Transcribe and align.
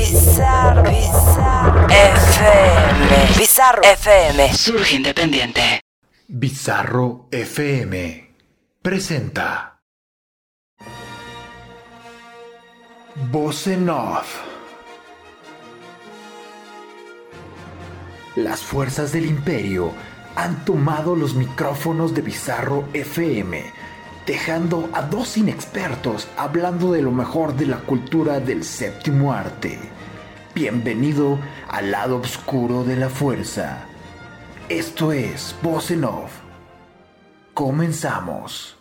Bizarro, 0.00 0.82
Bizarro 0.82 1.86
FM. 1.90 3.38
Bizarro 3.38 3.82
FM. 3.82 4.54
Surge 4.54 4.96
independiente. 4.96 5.82
Bizarro 6.26 7.28
FM 7.30 8.34
presenta 8.80 9.78
Voz 13.30 13.66
en 13.66 13.90
Off. 13.90 14.40
Las 18.36 18.62
fuerzas 18.62 19.12
del 19.12 19.26
imperio 19.26 19.92
han 20.34 20.64
tomado 20.64 21.14
los 21.14 21.34
micrófonos 21.34 22.14
de 22.14 22.22
Bizarro 22.22 22.88
FM, 22.94 23.70
dejando 24.30 24.88
a 24.92 25.02
dos 25.02 25.36
inexpertos 25.36 26.28
hablando 26.36 26.92
de 26.92 27.02
lo 27.02 27.10
mejor 27.10 27.56
de 27.56 27.66
la 27.66 27.78
cultura 27.78 28.38
del 28.38 28.62
séptimo 28.62 29.32
arte. 29.32 29.76
Bienvenido 30.54 31.36
al 31.66 31.90
lado 31.90 32.18
oscuro 32.18 32.84
de 32.84 32.94
la 32.94 33.08
fuerza. 33.08 33.86
Esto 34.68 35.10
es 35.10 35.56
Voz 35.62 35.90
en. 35.90 36.30
Comenzamos. 37.54 38.79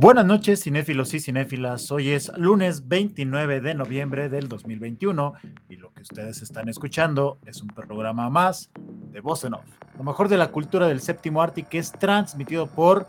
Buenas 0.00 0.26
noches, 0.26 0.62
cinéfilos 0.62 1.12
y 1.12 1.18
cinéfilas. 1.18 1.90
Hoy 1.90 2.10
es 2.10 2.30
lunes 2.36 2.86
29 2.86 3.60
de 3.60 3.74
noviembre 3.74 4.28
del 4.28 4.46
2021 4.46 5.32
y 5.68 5.74
lo 5.74 5.92
que 5.92 6.02
ustedes 6.02 6.40
están 6.40 6.68
escuchando 6.68 7.40
es 7.44 7.60
un 7.62 7.66
programa 7.66 8.30
más 8.30 8.70
de 9.10 9.20
Voz 9.20 9.42
lo 9.42 10.04
mejor 10.04 10.28
de 10.28 10.36
la 10.36 10.52
cultura 10.52 10.86
del 10.86 11.00
séptimo 11.00 11.42
arte 11.42 11.64
que 11.64 11.78
es 11.78 11.90
transmitido 11.90 12.68
por 12.68 13.08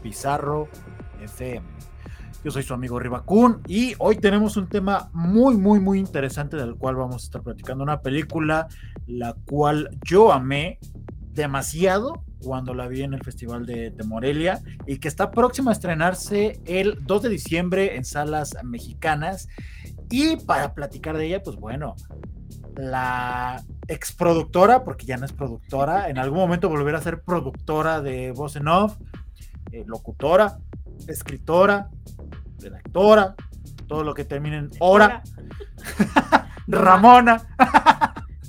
Pizarro 0.00 0.68
FM. 1.20 1.66
Yo 2.44 2.52
soy 2.52 2.62
su 2.62 2.72
amigo 2.72 3.00
Ribacún 3.00 3.60
y 3.66 3.94
hoy 3.98 4.14
tenemos 4.14 4.56
un 4.56 4.68
tema 4.68 5.10
muy, 5.12 5.56
muy, 5.56 5.80
muy 5.80 5.98
interesante 5.98 6.56
del 6.56 6.76
cual 6.76 6.94
vamos 6.94 7.24
a 7.24 7.26
estar 7.26 7.42
platicando. 7.42 7.82
Una 7.82 8.00
película 8.00 8.68
la 9.08 9.34
cual 9.44 9.90
yo 10.04 10.32
amé 10.32 10.78
demasiado 11.32 12.22
cuando 12.42 12.74
la 12.74 12.88
vi 12.88 13.02
en 13.02 13.14
el 13.14 13.22
Festival 13.22 13.66
de, 13.66 13.90
de, 13.90 14.04
Morelia 14.04 14.60
y 14.86 14.98
que 14.98 15.08
está 15.08 15.30
próxima 15.30 15.70
a 15.70 15.74
estrenarse 15.74 16.60
el 16.66 16.98
2 17.04 17.22
de 17.22 17.28
diciembre 17.28 17.96
en 17.96 18.04
salas 18.04 18.56
mexicanas. 18.62 19.48
Y 20.10 20.36
para 20.36 20.74
platicar 20.74 21.16
de 21.16 21.26
ella, 21.26 21.42
pues 21.42 21.56
bueno, 21.56 21.96
la 22.78 23.62
ex 23.88 24.12
productora, 24.12 24.84
porque 24.84 25.04
ya 25.04 25.16
no 25.16 25.26
es 25.26 25.32
productora, 25.32 26.08
en 26.08 26.18
algún 26.18 26.38
momento 26.38 26.68
volverá 26.68 26.98
a 26.98 27.02
ser 27.02 27.22
productora 27.22 28.00
de 28.00 28.32
Voz 28.32 28.56
en 28.56 28.68
Off, 28.68 28.96
eh, 29.72 29.84
locutora, 29.86 30.58
escritora, 31.08 31.90
redactora, 32.60 33.34
todo 33.88 34.04
lo 34.04 34.14
que 34.14 34.24
termine 34.24 34.58
en 34.58 34.70
hora. 34.78 35.22
Ramona. 36.68 37.42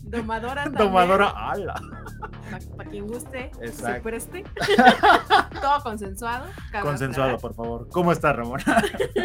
Domadora. 0.04 0.70
Domadora, 0.70 1.30
ala 1.30 1.99
para 2.20 2.60
pa 2.78 2.86
quien 2.86 3.08
guste, 3.08 3.52
Exacto. 3.62 3.94
se 3.94 4.02
preste. 4.02 4.44
Todo 5.62 5.84
consensuado. 5.84 6.46
Consensuado, 6.82 7.38
por 7.38 7.54
favor. 7.54 7.88
¿Cómo 7.90 8.12
estás, 8.12 8.36
Ramón? 8.36 8.60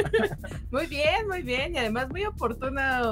muy 0.70 0.86
bien, 0.86 1.26
muy 1.28 1.42
bien. 1.42 1.74
Y 1.74 1.78
además 1.78 2.08
muy 2.10 2.24
oportuna 2.24 3.02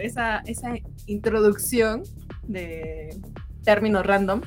esa, 0.00 0.38
esa 0.40 0.74
introducción 1.06 2.02
de 2.42 3.20
términos 3.64 4.06
random. 4.06 4.42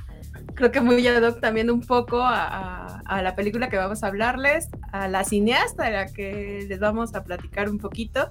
Creo 0.54 0.72
que 0.72 0.80
muy 0.80 1.06
ad 1.08 1.24
hoc 1.24 1.42
también 1.42 1.70
un 1.70 1.82
poco 1.82 2.22
a, 2.22 2.46
a, 2.46 3.02
a, 3.06 3.22
la 3.22 3.36
película 3.36 3.70
que 3.70 3.78
vamos 3.78 4.04
a 4.04 4.08
hablarles, 4.08 4.70
a 4.92 5.08
la 5.08 5.24
cineasta 5.24 5.86
de 5.86 5.92
la 5.92 6.06
que 6.08 6.66
les 6.68 6.80
vamos 6.80 7.14
a 7.16 7.24
platicar 7.24 7.70
un 7.70 7.78
poquito. 7.78 8.30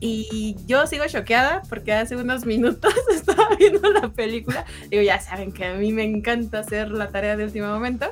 Y 0.00 0.56
yo 0.66 0.86
sigo 0.86 1.04
choqueada 1.06 1.62
porque 1.68 1.92
hace 1.92 2.16
unos 2.16 2.44
minutos 2.44 2.94
estaba 3.14 3.48
viendo 3.58 3.90
la 3.90 4.08
película. 4.08 4.64
Digo, 4.90 5.02
ya 5.02 5.20
saben 5.20 5.52
que 5.52 5.64
a 5.64 5.74
mí 5.74 5.92
me 5.92 6.04
encanta 6.04 6.60
hacer 6.60 6.90
la 6.90 7.08
tarea 7.08 7.36
de 7.36 7.44
último 7.44 7.68
momento. 7.68 8.06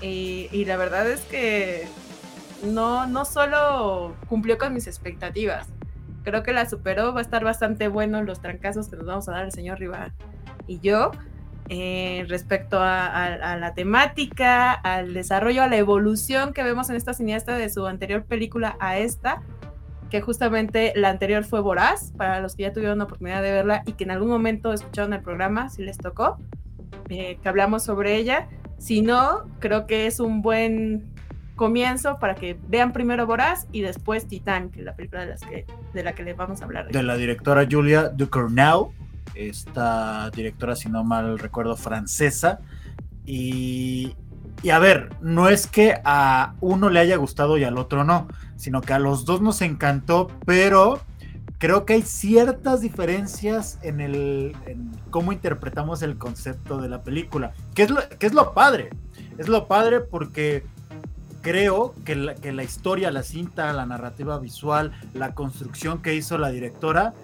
Y, 0.00 0.48
y 0.50 0.64
la 0.64 0.76
verdad 0.76 1.08
es 1.08 1.20
que 1.20 1.86
no, 2.64 3.06
no 3.06 3.24
solo 3.24 4.16
cumplió 4.28 4.58
con 4.58 4.74
mis 4.74 4.86
expectativas, 4.86 5.68
creo 6.24 6.42
que 6.42 6.52
la 6.52 6.68
superó. 6.68 7.12
Va 7.12 7.20
a 7.20 7.22
estar 7.22 7.44
bastante 7.44 7.88
bueno 7.88 8.22
los 8.22 8.40
trancazos 8.40 8.88
que 8.88 8.96
nos 8.96 9.06
vamos 9.06 9.28
a 9.28 9.32
dar 9.32 9.44
el 9.44 9.52
señor 9.52 9.78
Riva 9.78 10.12
y 10.66 10.80
yo. 10.80 11.12
Eh, 11.68 12.26
respecto 12.28 12.80
a, 12.80 13.06
a, 13.06 13.52
a, 13.52 13.56
la 13.56 13.72
temática, 13.72 14.72
al 14.72 15.14
desarrollo, 15.14 15.62
a 15.62 15.68
la 15.68 15.76
evolución 15.76 16.52
que 16.52 16.62
vemos 16.64 16.90
en 16.90 16.96
esta 16.96 17.14
cineasta 17.14 17.56
de 17.56 17.70
su 17.70 17.86
anterior 17.86 18.24
película 18.24 18.76
a 18.80 18.98
esta, 18.98 19.40
que 20.12 20.20
justamente 20.20 20.92
la 20.94 21.08
anterior 21.08 21.42
fue 21.42 21.62
Voraz, 21.62 22.12
para 22.18 22.40
los 22.40 22.54
que 22.54 22.64
ya 22.64 22.72
tuvieron 22.74 22.98
la 22.98 23.04
oportunidad 23.04 23.42
de 23.42 23.50
verla 23.50 23.82
y 23.86 23.92
que 23.92 24.04
en 24.04 24.10
algún 24.10 24.28
momento 24.28 24.74
escucharon 24.74 25.14
el 25.14 25.22
programa, 25.22 25.70
si 25.70 25.82
les 25.82 25.96
tocó, 25.96 26.36
eh, 27.08 27.38
que 27.42 27.48
hablamos 27.48 27.82
sobre 27.82 28.16
ella. 28.16 28.46
Si 28.76 29.00
no, 29.00 29.44
creo 29.58 29.86
que 29.86 30.06
es 30.06 30.20
un 30.20 30.42
buen 30.42 31.06
comienzo 31.56 32.18
para 32.18 32.34
que 32.34 32.58
vean 32.68 32.92
primero 32.92 33.26
Voraz 33.26 33.66
y 33.72 33.80
después 33.80 34.28
Titán, 34.28 34.68
que 34.68 34.80
es 34.80 34.84
la 34.84 34.94
película 34.94 35.24
de, 35.24 35.64
de 35.94 36.02
la 36.04 36.12
que 36.12 36.24
les 36.24 36.36
vamos 36.36 36.60
a 36.60 36.66
hablar. 36.66 36.88
De 36.88 37.02
la 37.02 37.16
directora 37.16 37.66
Julia 37.70 38.10
Ducournau, 38.10 38.92
esta 39.34 40.28
directora, 40.28 40.76
si 40.76 40.90
no 40.90 41.04
mal 41.04 41.38
recuerdo, 41.38 41.74
francesa. 41.74 42.60
Y, 43.24 44.14
y 44.62 44.70
a 44.70 44.78
ver, 44.78 45.10
no 45.20 45.48
es 45.48 45.66
que 45.66 46.00
a 46.04 46.54
uno 46.60 46.88
le 46.88 47.00
haya 47.00 47.16
gustado 47.16 47.58
y 47.58 47.64
al 47.64 47.78
otro 47.78 48.04
no, 48.04 48.28
sino 48.56 48.80
que 48.80 48.92
a 48.92 49.00
los 49.00 49.24
dos 49.24 49.40
nos 49.40 49.60
encantó, 49.60 50.30
pero 50.46 51.00
creo 51.58 51.84
que 51.84 51.94
hay 51.94 52.02
ciertas 52.02 52.80
diferencias 52.80 53.78
en, 53.82 54.00
el, 54.00 54.54
cómo 55.10 55.32
interpretamos 55.32 56.02
el 56.02 56.16
concepto 56.16 56.80
de 56.80 56.88
la 56.88 57.02
película, 57.02 57.54
que 57.74 57.82
es 57.82 57.90
lo, 57.90 58.08
que 58.18 58.26
es 58.26 58.34
lo 58.34 58.54
padre, 58.54 58.90
es 59.36 59.48
lo 59.48 59.66
padre 59.66 60.00
porque 60.00 60.64
creo 61.40 61.92
que 62.04 62.14
la, 62.14 62.36
que 62.36 62.52
la 62.52 62.62
historia, 62.62 63.10
la 63.10 63.24
cinta, 63.24 63.72
la 63.72 63.84
narrativa 63.84 64.38
visual, 64.38 64.92
la 65.12 65.34
construcción 65.34 66.02
que 66.02 66.14
hizo 66.14 66.38
la 66.38 66.50
directora, 66.50 67.14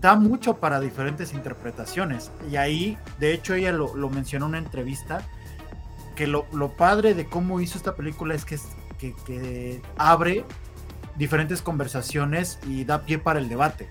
da 0.00 0.16
mucho 0.16 0.56
para 0.56 0.80
diferentes 0.80 1.34
interpretaciones. 1.34 2.30
Y 2.50 2.56
ahí, 2.56 2.96
de 3.18 3.34
hecho, 3.34 3.54
ella 3.54 3.72
lo 3.72 4.08
mencionó 4.10 4.46
en 4.46 4.50
una 4.50 4.58
entrevista, 4.58 5.22
que 6.16 6.26
lo, 6.26 6.46
lo, 6.52 6.72
padre 6.76 7.14
de 7.14 7.26
cómo 7.26 7.60
hizo 7.60 7.78
esta 7.78 7.94
película 7.94 8.34
es 8.34 8.44
que, 8.44 8.58
que, 8.98 9.80
abre 9.96 10.44
diferentes 11.16 11.62
conversaciones 11.62 12.58
y 12.66 12.84
da 12.84 13.02
pie 13.02 13.18
para 13.18 13.38
el 13.38 13.48
debate. 13.48 13.88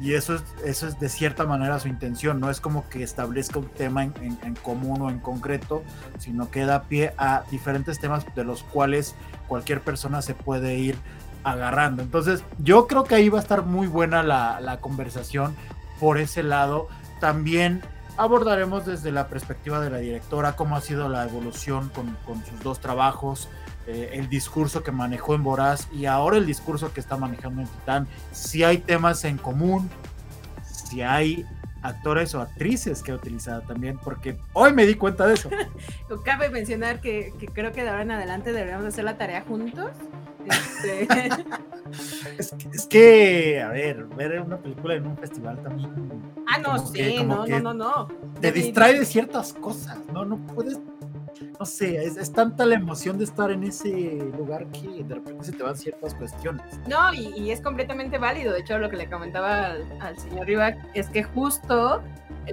Y 0.00 0.14
eso 0.14 0.34
es, 0.34 0.42
eso 0.64 0.88
es 0.88 0.98
de 1.00 1.08
cierta 1.08 1.44
manera 1.44 1.78
su 1.78 1.88
intención, 1.88 2.40
no 2.40 2.50
es 2.50 2.60
como 2.60 2.88
que 2.88 3.02
establezca 3.02 3.58
un 3.58 3.68
tema 3.68 4.04
en, 4.04 4.14
en, 4.20 4.38
en 4.42 4.54
común 4.54 5.00
o 5.02 5.10
en 5.10 5.18
concreto, 5.18 5.82
sino 6.18 6.50
que 6.50 6.64
da 6.64 6.84
pie 6.84 7.14
a 7.18 7.44
diferentes 7.50 7.98
temas 7.98 8.24
de 8.34 8.44
los 8.44 8.62
cuales 8.62 9.14
cualquier 9.48 9.80
persona 9.80 10.22
se 10.22 10.34
puede 10.34 10.76
ir 10.76 10.96
agarrando. 11.44 12.02
Entonces, 12.02 12.44
yo 12.58 12.86
creo 12.86 13.04
que 13.04 13.14
ahí 13.14 13.28
va 13.28 13.38
a 13.38 13.42
estar 13.42 13.64
muy 13.64 13.86
buena 13.86 14.22
la, 14.22 14.60
la 14.60 14.80
conversación 14.80 15.54
por 16.00 16.18
ese 16.18 16.42
lado. 16.42 16.88
También 17.20 17.82
abordaremos 18.16 18.86
desde 18.86 19.12
la 19.12 19.28
perspectiva 19.28 19.80
de 19.80 19.90
la 19.90 19.98
directora 19.98 20.56
cómo 20.56 20.76
ha 20.76 20.80
sido 20.80 21.08
la 21.08 21.24
evolución 21.24 21.90
con, 21.90 22.16
con 22.26 22.44
sus 22.44 22.60
dos 22.62 22.80
trabajos, 22.80 23.48
eh, 23.86 24.10
el 24.12 24.28
discurso 24.28 24.82
que 24.82 24.92
manejó 24.92 25.34
en 25.34 25.42
Voraz 25.42 25.88
y 25.92 26.06
ahora 26.06 26.36
el 26.36 26.46
discurso 26.46 26.92
que 26.92 27.00
está 27.00 27.16
manejando 27.16 27.62
en 27.62 27.68
Titán, 27.68 28.08
si 28.30 28.62
hay 28.62 28.78
temas 28.78 29.24
en 29.24 29.38
común, 29.38 29.90
si 30.64 31.02
hay 31.02 31.44
actores 31.82 32.32
o 32.34 32.40
actrices 32.40 33.02
que 33.02 33.10
ha 33.10 33.16
utilizado 33.16 33.62
también, 33.62 33.98
porque 33.98 34.38
hoy 34.52 34.72
me 34.72 34.86
di 34.86 34.94
cuenta 34.94 35.26
de 35.26 35.34
eso. 35.34 35.50
Cabe 36.24 36.48
mencionar 36.48 37.00
que, 37.00 37.34
que, 37.40 37.46
creo 37.46 37.72
que 37.72 37.82
de 37.82 37.88
ahora 37.88 38.02
en 38.02 38.12
adelante 38.12 38.52
deberíamos 38.52 38.86
hacer 38.86 39.04
la 39.04 39.18
tarea 39.18 39.42
juntos. 39.42 39.90
Este... 40.46 41.02
es, 42.38 42.52
que, 42.52 42.68
es, 42.72 42.86
que, 42.86 43.62
a 43.62 43.68
ver, 43.68 44.04
ver 44.16 44.40
una 44.40 44.58
película 44.58 44.94
en 44.94 45.06
un 45.06 45.16
festival 45.16 45.62
también. 45.62 45.90
Ah, 46.46 46.58
no, 46.58 46.78
sí, 46.78 46.92
que, 46.94 47.24
no, 47.24 47.46
no, 47.46 47.60
no, 47.60 47.74
no. 47.74 48.08
Te 48.40 48.52
distrae 48.52 48.98
de 48.98 49.04
ciertas 49.04 49.52
cosas, 49.52 49.98
¿no? 50.12 50.24
No 50.24 50.38
puedes 50.46 50.80
no 51.58 51.66
sé, 51.66 52.04
es, 52.04 52.16
es, 52.16 52.32
tanta 52.32 52.66
la 52.66 52.74
emoción 52.74 53.18
de 53.18 53.24
estar 53.24 53.50
en 53.50 53.64
ese 53.64 53.90
lugar 54.36 54.66
que 54.72 55.04
de 55.04 55.14
repente 55.14 55.44
se 55.44 55.52
te 55.52 55.62
van 55.62 55.76
ciertas 55.76 56.14
cuestiones. 56.14 56.64
No, 56.88 57.12
y, 57.12 57.32
y 57.36 57.50
es 57.50 57.60
completamente 57.60 58.18
válido. 58.18 58.52
De 58.52 58.60
hecho, 58.60 58.78
lo 58.78 58.90
que 58.90 58.96
le 58.96 59.08
comentaba 59.08 59.66
al, 59.66 59.86
al 60.00 60.18
señor 60.18 60.46
Rivac 60.46 60.78
es 60.94 61.08
que 61.08 61.22
justo 61.22 62.02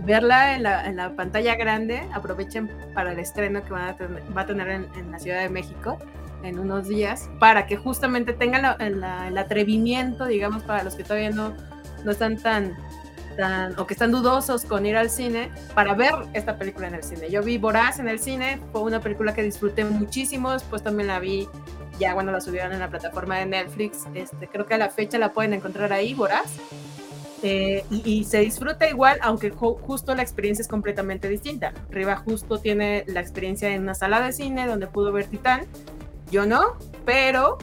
verla 0.04 0.56
en 0.56 0.64
la, 0.64 0.86
en 0.88 0.96
la, 0.98 1.16
pantalla 1.16 1.56
grande, 1.56 2.04
aprovechen 2.14 2.70
para 2.94 3.12
el 3.12 3.20
estreno 3.20 3.64
que 3.64 3.72
van 3.72 3.90
a 3.90 3.96
tener, 3.96 4.24
va 4.38 4.42
a 4.42 4.46
tener 4.46 4.70
en, 4.70 4.88
en, 4.96 5.12
la 5.12 5.20
Ciudad 5.20 5.42
de 5.42 5.50
México. 5.50 5.98
En 6.44 6.60
unos 6.60 6.88
días 6.88 7.30
para 7.40 7.66
que 7.68 7.78
justamente 7.78 8.34
tengan 8.34 8.80
el 8.82 9.38
atrevimiento, 9.38 10.26
digamos, 10.26 10.64
para 10.64 10.84
los 10.84 10.96
que 10.96 11.04
todavía 11.04 11.32
no, 11.32 11.54
no 12.04 12.12
están 12.12 12.38
tan, 12.38 12.78
tan, 13.38 13.78
o 13.80 13.88
que 13.88 13.94
están 13.94 14.12
dudosos 14.12 14.66
con 14.66 14.86
ir 14.86 14.98
al 14.98 15.10
cine, 15.10 15.52
para 15.74 15.94
ver 15.94 16.14
esta 16.34 16.58
película 16.58 16.88
en 16.88 16.96
el 16.96 17.04
cine. 17.04 17.30
Yo 17.30 17.44
vi 17.44 17.58
Voraz 17.58 18.00
en 18.00 18.08
el 18.08 18.20
cine, 18.20 18.60
fue 18.72 18.82
una 18.82 19.00
película 19.00 19.34
que 19.34 19.44
disfruté 19.44 19.86
muchísimo, 19.86 20.52
después 20.52 20.84
también 20.84 21.08
la 21.08 21.20
vi 21.20 21.48
ya 22.00 22.14
cuando 22.14 22.32
la 22.32 22.40
subieron 22.40 22.72
en 22.72 22.80
la 22.80 22.90
plataforma 22.90 23.38
de 23.38 23.46
Netflix, 23.46 24.06
este, 24.14 24.48
creo 24.48 24.66
que 24.66 24.76
a 24.76 24.78
la 24.78 24.90
fecha 24.90 25.18
la 25.18 25.34
pueden 25.34 25.54
encontrar 25.54 25.92
ahí, 25.92 26.14
Voraz. 26.14 26.58
Eh, 27.42 27.86
y, 27.90 28.26
se 28.26 28.40
disfruta 28.40 28.90
igual, 28.90 29.18
aunque 29.22 29.50
justo 29.50 30.14
la 30.14 30.22
experiencia 30.22 30.62
es 30.62 30.68
completamente 30.68 31.30
distinta. 31.30 31.74
Riva 31.90 32.18
justo 32.18 32.60
tiene 32.60 33.06
la 33.08 33.22
experiencia 33.22 33.70
en 33.70 33.84
una 33.84 33.94
sala 33.94 34.22
de 34.22 34.34
cine 34.34 34.68
donde 34.68 34.88
pudo 34.88 35.14
ver 35.14 35.26
Titán, 35.28 35.62
yo 36.32 36.46
no, 36.46 36.78
pero 37.06 37.58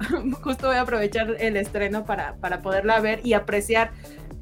justo 0.42 0.68
voy 0.68 0.76
a 0.76 0.82
aprovechar 0.82 1.36
el 1.38 1.56
estreno 1.56 2.04
para, 2.04 2.36
para 2.36 2.62
poderla 2.62 3.00
ver 3.00 3.20
y 3.24 3.34
apreciar 3.34 3.92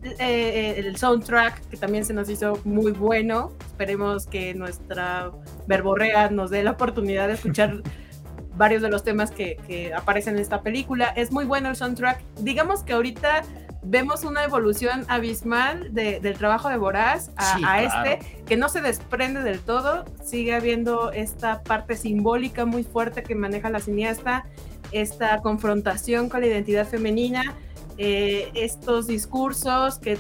eh, 0.03 0.77
el 0.79 0.97
soundtrack 0.97 1.69
que 1.69 1.77
también 1.77 2.05
se 2.05 2.15
nos 2.15 2.29
hizo 2.31 2.59
muy 2.65 2.93
bueno. 2.93 3.53
Esperemos 3.67 4.27
que 4.27 4.55
nuestra 4.55 5.31
verborrea 5.67 6.31
nos 6.31 6.51
dé 6.51 6.63
la 6.63 6.73
oportunidad 6.73 7.29
de 7.29 7.35
escuchar 7.35 7.83
varios 8.57 8.83
de 8.83 8.89
los 8.89 9.05
temas 9.05 9.31
que, 9.31 9.59
que, 9.67 9.93
aparecen 9.93 10.37
en 10.37 10.41
esta 10.41 10.63
película. 10.63 11.09
Es 11.17 11.33
muy 11.33 11.45
bueno 11.45 11.69
el 11.69 11.77
soundtrack. 11.77 12.23
Digamos 12.41 12.83
que 12.83 12.95
ahorita 12.95 13.43
vemos 13.83 14.25
una 14.25 14.45
evolución 14.45 15.05
abismal 15.09 15.93
del 15.93 16.37
trabajo 16.37 16.69
de 16.69 16.77
Boraz 16.77 17.31
a, 17.37 17.83
este, 17.83 18.43
que 18.45 18.57
no 18.57 18.69
se 18.69 18.81
desprende 18.81 19.43
del 19.43 19.61
todo, 19.61 20.05
sigue 20.23 20.55
habiendo 20.55 21.13
esta 21.13 21.63
parte 21.63 21.97
simbólica 21.97 22.67
muy 22.67 22.85
fuerte 22.85 23.23
que 23.23 23.35
maneja 23.35 23.71
la 23.71 23.81
cineasta, 23.81 24.45
esta 24.93 25.41
confrontación 25.41 26.29
con 26.29 26.41
la 26.41 26.49
identidad 26.49 26.87
femenina, 26.87 27.55
eh, 27.97 28.51
estos 28.55 29.07
discursos 29.07 29.99
que 29.99 30.19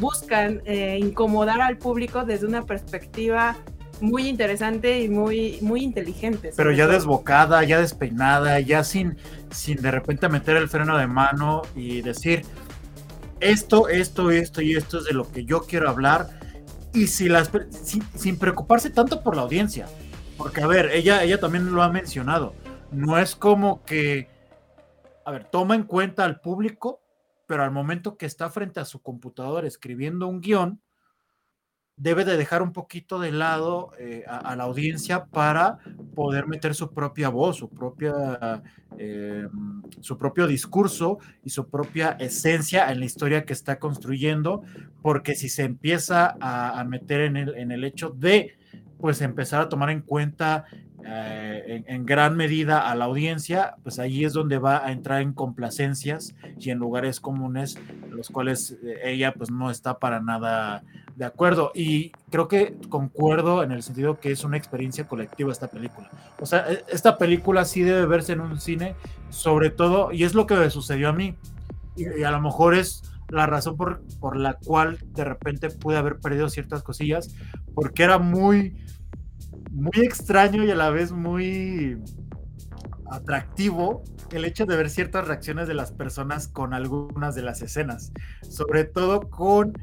buscan 0.00 0.62
eh, 0.64 0.98
incomodar 1.00 1.60
al 1.60 1.78
público 1.78 2.24
desde 2.24 2.46
una 2.46 2.64
perspectiva 2.64 3.56
muy 4.04 4.28
interesante 4.28 5.00
y 5.00 5.08
muy, 5.08 5.58
muy 5.62 5.82
inteligente. 5.82 6.52
Pero 6.54 6.72
ya 6.72 6.86
desbocada, 6.86 7.64
ya 7.64 7.80
despeinada, 7.80 8.60
ya 8.60 8.84
sin, 8.84 9.16
sin 9.50 9.80
de 9.80 9.90
repente 9.90 10.28
meter 10.28 10.56
el 10.56 10.68
freno 10.68 10.96
de 10.98 11.06
mano 11.06 11.62
y 11.74 12.02
decir 12.02 12.44
esto, 13.40 13.88
esto, 13.88 14.30
esto 14.30 14.60
y 14.60 14.74
esto 14.74 14.98
es 14.98 15.04
de 15.04 15.14
lo 15.14 15.30
que 15.30 15.44
yo 15.44 15.62
quiero 15.62 15.88
hablar. 15.88 16.28
Y 16.92 17.08
si 17.08 17.28
las, 17.28 17.50
sin, 18.14 18.38
preocuparse 18.38 18.90
tanto 18.90 19.22
por 19.22 19.36
la 19.36 19.42
audiencia. 19.42 19.86
Porque, 20.36 20.62
a 20.62 20.66
ver, 20.66 20.90
ella, 20.92 21.22
ella 21.22 21.40
también 21.40 21.72
lo 21.74 21.82
ha 21.82 21.88
mencionado. 21.88 22.54
No 22.92 23.18
es 23.18 23.34
como 23.34 23.84
que, 23.84 24.28
a 25.24 25.30
ver, 25.32 25.44
toma 25.44 25.74
en 25.74 25.84
cuenta 25.84 26.24
al 26.24 26.40
público, 26.40 27.00
pero 27.46 27.64
al 27.64 27.70
momento 27.70 28.16
que 28.16 28.26
está 28.26 28.50
frente 28.50 28.80
a 28.80 28.84
su 28.84 29.02
computadora 29.02 29.66
escribiendo 29.66 30.26
un 30.28 30.40
guion, 30.40 30.80
debe 31.96 32.24
de 32.24 32.36
dejar 32.36 32.62
un 32.62 32.72
poquito 32.72 33.20
de 33.20 33.30
lado 33.30 33.92
eh, 33.98 34.24
a, 34.26 34.56
la 34.56 34.64
audiencia 34.64 35.26
para 35.26 35.78
poder 36.14 36.46
meter 36.48 36.74
su 36.74 36.92
propia 36.92 37.28
voz, 37.28 37.56
su 37.56 37.68
propia 37.68 38.62
eh, 38.98 39.46
su 40.00 40.18
propio 40.18 40.46
discurso 40.46 41.18
y 41.42 41.50
su 41.50 41.68
propia 41.68 42.16
esencia 42.20 42.90
en 42.90 43.00
la 43.00 43.06
historia 43.06 43.44
que 43.44 43.52
está 43.52 43.78
construyendo, 43.78 44.62
porque 45.02 45.34
si 45.34 45.48
se 45.48 45.64
empieza 45.64 46.36
a, 46.40 46.82
meter 46.84 47.22
en 47.22 47.36
el, 47.36 47.56
en 47.56 47.72
el 47.72 47.84
hecho 47.84 48.10
de 48.10 48.56
pues 48.98 49.20
empezar 49.20 49.60
a 49.60 49.68
tomar 49.68 49.90
en 49.90 50.00
cuenta 50.00 50.64
eh, 51.06 51.84
en, 51.86 52.06
gran 52.06 52.36
medida 52.36 52.90
a 52.90 52.94
la 52.94 53.04
audiencia, 53.04 53.76
pues 53.82 53.98
ahí 53.98 54.24
es 54.24 54.32
donde 54.32 54.58
va 54.58 54.86
a 54.86 54.92
entrar 54.92 55.20
en 55.20 55.32
complacencias 55.32 56.34
y 56.58 56.70
en 56.70 56.78
lugares 56.78 57.20
comunes, 57.20 57.78
los 58.10 58.30
cuales 58.30 58.78
ella 59.02 59.34
pues 59.34 59.50
no 59.50 59.70
está 59.70 59.98
para 59.98 60.20
nada 60.20 60.82
de 61.16 61.24
acuerdo, 61.24 61.70
y 61.74 62.10
creo 62.30 62.48
que 62.48 62.76
concuerdo 62.88 63.62
en 63.62 63.70
el 63.70 63.82
sentido 63.82 64.18
que 64.18 64.32
es 64.32 64.42
una 64.44 64.56
experiencia 64.56 65.06
colectiva 65.06 65.52
esta 65.52 65.68
película. 65.68 66.10
O 66.40 66.46
sea, 66.46 66.70
e, 66.70 66.84
esta 66.88 67.18
película 67.18 67.64
sí 67.64 67.82
debe 67.82 68.06
verse 68.06 68.32
en 68.32 68.40
un 68.40 68.60
cine, 68.60 68.94
sobre 69.30 69.70
todo, 69.70 70.10
y 70.12 70.24
es 70.24 70.34
lo 70.34 70.46
que 70.46 70.54
me 70.54 70.70
sucedió 70.70 71.10
a 71.10 71.12
mí, 71.12 71.36
y, 71.96 72.22
a 72.22 72.30
lo 72.30 72.40
mejor 72.40 72.74
es 72.74 73.02
la 73.28 73.46
razón 73.46 73.76
por, 73.76 74.02
por 74.20 74.36
la 74.36 74.54
cual 74.54 74.98
de 75.12 75.24
repente 75.24 75.70
pude 75.70 75.96
haber 75.96 76.18
perdido 76.18 76.48
ciertas 76.48 76.82
cosillas, 76.82 77.34
porque 77.74 78.02
era 78.02 78.18
muy, 78.18 78.76
muy 79.74 80.04
extraño 80.04 80.64
y 80.64 80.70
a 80.70 80.76
la 80.76 80.90
vez 80.90 81.12
muy 81.12 81.98
atractivo 83.10 84.02
el 84.30 84.44
hecho 84.44 84.66
de 84.66 84.76
ver 84.76 84.88
ciertas 84.88 85.26
reacciones 85.26 85.68
de 85.68 85.74
las 85.74 85.92
personas 85.92 86.48
con 86.48 86.74
algunas 86.74 87.34
de 87.34 87.42
las 87.42 87.60
escenas, 87.62 88.12
sobre 88.48 88.84
todo 88.84 89.28
con 89.28 89.74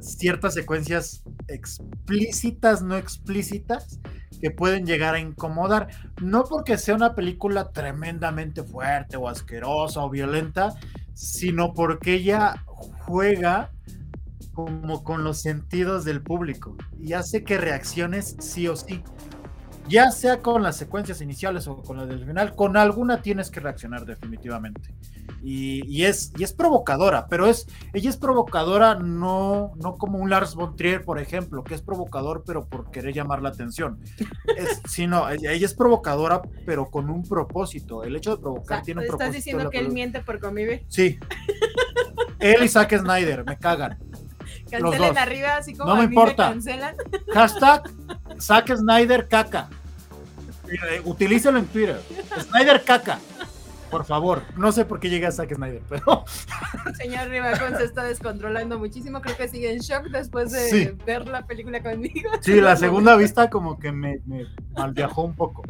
ciertas 0.00 0.54
secuencias 0.54 1.22
explícitas, 1.48 2.82
no 2.82 2.96
explícitas, 2.96 4.00
que 4.40 4.50
pueden 4.50 4.86
llegar 4.86 5.14
a 5.14 5.20
incomodar. 5.20 5.88
No 6.22 6.44
porque 6.44 6.78
sea 6.78 6.94
una 6.94 7.14
película 7.14 7.70
tremendamente 7.72 8.62
fuerte 8.62 9.16
o 9.16 9.28
asquerosa 9.28 10.02
o 10.02 10.10
violenta, 10.10 10.74
sino 11.14 11.72
porque 11.72 12.14
ella 12.14 12.64
juega 12.66 13.70
como 14.52 15.04
con 15.04 15.22
los 15.22 15.40
sentidos 15.40 16.04
del 16.04 16.22
público 16.22 16.76
y 16.98 17.12
hace 17.12 17.44
que 17.44 17.58
reacciones 17.58 18.36
sí 18.40 18.68
o 18.68 18.76
sí 18.76 19.02
ya 19.88 20.10
sea 20.10 20.40
con 20.40 20.62
las 20.62 20.76
secuencias 20.76 21.20
iniciales 21.20 21.66
o 21.68 21.82
con 21.82 21.96
las 21.96 22.08
del 22.08 22.24
final, 22.24 22.54
con 22.54 22.76
alguna 22.76 23.22
tienes 23.22 23.50
que 23.50 23.60
reaccionar 23.60 24.04
definitivamente. 24.04 24.94
Y, 25.42 26.04
es, 26.04 26.32
y 26.36 26.42
es 26.42 26.52
provocadora, 26.52 27.28
pero 27.28 27.46
es, 27.46 27.68
ella 27.92 28.10
es 28.10 28.16
provocadora 28.16 28.96
no, 28.96 29.72
no 29.76 29.96
como 29.96 30.18
un 30.18 30.28
Lars 30.28 30.54
von 30.54 30.74
Trier, 30.74 31.04
por 31.04 31.20
ejemplo, 31.20 31.62
que 31.62 31.74
es 31.74 31.82
provocador 31.82 32.42
pero 32.44 32.66
por 32.66 32.90
querer 32.90 33.14
llamar 33.14 33.42
la 33.42 33.50
atención. 33.50 34.00
Es, 34.56 34.82
sino, 34.88 35.28
ella, 35.30 35.52
es 35.52 35.74
provocadora 35.74 36.42
pero 36.64 36.90
con 36.90 37.10
un 37.10 37.22
propósito. 37.22 38.02
El 38.02 38.16
hecho 38.16 38.36
de 38.36 38.42
provocar 38.42 38.82
tiene 38.82 39.02
un 39.02 39.06
propósito. 39.06 39.24
¿Estás 39.24 39.44
diciendo 39.44 39.70
que 39.70 39.78
él 39.78 39.92
miente 39.92 40.20
por 40.20 40.40
convivir? 40.40 40.84
Sí. 40.88 41.18
él 42.40 42.64
y 42.64 42.68
Zack 42.68 42.98
Snyder, 42.98 43.44
me 43.44 43.56
cagan. 43.56 43.98
Cancelen 44.70 45.18
arriba, 45.18 45.56
así 45.56 45.74
como 45.74 45.90
no 45.90 45.96
me 45.96 46.04
importa. 46.04 46.54
Hashtag 47.32 47.82
Zack 48.40 48.74
Snyder 48.76 49.28
caca. 49.28 49.68
Eh, 50.68 51.00
utilícelo 51.04 51.58
en 51.58 51.66
Twitter. 51.66 52.00
Snyder 52.50 52.82
caca. 52.84 53.18
Por 53.90 54.04
favor. 54.04 54.42
No 54.56 54.72
sé 54.72 54.84
por 54.84 54.98
qué 54.98 55.08
llega 55.08 55.28
a 55.28 55.32
Zack 55.32 55.54
Snyder, 55.54 55.82
pero. 55.88 56.24
Señor 56.96 57.28
Rivacón 57.28 57.76
se 57.76 57.84
está 57.84 58.02
descontrolando 58.02 58.78
muchísimo. 58.78 59.20
Creo 59.20 59.36
que 59.36 59.48
sigue 59.48 59.72
en 59.72 59.78
shock 59.78 60.06
después 60.06 60.50
de 60.50 60.96
ver 61.06 61.28
la 61.28 61.46
película 61.46 61.82
conmigo. 61.82 62.30
Sí, 62.40 62.60
la 62.60 62.76
segunda 62.76 63.16
vista 63.16 63.48
como 63.48 63.78
que 63.78 63.92
me, 63.92 64.20
me 64.26 64.46
malviajó 64.76 65.22
un 65.22 65.34
poco. 65.34 65.62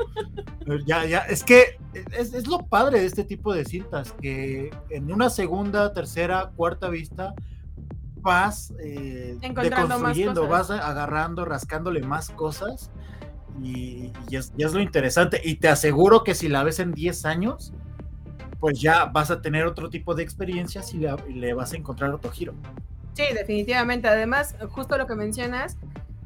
Ya, 0.87 1.05
ya. 1.05 1.19
Es 1.21 1.45
que 1.45 1.79
es, 2.13 2.33
es, 2.33 2.47
lo 2.47 2.67
padre 2.67 3.01
de 3.01 3.07
este 3.07 3.25
tipo 3.25 3.53
de 3.53 3.65
cintas, 3.65 4.13
que 4.13 4.71
en 4.91 5.13
una 5.13 5.29
segunda, 5.29 5.93
tercera, 5.93 6.51
cuarta 6.57 6.89
vista 6.89 7.35
vas 8.27 8.75
eh, 8.81 9.39
deconstruyendo, 9.41 10.49
vas 10.49 10.69
agarrando, 10.69 11.45
rascándole 11.45 12.03
más 12.03 12.31
cosas 12.31 12.91
y, 13.63 14.13
es, 14.33 14.53
lo 14.59 14.81
interesante. 14.81 15.41
Y 15.43 15.55
te 15.55 15.69
aseguro 15.69 16.25
que 16.25 16.35
si 16.35 16.49
la 16.49 16.65
ves 16.65 16.81
en 16.81 16.93
10 16.93 17.25
años, 17.25 17.73
pues 18.59 18.81
ya 18.81 19.05
vas 19.05 19.31
a 19.31 19.41
tener 19.41 19.65
otro 19.65 19.91
tipo 19.91 20.17
de 20.17 20.25
experiencias 20.25 20.93
y 20.93 20.99
le, 20.99 21.55
vas 21.55 21.73
a 21.73 21.77
encontrar 21.77 22.11
otro 22.13 22.33
giro. 22.33 22.53
Sí, 23.15 23.23
definitivamente. 23.33 24.09
Además, 24.09 24.57
justo 24.71 24.99
lo 24.99 25.07
que 25.07 25.15
mencionas 25.15 25.77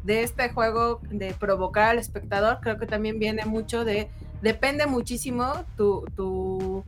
de 0.03 0.23
este 0.23 0.49
juego 0.49 1.01
de 1.11 1.35
provocar 1.35 1.91
al 1.91 1.99
espectador, 1.99 2.61
creo 2.63 2.79
que 2.79 2.87
también 2.87 3.19
viene 3.19 3.45
mucho 3.45 3.85
de, 3.85 4.09
depende 4.43 4.87
muchísimo 4.87 5.53
tu, 5.77 6.05
tu 6.17 6.85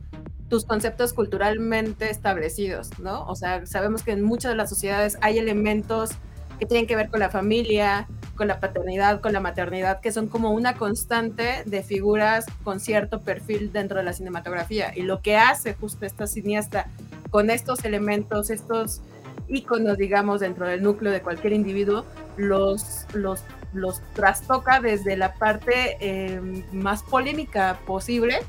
tus 0.53 0.65
conceptos 0.65 1.13
culturalmente 1.13 2.11
establecidos, 2.11 2.99
¿no? 2.99 3.25
O 3.25 3.35
sea, 3.35 3.65
sabemos 3.65 4.03
que 4.03 4.11
en 4.11 4.21
muchas 4.21 4.51
de 4.51 4.55
las 4.55 4.69
sociedades 4.69 5.17
hay 5.21 5.39
elementos 5.39 6.11
que 6.59 6.67
tienen 6.67 6.85
que 6.85 6.95
ver 6.95 7.09
con 7.09 7.19
la 7.19 7.31
familia, 7.31 8.07
con 8.35 8.47
la 8.47 8.59
paternidad, 8.59 9.19
con 9.19 9.33
la 9.33 9.39
maternidad, 9.39 9.99
que 9.99 10.11
son 10.11 10.27
como 10.27 10.51
una 10.51 10.75
constante 10.75 11.63
de 11.65 11.81
figuras 11.81 12.45
con 12.63 12.79
cierto 12.79 13.21
perfil 13.21 13.71
dentro 13.73 13.97
de 13.97 14.03
la 14.03 14.13
cinematografía. 14.13 14.95
Y 14.95 15.01
lo 15.01 15.21
que 15.21 15.37
hace 15.37 15.73
justo 15.73 16.05
esta 16.05 16.27
cineasta 16.27 16.87
con 17.31 17.49
estos 17.49 17.83
elementos, 17.83 18.51
estos 18.51 19.01
íconos, 19.47 19.97
digamos, 19.97 20.39
dentro 20.39 20.67
del 20.67 20.83
núcleo 20.83 21.11
de 21.11 21.21
cualquier 21.21 21.53
individuo, 21.53 22.05
los, 22.37 23.07
los, 23.13 23.41
los 23.73 24.01
trastoca 24.13 24.79
desde 24.79 25.17
la 25.17 25.33
parte 25.33 25.97
eh, 25.99 26.63
más 26.71 27.03
polémica 27.03 27.79
posible 27.85 28.39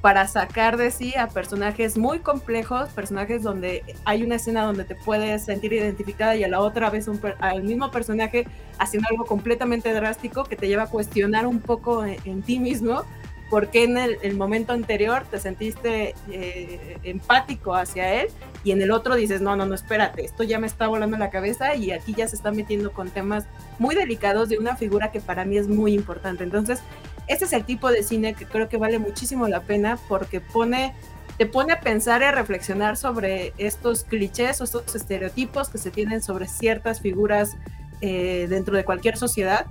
para 0.00 0.28
sacar 0.28 0.76
de 0.76 0.90
sí 0.90 1.16
a 1.16 1.26
personajes 1.28 1.98
muy 1.98 2.20
complejos, 2.20 2.90
personajes 2.90 3.42
donde 3.42 3.82
hay 4.04 4.22
una 4.22 4.36
escena 4.36 4.62
donde 4.62 4.84
te 4.84 4.94
puedes 4.94 5.44
sentir 5.44 5.72
identificada 5.72 6.36
y 6.36 6.44
a 6.44 6.48
la 6.48 6.60
otra 6.60 6.90
vez 6.90 7.08
un, 7.08 7.20
al 7.40 7.62
mismo 7.64 7.90
personaje 7.90 8.46
haciendo 8.78 9.08
algo 9.10 9.24
completamente 9.24 9.92
drástico 9.92 10.44
que 10.44 10.54
te 10.54 10.68
lleva 10.68 10.84
a 10.84 10.86
cuestionar 10.86 11.46
un 11.46 11.60
poco 11.60 12.04
en, 12.04 12.42
ti 12.42 12.60
mismo 12.60 13.02
por 13.50 13.68
qué 13.68 13.84
en 13.84 13.96
el, 13.96 14.36
momento 14.36 14.72
anterior 14.72 15.24
te 15.30 15.38
sentiste 15.38 16.14
eh, 16.30 16.98
empático 17.04 17.74
hacia 17.74 18.22
él 18.22 18.28
y 18.64 18.72
en 18.72 18.82
el 18.82 18.90
otro 18.90 19.14
dices, 19.14 19.40
no, 19.40 19.54
no, 19.54 19.66
no, 19.66 19.74
espérate, 19.74 20.24
esto 20.24 20.42
ya 20.42 20.58
me 20.58 20.66
está 20.66 20.88
volando 20.88 21.16
la 21.16 21.30
cabeza 21.30 21.76
y 21.76 21.92
aquí 21.92 22.14
ya 22.14 22.26
se 22.26 22.36
está 22.36 22.50
metiendo 22.50 22.92
con 22.92 23.10
temas 23.10 23.44
muy 23.78 23.94
delicados 23.94 24.48
de 24.48 24.58
una 24.58 24.76
figura 24.76 25.12
que 25.12 25.20
para 25.20 25.44
mí 25.44 25.56
es 25.56 25.68
muy 25.68 25.94
importante. 25.94 26.42
Entonces, 26.42 26.80
este 27.28 27.44
es 27.44 27.52
el 27.52 27.64
tipo 27.64 27.90
de 27.90 28.02
cine 28.02 28.34
que 28.34 28.46
creo 28.46 28.68
que 28.68 28.76
vale 28.76 28.98
muchísimo 28.98 29.46
la 29.46 29.60
pena 29.60 29.98
porque 30.08 30.40
pone 30.40 30.94
te 31.38 31.44
pone 31.44 31.74
a 31.74 31.80
pensar 31.80 32.22
y 32.22 32.24
a 32.24 32.32
reflexionar 32.32 32.96
sobre 32.96 33.52
estos 33.58 34.04
clichés 34.04 34.60
o 34.62 34.64
estos 34.64 34.94
estereotipos 34.94 35.68
que 35.68 35.76
se 35.76 35.90
tienen 35.90 36.22
sobre 36.22 36.48
ciertas 36.48 37.00
figuras 37.00 37.56
eh, 38.00 38.46
dentro 38.48 38.74
de 38.74 38.84
cualquier 38.84 39.18
sociedad 39.18 39.66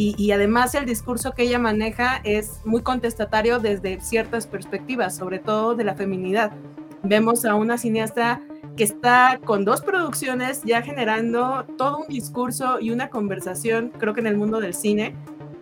y, 0.00 0.30
además 0.30 0.76
el 0.76 0.86
discurso 0.86 1.32
que 1.32 1.42
ella 1.42 1.58
maneja 1.58 2.20
es 2.22 2.60
muy 2.64 2.82
contestatario 2.82 3.58
desde 3.58 4.00
ciertas 4.00 4.46
perspectivas, 4.46 5.16
sobre 5.16 5.40
todo 5.40 5.74
de 5.74 5.82
la 5.82 5.96
feminidad. 5.96 6.52
Vemos 7.02 7.44
a 7.44 7.56
una 7.56 7.78
cineasta 7.78 8.40
que 8.76 8.84
está 8.84 9.40
con 9.44 9.64
dos 9.64 9.80
producciones 9.80 10.62
ya 10.62 10.82
generando 10.82 11.66
todo 11.76 11.98
un 11.98 12.06
discurso 12.06 12.78
y 12.80 12.90
una 12.90 13.08
conversación, 13.08 13.90
creo 13.98 14.14
que 14.14 14.20
en 14.20 14.28
el 14.28 14.36
mundo 14.36 14.60
del 14.60 14.72
cine, 14.72 15.16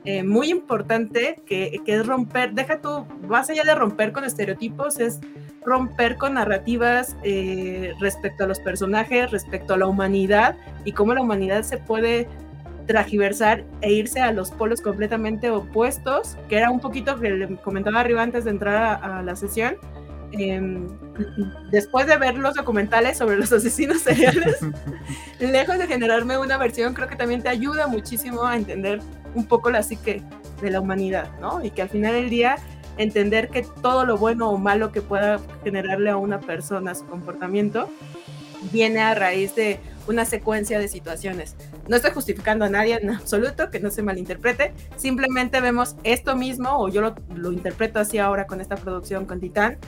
eh, 0.04 0.22
muy 0.22 0.50
importante, 0.50 1.42
que, 1.46 1.80
es 1.86 2.06
romper, 2.06 2.52
deja 2.52 2.82
tú, 2.82 3.06
más 3.26 3.48
allá 3.48 3.64
de 3.64 3.74
romper 3.74 4.12
con 4.12 4.24
estereotipos, 4.24 5.00
es 5.00 5.18
romper 5.64 6.18
con 6.18 6.34
narrativas 6.34 7.16
eh, 7.24 7.94
respecto 8.00 8.44
a 8.44 8.46
los 8.46 8.60
personajes, 8.60 9.30
respecto 9.30 9.72
a 9.72 9.78
la 9.78 9.86
humanidad 9.86 10.56
y 10.84 10.92
cómo 10.92 11.14
la 11.14 11.22
humanidad 11.22 11.62
se 11.62 11.78
puede 11.78 12.28
tragiversar 12.86 13.64
e 13.80 13.92
irse 13.92 14.20
a 14.20 14.32
los 14.32 14.50
polos 14.50 14.80
completamente 14.80 15.50
opuestos, 15.50 16.36
que 16.48 16.56
era 16.56 16.70
un 16.70 16.80
poquito 16.80 17.18
que 17.18 17.30
le 17.30 17.56
comentaba 17.56 18.00
arriba 18.00 18.22
antes 18.22 18.44
de 18.44 18.50
entrar 18.50 19.00
a, 19.02 19.22
la 19.22 19.36
sesión. 19.36 19.76
Em, 20.32 20.88
después 21.70 22.06
de 22.06 22.16
ver 22.16 22.36
los 22.36 22.54
documentales 22.54 23.18
sobre 23.18 23.36
los 23.36 23.52
asesinos 23.52 24.02
seriales, 24.02 24.58
lejos 25.40 25.78
de 25.78 25.86
generarme 25.86 26.38
una 26.38 26.58
versión, 26.58 26.94
creo 26.94 27.08
que 27.08 27.16
también 27.16 27.42
te 27.42 27.48
ayuda 27.48 27.86
muchísimo 27.86 28.44
a 28.44 28.56
entender 28.56 29.00
un 29.34 29.46
poco 29.46 29.70
la 29.70 29.82
psique 29.82 30.22
de 30.62 30.70
la 30.70 30.80
humanidad, 30.80 31.30
¿no? 31.40 31.64
Y 31.64 31.70
que 31.70 31.82
al 31.82 31.88
final 31.88 32.14
del 32.14 32.30
día 32.30 32.56
entender 32.96 33.48
que 33.48 33.62
todo 33.82 34.06
lo 34.06 34.16
bueno 34.16 34.48
o 34.50 34.58
malo 34.58 34.90
que 34.90 35.02
pueda 35.02 35.38
generarle 35.62 36.10
a 36.10 36.16
una 36.16 36.40
persona 36.40 36.94
su 36.94 37.06
comportamiento 37.06 37.90
viene 38.72 39.00
a 39.00 39.14
raíz 39.14 39.54
de 39.54 39.80
una 40.08 40.24
secuencia 40.24 40.78
de 40.78 40.88
situaciones. 40.88 41.56
No 41.88 41.96
estoy 41.96 42.12
justificando 42.12 42.64
a 42.64 42.68
nadie 42.68 42.98
en 43.00 43.10
absoluto, 43.10 43.70
que 43.70 43.80
no 43.80 43.90
se 43.90 44.02
malinterprete, 44.02 44.72
simplemente 44.96 45.60
vemos 45.60 45.96
esto 46.04 46.36
mismo, 46.36 46.78
o 46.78 46.88
yo 46.88 47.00
lo, 47.00 47.14
lo 47.34 47.52
interpreto 47.52 47.98
así 47.98 48.18
ahora 48.18 48.46
con 48.46 48.60
esta 48.60 48.76
producción 48.76 49.26
con 49.26 49.40
Titán, 49.40 49.78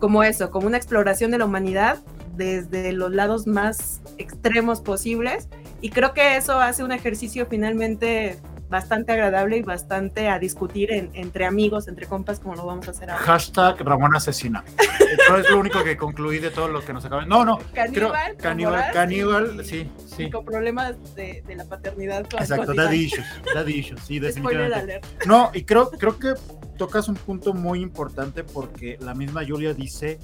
como 0.00 0.22
eso, 0.22 0.50
como 0.50 0.66
una 0.66 0.76
exploración 0.76 1.30
de 1.30 1.38
la 1.38 1.44
humanidad 1.44 1.98
desde 2.36 2.92
los 2.92 3.12
lados 3.12 3.46
más 3.46 4.00
extremos 4.16 4.80
posibles, 4.80 5.48
y 5.80 5.90
creo 5.90 6.14
que 6.14 6.36
eso 6.36 6.60
hace 6.60 6.84
un 6.84 6.92
ejercicio 6.92 7.46
finalmente 7.48 8.38
bastante 8.68 9.12
agradable 9.12 9.56
y 9.56 9.62
bastante 9.62 10.28
a 10.28 10.38
discutir 10.38 10.90
entre 10.92 11.46
amigos, 11.46 11.88
entre 11.88 12.06
compas, 12.06 12.40
como 12.40 12.54
lo 12.54 12.66
vamos 12.66 12.88
a 12.88 12.90
hacer 12.90 13.10
ahora. 13.10 13.24
Hashtag 13.24 13.80
Ramón 13.80 14.14
Asesina. 14.14 14.64
Eso 14.78 15.36
es 15.36 15.50
lo 15.50 15.58
único 15.58 15.82
que 15.82 15.96
concluí 15.96 16.38
de 16.38 16.50
todo 16.50 16.68
lo 16.68 16.84
que 16.84 16.92
nos 16.92 17.04
acaba. 17.04 17.24
No, 17.24 17.44
no. 17.44 17.58
Caníbal. 17.72 18.36
caníbal, 18.36 18.92
caníbal, 18.92 19.64
sí, 19.64 19.90
sí. 20.06 20.30
Con 20.30 20.44
problemas 20.44 20.96
de, 21.14 21.42
de 21.46 21.56
la 21.56 21.64
paternidad. 21.64 22.26
Exacto, 22.38 22.74
daddy 22.74 23.04
issues, 23.04 23.26
daddy 23.54 23.74
issues, 23.74 24.00
sí, 24.02 24.18
definitivamente. 24.18 25.00
No, 25.26 25.50
y 25.54 25.64
creo, 25.64 25.90
creo 25.90 26.18
que 26.18 26.34
tocas 26.76 27.08
un 27.08 27.16
punto 27.16 27.54
muy 27.54 27.80
importante 27.80 28.44
porque 28.44 28.98
la 29.00 29.14
misma 29.14 29.42
Julia 29.46 29.74
dice 29.74 30.18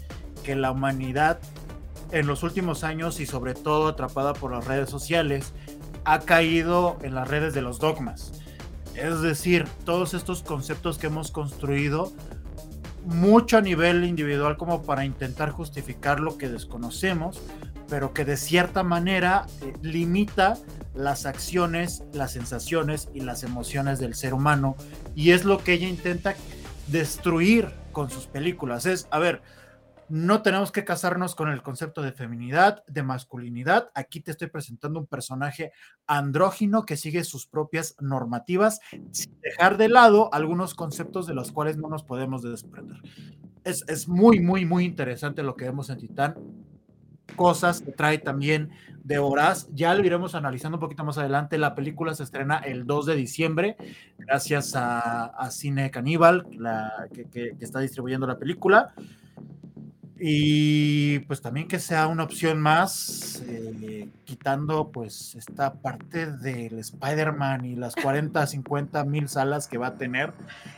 que 0.45 0.55
la 0.55 0.71
humanidad 0.71 1.39
en 2.13 2.27
los 2.27 2.43
últimos 2.43 2.85
años 2.85 3.19
y 3.21 3.27
sobre 3.27 3.55
todo 3.55 3.89
atrapada 3.89 4.35
por 4.35 4.53
las 4.53 4.67
redes 4.67 4.89
sociales 4.89 5.53
ha 6.05 6.21
caído 6.21 6.99
en 7.03 7.15
las 7.15 7.29
redes 7.29 7.55
de 7.55 7.63
los 7.63 7.79
dogmas. 7.79 8.33
Es 8.95 9.21
decir, 9.23 9.67
todos 9.85 10.15
estos 10.15 10.43
conceptos 10.43 10.99
que 10.99 11.09
hemos 11.09 11.31
construido 11.31 12.13
mucho 13.05 13.59
a 13.59 13.61
nivel 13.61 14.05
individual 14.05 14.57
como 14.57 14.83
para 14.83 15.05
intentar 15.05 15.51
justificar 15.51 16.21
lo 16.21 16.39
que 16.39 16.49
desconocemos, 16.49 17.41
pero 17.89 18.15
que 18.15 18.25
de 18.25 18.37
cierta 18.37 18.83
manera 18.83 19.47
eh, 19.61 19.75
limita 19.83 20.57
las 20.95 21.27
acciones, 21.27 22.03
las 22.13 22.33
sensaciones 22.33 23.09
y 23.13 23.21
las 23.21 23.43
emociones 23.43 23.99
del 23.99 24.15
ser 24.15 24.33
humano. 24.33 24.77
Y 25.15 25.33
es 25.33 25.45
lo 25.45 25.59
que 25.59 25.75
ella 25.75 25.89
intenta 25.89 26.35
destruir 26.87 27.69
con 27.93 28.11
sus 28.11 28.27
películas. 28.27 28.87
Es, 28.87 29.07
a 29.11 29.19
ver, 29.19 29.43
no 30.09 30.43
tenemos 30.43 30.73
que 30.73 30.85
casarnos 30.85 31.35
con 31.35 31.49
el 31.49 31.63
concepto 31.63 32.03
de 32.03 32.13
feminidad, 32.13 32.85
de 32.87 33.03
masculinidad. 33.03 33.91
Aquí 33.95 34.21
te 34.21 34.31
estoy 34.31 34.49
presentando 34.49 35.01
un 35.01 35.07
personaje 35.07 35.73
andrógino 36.07 36.85
que 36.85 36.97
sigue 36.97 37.25
sus 37.25 37.47
propias 37.47 37.97
normativas, 38.01 38.81
sin 39.11 39.39
dejar 39.41 39.77
de 39.77 39.89
lado 39.89 40.33
algunos 40.33 40.75
conceptos 40.75 41.27
de 41.27 41.35
los 41.35 41.53
cuales 41.53 41.77
no 41.77 41.89
nos 41.89 42.05
podemos 42.05 42.43
desprender. 42.43 42.99
Es, 43.65 44.09
muy, 44.09 44.41
muy, 44.41 44.67
muy 44.67 44.85
interesante 44.85 45.43
lo 45.43 45.57
que 45.57 45.65
vemos 45.65 45.89
en 45.89 45.99
Titán. 45.99 46.35
Cosas 47.37 47.81
que 47.81 47.93
trae 47.93 48.19
también 48.19 48.71
de 49.03 49.19
horas. 49.19 49.69
Ya 49.73 49.95
lo 49.95 50.05
iremos 50.05 50.35
analizando 50.35 50.77
un 50.77 50.81
poquito 50.81 51.03
más 51.05 51.17
adelante. 51.17 51.57
La 51.57 51.75
película 51.75 52.15
se 52.15 52.25
estrena 52.25 52.59
el 52.59 52.87
2 52.87 53.07
de 53.07 53.17
diciembre, 53.17 53.77
gracias 54.19 54.75
a, 54.77 55.51
Cine 55.51 55.91
Caníbal, 55.91 56.47
que 57.33 57.57
está 57.59 57.81
distribuyendo 57.81 58.27
la 58.27 58.39
película. 58.39 58.93
Y 60.19 61.19
pues 61.21 61.41
también 61.41 61.67
que 61.67 61.81
sea 61.81 62.07
una 62.07 62.23
opción 62.23 62.61
más, 62.61 63.43
eh, 63.49 64.09
quitando 64.25 64.93
pues 64.93 65.35
esta 65.35 65.75
parte 65.75 66.31
del 66.31 66.79
Spider-Man 66.79 67.65
y 67.65 67.75
las 67.75 67.97
40, 67.97 68.47
50 68.47 69.05
mil 69.05 69.29
salas 69.29 69.67
que 69.67 69.77
va 69.77 69.89
a 69.89 69.95
tener. 69.97 70.33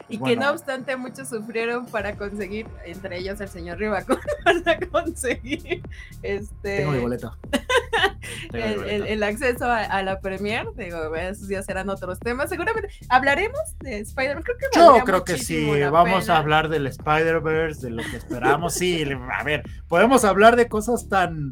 y 0.08 0.18
que 0.18 0.36
no 0.36 0.50
obstante 0.50 0.96
muchos 0.96 1.28
sufrieron 1.28 1.84
para 1.86 2.16
conseguir, 2.16 2.66
entre 2.86 3.18
ellos 3.18 3.40
el 3.40 3.48
señor 3.48 3.78
Rivaco, 3.78 4.18
para 4.44 4.78
conseguir 4.88 5.82
este... 6.22 6.78
Tengo 6.78 6.92
mi 6.92 7.00
boleto. 7.00 7.36
el, 8.52 9.22
acceso 9.22 9.66
a, 9.66 10.02
la 10.02 10.20
premier, 10.20 10.66
digo, 10.76 11.14
esos 11.16 11.48
ya 11.48 11.62
serán 11.62 11.88
otros 11.88 12.18
temas. 12.18 12.48
Seguramente 12.48 12.88
hablaremos 13.08 13.60
de 13.80 14.00
Spider-Man. 14.00 14.42
Creo 14.42 14.56
que 14.58 14.78
Yo 14.78 15.04
creo 15.04 15.24
que 15.24 15.38
sí, 15.38 15.68
vamos 15.90 16.28
a 16.28 16.38
hablar 16.38 16.68
del 16.68 16.86
Spider-Verse, 16.86 17.86
de 17.86 17.90
lo 17.90 18.02
que 18.02 18.16
esperamos. 18.16 18.74
Sí, 18.74 19.04
a 19.32 19.44
ver, 19.44 19.62
podemos 19.88 20.24
hablar 20.24 20.56
de 20.56 20.68
cosas 20.68 21.08
tan 21.08 21.50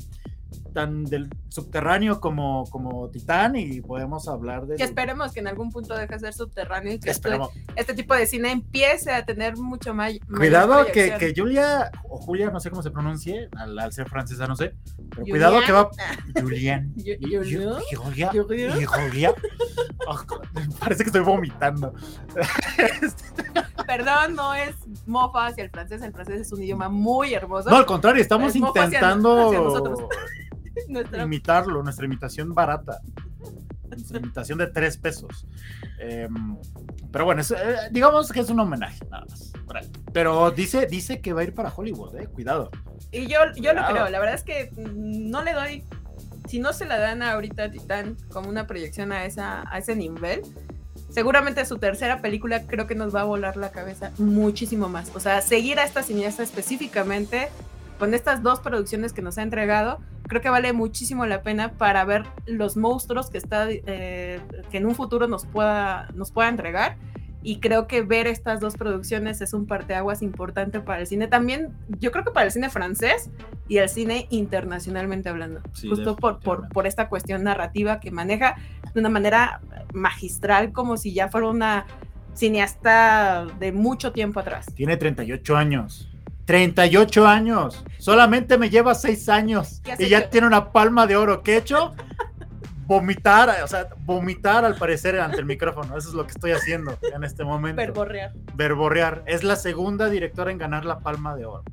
tan 0.75 1.05
del 1.05 1.31
subterráneo 1.49 2.21
como, 2.21 2.65
como 2.71 3.09
Titán 3.09 3.57
y 3.57 3.81
podemos 3.81 4.29
hablar 4.29 4.67
de... 4.67 4.77
Que 4.77 4.83
esperemos 4.83 5.33
que 5.33 5.41
en 5.41 5.47
algún 5.47 5.71
punto 5.71 5.95
deje 5.95 6.13
de 6.15 6.19
ser 6.19 6.35
subterráneo 6.35 6.93
y 6.93 6.99
que 6.99 7.11
este, 7.11 7.39
este, 7.77 7.95
tipo 7.95 8.15
de 8.15 8.27
cine 8.27 8.51
empiece 8.51 9.13
a 9.13 9.25
tener 9.25 9.57
mucho 9.57 9.95
más... 9.95 10.13
Cuidado 10.37 10.85
que, 10.87 11.17
que, 11.19 11.33
Julia, 11.35 11.91
o 12.09 12.19
Julia, 12.19 12.51
no 12.51 12.61
sé 12.61 12.71
cómo 12.71 12.83
se 12.83 12.91
pronuncie, 12.91 13.49
al, 13.57 13.93
ser 13.93 14.09
francesa 14.11 14.47
no 14.47 14.57
sé, 14.57 14.75
pero 15.11 15.25
cuidado 15.27 15.61
que 15.65 15.73
va... 15.73 15.89
Julian. 16.41 16.93
Julia. 16.97 18.31
Julia. 18.31 19.35
Parece 20.81 21.05
que 21.05 21.09
estoy 21.09 21.23
vomitando. 21.23 21.95
Perdón, 23.87 24.35
no 24.35 24.55
es 24.55 24.75
mofa 25.07 25.47
hacia 25.47 25.65
el 25.65 25.71
francés, 25.71 26.03
el 26.03 26.13
francés 26.13 26.41
es 26.41 26.53
un 26.53 26.63
idioma 26.63 26.89
muy 26.89 27.33
hermoso. 27.33 27.71
No, 27.71 27.77
al 27.77 27.87
contrario, 27.87 28.21
estamos 28.21 28.57
intentando 28.57 30.09
imitarlo, 31.23 31.83
nuestra 31.83 32.07
imitación 32.07 32.55
barata. 32.55 33.01
Nuestra 33.89 34.19
imitación 34.19 34.59
de 34.59 34.67
tres 34.69 34.97
pesos. 34.97 35.47
Em, 35.99 36.57
pero 37.13 37.25
bueno, 37.25 37.43
eh, 37.43 37.77
digamos 37.91 38.33
que 38.33 38.41
es 38.41 38.51
un 38.51 38.61
homenaje, 38.61 39.05
nada 39.11 39.25
más. 39.29 39.53
Pero 40.13 40.51
dice, 40.51 40.87
dice 40.87 41.21
que 41.21 41.33
va 41.33 41.43
a 41.43 41.45
ir 41.45 41.55
para 41.55 41.73
Hollywood, 41.75 42.17
eh, 42.17 42.27
cuidado. 42.27 42.71
Y 43.13 43.27
yo, 43.27 43.39
yo 43.57 43.73
lo 43.73 43.87
creo, 43.87 44.09
la 44.09 44.19
verdad 44.19 44.35
es 44.35 44.43
que 44.43 44.73
no 44.77 45.45
le 45.45 45.53
doy, 45.53 45.85
si 46.49 46.59
no 46.59 46.73
se 46.73 46.85
la 46.87 46.99
dan 46.99 47.23
ahorita 47.23 47.65
a 47.65 47.71
Titán 47.71 48.17
como 48.33 48.49
una 48.49 48.67
proyección 48.67 49.13
a, 49.13 49.25
esa, 49.25 49.65
a 49.71 49.79
ese 49.79 49.95
nivel, 49.95 50.43
seguramente 51.11 51.65
su 51.65 51.79
tercera 51.79 52.21
película 52.21 52.67
creo 52.67 52.89
que 52.89 52.97
nos 52.97 53.15
va 53.15 53.21
a 53.21 53.25
volar 53.25 53.57
la 53.57 53.71
cabeza 53.71 54.11
muchísimo 54.19 54.89
más. 54.89 55.13
O 55.15 55.21
sea, 55.21 55.41
seguir 55.41 55.79
a 55.79 55.85
esta 55.85 56.03
cineasta 56.03 56.43
específicamente 56.43 57.49
con 57.99 58.15
estas 58.15 58.43
dos 58.43 58.61
producciones 58.61 59.13
que 59.13 59.23
nos 59.23 59.39
ha 59.39 59.43
entregado, 59.43 60.01
creo 60.27 60.41
que 60.41 60.49
vale 60.49 60.73
muchísimo 60.73 61.27
la 61.27 61.43
pena 61.43 61.73
para 61.73 62.05
ver 62.05 62.25
los 62.47 62.77
monstruos 62.77 63.31
que 63.31 63.39
está 63.39 63.67
eh, 63.71 64.41
que 64.71 64.79
en 64.79 64.87
un 64.87 64.95
futuro 64.95 65.29
nos 65.29 65.47
pueda 65.47 66.09
nos 66.15 66.31
pueda 66.31 66.49
entregar 66.49 66.97
y 67.43 67.61
creo 67.61 67.87
que 67.87 68.01
ver 68.01 68.27
estas 68.27 68.59
dos 68.59 68.75
producciones 68.75 69.43
es 69.43 69.53
un 69.53 69.67
parteaguas 69.67 70.23
importante 70.23 70.81
para 70.81 71.01
el 71.01 71.07
cine 71.07 71.29
también 71.29 71.75
yo 72.01 72.11
creo 72.11 72.25
que 72.25 72.31
para 72.31 72.47
el 72.47 72.53
cine 72.53 72.71
francés 72.71 73.31
y 73.69 73.79
el 73.79 73.89
cine 73.89 74.27
internacionalmente 74.31 75.29
hablando 75.29 75.61
justo 75.73 76.17
por, 76.17 76.41
por, 76.41 76.69
por 76.71 76.87
esta 76.87 77.09
cuestión 77.09 77.45
narrativa 77.45 78.01
que 78.01 78.11
maneja 78.11 78.57
de 78.95 79.01
una 79.01 79.11
manera 79.11 79.61
magistral 79.93 80.73
como 80.73 80.97
si 80.97 81.13
ya 81.13 81.29
fuera 81.29 81.49
una 81.49 81.87
cineasta 82.35 83.47
de 83.59 83.73
mucho 83.73 84.13
tiempo 84.13 84.41
atrás. 84.41 84.67
Tiene 84.75 84.97
38 84.97 85.57
años. 85.57 86.11
38 86.45 87.27
años. 87.27 87.85
Solamente 87.99 88.59
me 88.59 88.71
lleva 88.71 88.95
6 88.95 89.29
años. 89.29 89.81
¿Qué 89.83 89.93
has 89.93 90.01
Y 90.01 90.09
ya 90.09 90.19
hecho? 90.21 90.31
tiene 90.31 90.47
una 90.47 90.73
palma 90.73 91.07
de 91.07 91.17
oro. 91.17 91.43
¿Qué 91.43 91.55
he 91.55 91.57
hecho? 91.59 91.93
Vomitar, 92.87 93.63
o 93.65 93.67
sea, 93.67 93.89
vomitar 94.01 94.65
al 94.65 94.77
parecer 94.77 95.19
ante 95.19 95.39
el 95.39 95.47
micrófono. 95.47 95.97
Eso 95.97 96.09
es 96.11 96.15
lo 96.15 96.25
que 96.27 96.33
estoy 96.33 96.51
haciendo 96.53 96.99
en 97.15 97.25
este 97.25 97.43
momento. 97.45 97.77
Verborrear. 97.81 98.33
Verborrear. 98.55 99.23
Es 99.27 99.43
la 99.43 99.57
segunda 99.57 100.11
directora 100.11 100.51
en 100.51 100.59
ganar 100.59 100.85
la 100.85 100.99
palma 101.01 101.35
de 101.35 101.47
oro. 101.47 101.65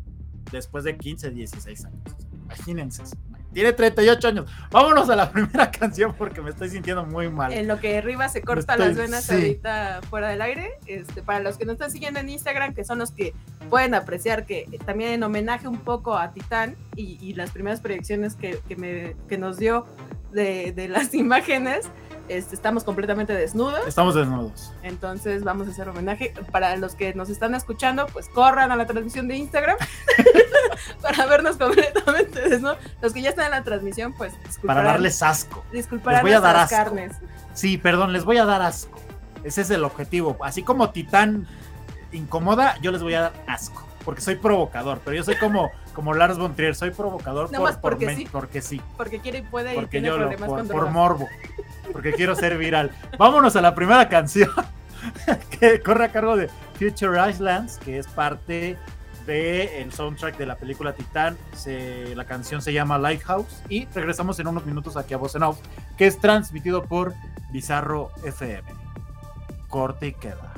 Después 0.51 0.85
de 0.85 0.97
15, 0.97 1.31
16 1.31 1.85
años. 1.85 2.01
Imagínense. 2.45 3.03
Tiene 3.53 3.73
38 3.73 4.27
años. 4.27 4.45
Vámonos 4.71 5.09
a 5.09 5.15
la 5.15 5.31
primera 5.33 5.69
canción 5.71 6.13
porque 6.17 6.41
me 6.41 6.49
estoy 6.51 6.69
sintiendo 6.69 7.05
muy 7.05 7.29
mal. 7.29 7.51
En 7.51 7.67
lo 7.67 7.79
que 7.79 7.99
Riva 8.01 8.29
se 8.29 8.41
corta 8.41 8.73
Estoy- 8.73 8.87
las 8.87 8.97
venas 8.97 9.23
sí. 9.25 9.33
ahorita 9.33 10.01
fuera 10.09 10.29
del 10.29 10.41
aire, 10.41 10.71
este, 10.87 11.21
para 11.21 11.39
los 11.39 11.57
que 11.57 11.65
nos 11.65 11.73
están 11.73 11.91
siguiendo 11.91 12.19
en 12.19 12.29
Instagram, 12.29 12.73
que 12.73 12.83
son 12.83 12.99
los 12.99 13.11
que 13.11 13.33
pueden 13.69 13.93
apreciar 13.93 14.45
que 14.45 14.67
también 14.85 15.11
en 15.11 15.23
homenaje 15.23 15.67
un 15.67 15.79
poco 15.79 16.17
a 16.17 16.31
Titán 16.33 16.75
y, 16.95 17.17
y 17.21 17.33
las 17.33 17.51
primeras 17.51 17.81
proyecciones 17.81 18.35
que, 18.35 18.59
que 18.67 18.75
me- 18.75 19.15
que 19.27 19.37
nos 19.37 19.57
dio 19.57 19.85
de, 20.31 20.71
de 20.71 20.87
las 20.87 21.13
imágenes, 21.13 21.89
este, 22.37 22.55
estamos 22.55 22.83
completamente 22.83 23.33
desnudos. 23.33 23.87
Estamos 23.87 24.15
desnudos. 24.15 24.73
Entonces 24.83 25.43
vamos 25.43 25.67
a 25.67 25.71
hacer 25.71 25.89
homenaje. 25.89 26.33
Para 26.51 26.75
los 26.77 26.95
que 26.95 27.13
nos 27.13 27.29
están 27.29 27.55
escuchando, 27.55 28.07
pues 28.07 28.27
corran 28.29 28.71
a 28.71 28.75
la 28.75 28.85
transmisión 28.85 29.27
de 29.27 29.35
Instagram 29.37 29.77
para 31.01 31.25
vernos 31.25 31.57
completamente 31.57 32.49
desnudos. 32.49 32.77
Los 33.01 33.13
que 33.13 33.21
ya 33.21 33.29
están 33.29 33.45
en 33.45 33.51
la 33.51 33.63
transmisión, 33.63 34.13
pues 34.13 34.33
Para 34.65 34.83
darles 34.83 35.21
asco. 35.21 35.63
disculparán 35.71 36.23
les 36.23 36.33
voy 36.33 36.37
a 36.37 36.41
dar 36.41 36.55
asco. 36.57 36.75
carnes. 36.75 37.13
Sí, 37.53 37.77
perdón, 37.77 38.13
les 38.13 38.23
voy 38.23 38.37
a 38.37 38.45
dar 38.45 38.61
asco. 38.61 38.99
Ese 39.43 39.61
es 39.61 39.69
el 39.71 39.83
objetivo. 39.83 40.37
Así 40.41 40.63
como 40.63 40.91
Titán 40.91 41.47
incomoda, 42.11 42.77
yo 42.81 42.91
les 42.91 43.01
voy 43.01 43.13
a 43.15 43.21
dar 43.21 43.33
asco. 43.47 43.83
Porque 44.05 44.21
soy 44.21 44.35
provocador, 44.35 44.99
pero 45.05 45.15
yo 45.15 45.23
soy 45.23 45.35
como, 45.35 45.69
como 45.93 46.13
Lars 46.13 46.37
von 46.37 46.55
Trier, 46.55 46.75
soy 46.75 46.89
provocador 46.91 47.49
por, 47.51 47.59
más 47.61 47.73
por 47.77 47.91
porque 47.91 48.15
sí. 48.15 48.27
porque 48.31 48.61
sí, 48.61 48.81
Porque 48.97 49.19
quiere 49.19 49.39
y 49.39 49.41
puede 49.43 49.73
y 49.73 49.75
porque 49.75 49.89
tiene 49.91 50.07
yo 50.07 50.17
lo, 50.17 50.23
problemas 50.23 50.49
por, 50.49 50.57
con 50.59 50.67
por 50.67 50.75
drogas. 50.77 50.93
morbo, 50.93 51.27
porque 51.91 52.13
quiero 52.13 52.35
ser 52.35 52.57
viral. 52.57 52.91
Vámonos 53.17 53.55
a 53.55 53.61
la 53.61 53.75
primera 53.75 54.09
canción 54.09 54.49
que 55.59 55.79
corre 55.81 56.05
a 56.05 56.11
cargo 56.11 56.35
de 56.35 56.49
Future 56.79 57.29
Islands, 57.29 57.77
que 57.77 57.99
es 57.99 58.07
parte 58.07 58.77
del 59.27 59.91
soundtrack 59.93 60.35
de 60.37 60.45
la 60.47 60.55
película 60.55 60.93
Titán. 60.93 61.37
Se- 61.55 62.15
la 62.15 62.25
canción 62.25 62.61
se 62.63 62.73
llama 62.73 62.97
Lighthouse 62.97 63.61
y 63.69 63.85
regresamos 63.93 64.39
en 64.39 64.47
unos 64.47 64.65
minutos 64.65 64.97
aquí 64.97 65.13
a 65.13 65.17
Voz 65.17 65.35
en 65.35 65.43
Off, 65.43 65.59
que 65.97 66.07
es 66.07 66.17
transmitido 66.19 66.83
por 66.85 67.13
Bizarro 67.51 68.09
FM. 68.23 68.63
Corte 69.67 70.07
y 70.07 70.13
queda. 70.13 70.50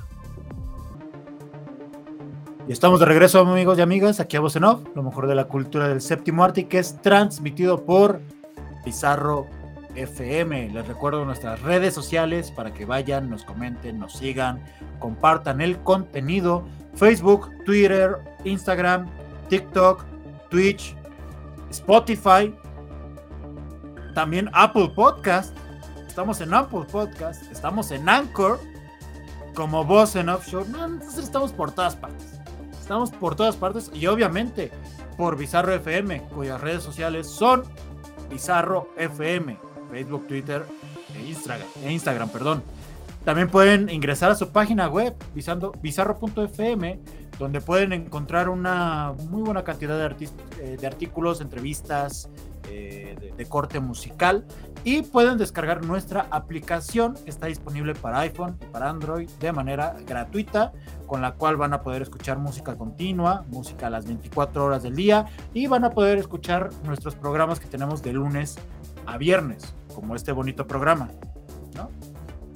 Y 2.65 2.71
estamos 2.71 3.01
de 3.01 3.05
regreso, 3.05 3.41
amigos 3.41 3.77
y 3.77 3.81
amigas, 3.81 4.21
aquí 4.21 4.37
a 4.37 4.39
Voz 4.39 4.55
en 4.55 4.63
Off, 4.63 4.83
lo 4.95 5.03
mejor 5.03 5.27
de 5.27 5.35
la 5.35 5.45
cultura 5.45 5.89
del 5.89 5.99
séptimo 5.99 6.45
arte, 6.45 6.69
que 6.69 6.79
es 6.79 7.01
transmitido 7.01 7.83
por 7.83 8.21
Bizarro 8.85 9.47
FM. 9.95 10.69
Les 10.69 10.87
recuerdo 10.87 11.25
nuestras 11.25 11.61
redes 11.61 11.93
sociales 11.93 12.51
para 12.51 12.73
que 12.73 12.85
vayan, 12.85 13.29
nos 13.29 13.43
comenten, 13.43 13.99
nos 13.99 14.13
sigan, 14.13 14.63
compartan 14.99 15.59
el 15.59 15.77
contenido. 15.79 16.63
Facebook, 16.95 17.49
Twitter, 17.65 18.19
Instagram, 18.45 19.09
TikTok, 19.49 20.05
Twitch, 20.49 20.95
Spotify, 21.69 22.55
también 24.15 24.49
Apple 24.53 24.89
Podcast. 24.95 25.53
Estamos 26.07 26.39
en 26.39 26.53
Apple 26.53 26.85
Podcast, 26.89 27.51
estamos 27.51 27.91
en 27.91 28.07
Anchor, 28.07 28.57
como 29.53 29.83
Voz 29.83 30.15
en 30.15 30.29
Offshore. 30.29 30.69
No, 30.69 31.03
estamos 31.19 31.51
por 31.51 31.71
todas 31.71 31.95
partes. 31.97 32.32
Estamos 32.83 33.11
por 33.11 33.37
todas 33.37 33.55
partes 33.55 33.89
y 33.93 34.07
obviamente 34.07 34.69
por 35.15 35.37
Bizarro 35.37 35.73
FM, 35.73 36.23
cuyas 36.35 36.59
redes 36.59 36.83
sociales 36.83 37.27
son 37.27 37.63
Bizarro 38.29 38.89
FM, 38.97 39.57
Facebook, 39.89 40.27
Twitter 40.27 40.65
e 41.15 41.29
Instagram, 41.29 41.67
e 41.81 41.93
Instagram, 41.93 42.27
perdón. 42.27 42.61
También 43.23 43.47
pueden 43.47 43.89
ingresar 43.89 44.31
a 44.31 44.35
su 44.35 44.49
página 44.49 44.89
web 44.89 45.15
bizarro.fm, 45.81 46.99
donde 47.39 47.61
pueden 47.61 47.93
encontrar 47.93 48.49
una 48.49 49.13
muy 49.29 49.43
buena 49.43 49.63
cantidad 49.63 49.97
de, 49.97 50.27
eh, 50.59 50.75
de 50.77 50.85
artículos, 50.85 51.39
entrevistas 51.39 52.27
eh, 52.69 53.15
de, 53.19 53.31
de 53.31 53.45
corte 53.45 53.79
musical 53.79 54.45
y 54.83 55.01
pueden 55.01 55.37
descargar 55.37 55.85
nuestra 55.85 56.27
aplicación 56.29 57.15
que 57.23 57.29
está 57.29 57.47
disponible 57.47 57.95
para 57.95 58.19
iPhone 58.19 58.57
y 58.61 58.65
para 58.65 58.89
Android 58.89 59.29
de 59.39 59.51
manera 59.51 59.95
gratuita, 60.05 60.73
con 61.07 61.21
la 61.21 61.33
cual 61.33 61.55
van 61.57 61.73
a 61.73 61.81
poder 61.81 62.01
escuchar 62.01 62.37
música 62.37 62.75
continua, 62.75 63.45
música 63.47 63.87
a 63.87 63.89
las 63.89 64.05
24 64.05 64.65
horas 64.65 64.83
del 64.83 64.95
día 64.95 65.25
y 65.53 65.67
van 65.67 65.85
a 65.85 65.91
poder 65.91 66.17
escuchar 66.17 66.69
nuestros 66.83 67.15
programas 67.15 67.59
que 67.59 67.67
tenemos 67.67 68.03
de 68.03 68.13
lunes 68.13 68.57
a 69.05 69.17
viernes, 69.17 69.73
como 69.93 70.15
este 70.15 70.31
bonito 70.31 70.67
programa, 70.67 71.09
¿no? 71.75 71.89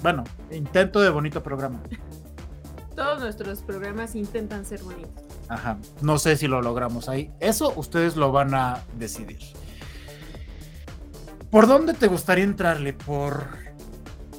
Bueno, 0.01 0.23
intento 0.51 1.01
de 1.01 1.09
bonito 1.09 1.41
programa. 1.41 1.81
Todos 2.95 3.19
nuestros 3.19 3.61
programas 3.61 4.15
intentan 4.15 4.65
ser 4.65 4.81
bonitos. 4.81 5.23
Ajá, 5.49 5.77
no 6.01 6.17
sé 6.17 6.35
si 6.35 6.47
lo 6.47 6.61
logramos 6.61 7.09
ahí. 7.09 7.31
Eso 7.39 7.71
ustedes 7.75 8.15
lo 8.15 8.31
van 8.31 8.53
a 8.53 8.81
decidir. 8.97 9.39
¿Por 11.51 11.67
dónde 11.67 11.93
te 11.93 12.07
gustaría 12.07 12.43
entrarle? 12.43 12.93
¿Por, 12.93 13.47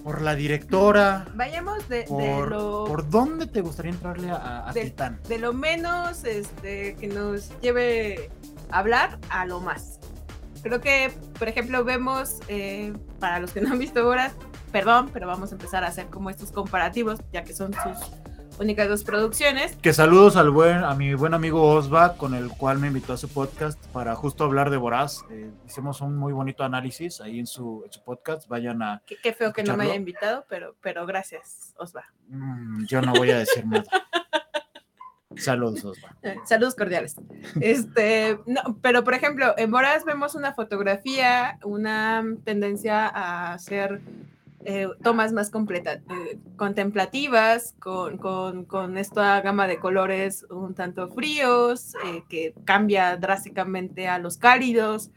por 0.05 0.21
la 0.21 0.35
directora? 0.35 1.27
Vayamos 1.35 1.89
de, 1.89 2.01
de 2.01 2.05
¿Por, 2.07 2.49
lo, 2.51 2.85
¿por 2.85 3.09
dónde 3.09 3.47
te 3.47 3.61
gustaría 3.61 3.93
entrarle 3.93 4.31
a, 4.31 4.69
a 4.69 4.73
Titán? 4.73 5.21
de 5.29 5.39
lo 5.39 5.53
menos 5.53 6.25
este, 6.25 6.95
que 6.97 7.09
nos 7.09 7.51
lleve 7.61 8.31
a 8.71 8.79
hablar 8.81 9.19
a 9.31 9.47
lo 9.47 9.61
más. 9.61 9.99
Creo 10.63 10.81
que, 10.81 11.13
por 11.39 11.49
ejemplo, 11.49 11.85
vemos, 11.85 12.41
eh, 12.49 12.93
para 13.21 13.39
los 13.39 13.53
que 13.53 13.61
no 13.61 13.73
han 13.73 13.79
visto 13.79 14.01
ahora, 14.01 14.33
perdón, 14.73 15.09
pero 15.13 15.27
vamos 15.27 15.53
a 15.53 15.55
empezar 15.55 15.85
a 15.85 15.87
hacer 15.87 16.07
como 16.07 16.31
estos 16.31 16.53
comparativos, 16.53 17.21
ya 17.33 17.43
que 17.45 17.55
son 17.55 17.73
sus 17.73 17.97
únicas 18.59 18.89
dos 18.89 19.05
producciones. 19.05 19.77
Que 19.77 19.93
saludos 19.93 20.37
al 20.37 20.51
buen, 20.51 20.85
a 20.85 20.95
mi 20.95 21.15
buen 21.15 21.35
amigo 21.35 21.63
Osva, 21.63 22.17
con 22.17 22.35
el 22.35 22.49
cual 22.49 22.79
me 22.79 22.89
invitó 22.89 23.13
a 23.13 23.17
su 23.17 23.29
podcast 23.29 23.83
para 23.89 24.15
justo 24.15 24.45
hablar 24.45 24.71
de 24.71 24.77
Voraz. 24.77 25.25
Eh, 25.31 25.51
hicimos 25.67 26.01
un 26.01 26.17
muy 26.17 26.33
bonito 26.33 26.65
análisis 26.65 27.21
ahí 27.21 27.39
en 27.39 27.47
su, 27.47 27.83
en 27.85 27.93
su 27.93 28.03
podcast. 28.03 28.49
Vayan 28.49 28.83
a. 28.83 29.03
Qué, 29.07 29.17
qué 29.23 29.33
feo 29.33 29.53
que 29.53 29.63
no 29.63 29.77
me 29.77 29.85
haya 29.85 29.95
invitado, 29.95 30.45
pero, 30.49 30.77
pero 30.81 31.07
gracias, 31.07 31.75
Osva. 31.77 32.05
Mm, 32.29 32.85
yo 32.87 33.01
no 33.03 33.13
voy 33.13 33.31
a 33.31 33.39
decir 33.39 33.67
nada. 33.67 33.85
Saludos, 35.37 35.85
Osva. 35.85 36.17
Eh, 36.23 36.37
saludos 36.45 36.75
cordiales. 36.75 37.15
Este, 37.61 38.39
no, 38.47 38.79
pero 38.83 39.05
por 39.05 39.15
ejemplo, 39.15 39.55
en 39.57 39.71
Boras 39.71 40.05
vemos 40.05 40.35
una 40.35 40.53
fotografía, 40.53 41.59
una 41.63 42.25
tendencia 42.45 43.07
a 43.07 43.53
hacer 43.53 44.01
eh, 44.65 44.89
tomas 45.03 45.33
más 45.33 45.53
eh, 45.55 46.39
contemplativas, 46.57 47.75
con, 47.79 48.99
esta 48.99 49.41
gama 49.41 49.67
de 49.67 49.79
colores 49.79 50.45
un 50.51 50.75
tanto 50.75 51.09
fríos, 51.09 51.95
eh, 52.05 52.23
que 52.29 52.55
cambia 52.65 53.17
drásticamente 53.17 54.09
a 54.09 54.19
los 54.19 54.37
cálidos. 54.37 55.11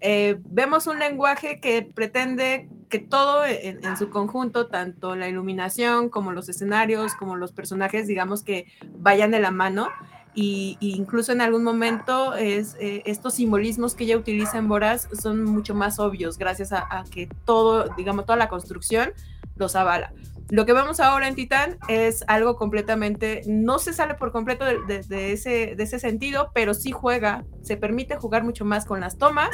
Vemos 0.00 0.86
un 0.86 0.98
lenguaje 0.98 1.60
que 1.60 1.82
pretende 1.82 2.68
que 2.88 3.00
todo 3.00 3.44
en 3.44 3.96
su 3.96 4.10
conjunto, 4.10 4.68
tanto 4.68 5.16
la 5.16 5.28
iluminación 5.28 6.08
como 6.08 6.32
los 6.32 6.48
escenarios, 6.48 7.14
como 7.14 7.36
los 7.36 7.52
personajes, 7.52 8.06
digamos 8.06 8.42
que 8.42 8.66
vayan 8.96 9.32
de 9.32 9.40
la 9.40 9.50
mano 9.50 9.88
y, 10.34 10.76
incluso 10.80 11.32
en 11.32 11.40
algún 11.40 11.64
momento 11.64 12.34
es, 12.34 12.76
eh, 12.80 13.02
estos 13.06 13.34
simbolismos 13.34 13.94
que 13.94 14.04
ella 14.04 14.16
utiliza 14.16 14.58
en 14.58 14.68
Boras 14.68 15.08
son 15.20 15.44
mucho 15.44 15.74
más 15.74 15.98
obvios 15.98 16.38
gracias 16.38 16.72
a, 16.72 17.04
que 17.10 17.28
todo, 17.44 17.88
digamos, 17.96 18.24
toda 18.26 18.36
la 18.36 18.48
construcción 18.48 19.12
los 19.56 19.74
avala. 19.74 20.12
Lo 20.50 20.64
que 20.64 20.72
vemos 20.72 21.00
ahora 21.00 21.28
en 21.28 21.34
Titán 21.34 21.76
es 21.88 22.24
algo 22.26 22.56
completamente, 22.56 23.42
no 23.46 23.78
se 23.78 23.92
sale 23.92 24.14
por 24.14 24.32
completo 24.32 24.64
de 24.64 25.32
ese, 25.32 25.74
de 25.76 25.82
ese 25.82 25.98
sentido, 25.98 26.50
pero 26.54 26.72
sí 26.72 26.90
juega, 26.90 27.44
se 27.62 27.76
permite 27.76 28.16
jugar 28.16 28.44
mucho 28.44 28.64
más 28.64 28.86
con 28.86 29.00
las 29.00 29.18
tomas, 29.18 29.50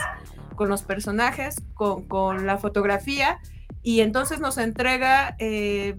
con 0.54 0.68
los 0.68 0.82
personajes, 0.82 1.62
con, 1.74 2.04
con 2.06 2.46
la 2.46 2.58
fotografía, 2.58 3.40
y 3.82 4.00
entonces 4.00 4.40
nos 4.40 4.56
entrega 4.56 5.36
eh, 5.38 5.94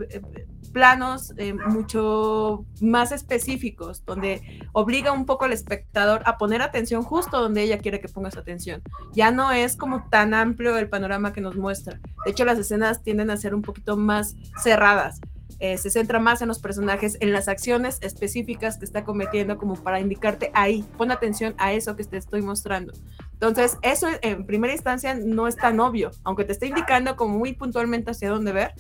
planos 0.76 1.34
eh, 1.38 1.54
mucho 1.54 2.66
más 2.82 3.14
específicos, 3.14 4.04
donde 4.06 4.60
obliga 4.74 5.14
un 5.14 5.26
poco 5.26 5.46
al 5.46 5.54
espectador 5.54 6.22
a 6.26 6.38
poner 6.38 6.62
atención 6.62 7.02
justo 7.02 7.40
donde 7.40 7.64
ella 7.64 7.78
quiere 7.78 8.02
que 8.02 8.10
pongas 8.10 8.36
atención. 8.36 8.82
Ya 9.14 9.32
no 9.32 9.54
es 9.54 9.78
como 9.78 10.10
tan 10.10 10.34
amplio 10.34 10.78
el 10.78 10.90
panorama 10.90 11.32
que 11.32 11.40
nos 11.40 11.56
muestra. 11.56 12.02
De 12.26 12.32
hecho, 12.32 12.44
las 12.44 12.60
escenas 12.60 13.02
tienden 13.04 13.30
a 13.30 13.38
ser 13.38 13.56
un 13.56 13.62
poquito 13.62 13.96
más 13.96 14.36
cerradas. 14.62 15.22
Eh, 15.60 15.78
se 15.78 15.90
centra 15.90 16.20
más 16.20 16.42
en 16.42 16.50
los 16.50 16.60
personajes, 16.60 17.16
en 17.22 17.32
las 17.32 17.48
acciones 17.48 18.00
específicas 18.02 18.78
que 18.78 18.84
está 18.84 19.06
cometiendo, 19.06 19.58
como 19.58 19.76
para 19.76 20.02
indicarte 20.02 20.52
ahí, 20.54 20.84
pon 20.98 21.10
atención 21.10 21.56
a 21.58 21.72
eso 21.72 21.96
que 21.96 22.04
te 22.04 22.18
estoy 22.18 22.42
mostrando. 22.42 22.92
Entonces, 23.32 23.78
eso 23.82 24.08
en 24.22 24.46
primera 24.46 24.74
instancia 24.74 25.14
no 25.14 25.48
es 25.48 25.56
tan 25.56 25.80
obvio, 25.80 26.12
aunque 26.24 26.44
te 26.44 26.52
esté 26.52 26.68
indicando 26.68 27.16
como 27.16 27.38
muy 27.38 27.54
puntualmente 27.54 28.12
hacia 28.12 28.30
dónde 28.30 28.52
ver, 28.52 28.74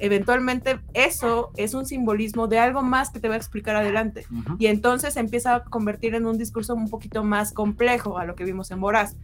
eventualmente 0.00 0.80
eso 0.94 1.52
es 1.56 1.74
un 1.74 1.86
simbolismo 1.86 2.48
de 2.48 2.58
algo 2.58 2.82
más 2.82 3.10
que 3.10 3.20
te 3.20 3.28
va 3.28 3.34
a 3.34 3.36
explicar 3.36 3.76
adelante. 3.76 4.26
Y 4.58 4.66
entonces 4.66 5.16
empieza 5.16 5.54
a 5.54 5.64
convertir 5.64 6.14
en 6.14 6.26
un 6.26 6.38
discurso 6.38 6.74
un 6.74 6.88
poquito 6.88 7.22
más 7.22 7.52
complejo 7.52 8.18
a 8.18 8.24
lo 8.24 8.34
que 8.34 8.44
vimos 8.44 8.70
en 8.70 8.80
Boraz. 8.80 9.16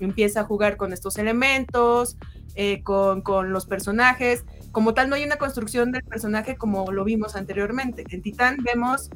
Empieza 0.00 0.40
a 0.40 0.44
jugar 0.44 0.76
con 0.76 0.92
estos 0.92 1.18
elementos, 1.18 2.16
eh, 2.54 2.82
con, 2.82 3.22
los 3.52 3.66
personajes. 3.66 4.44
Como 4.72 4.94
tal, 4.94 5.08
no 5.08 5.14
hay 5.14 5.24
una 5.24 5.36
construcción 5.36 5.92
del 5.92 6.02
personaje 6.02 6.56
como 6.56 6.90
lo 6.90 7.04
vimos 7.04 7.36
anteriormente. 7.36 8.04
En 8.10 8.22
Titán 8.22 8.56
vemos 8.62 9.10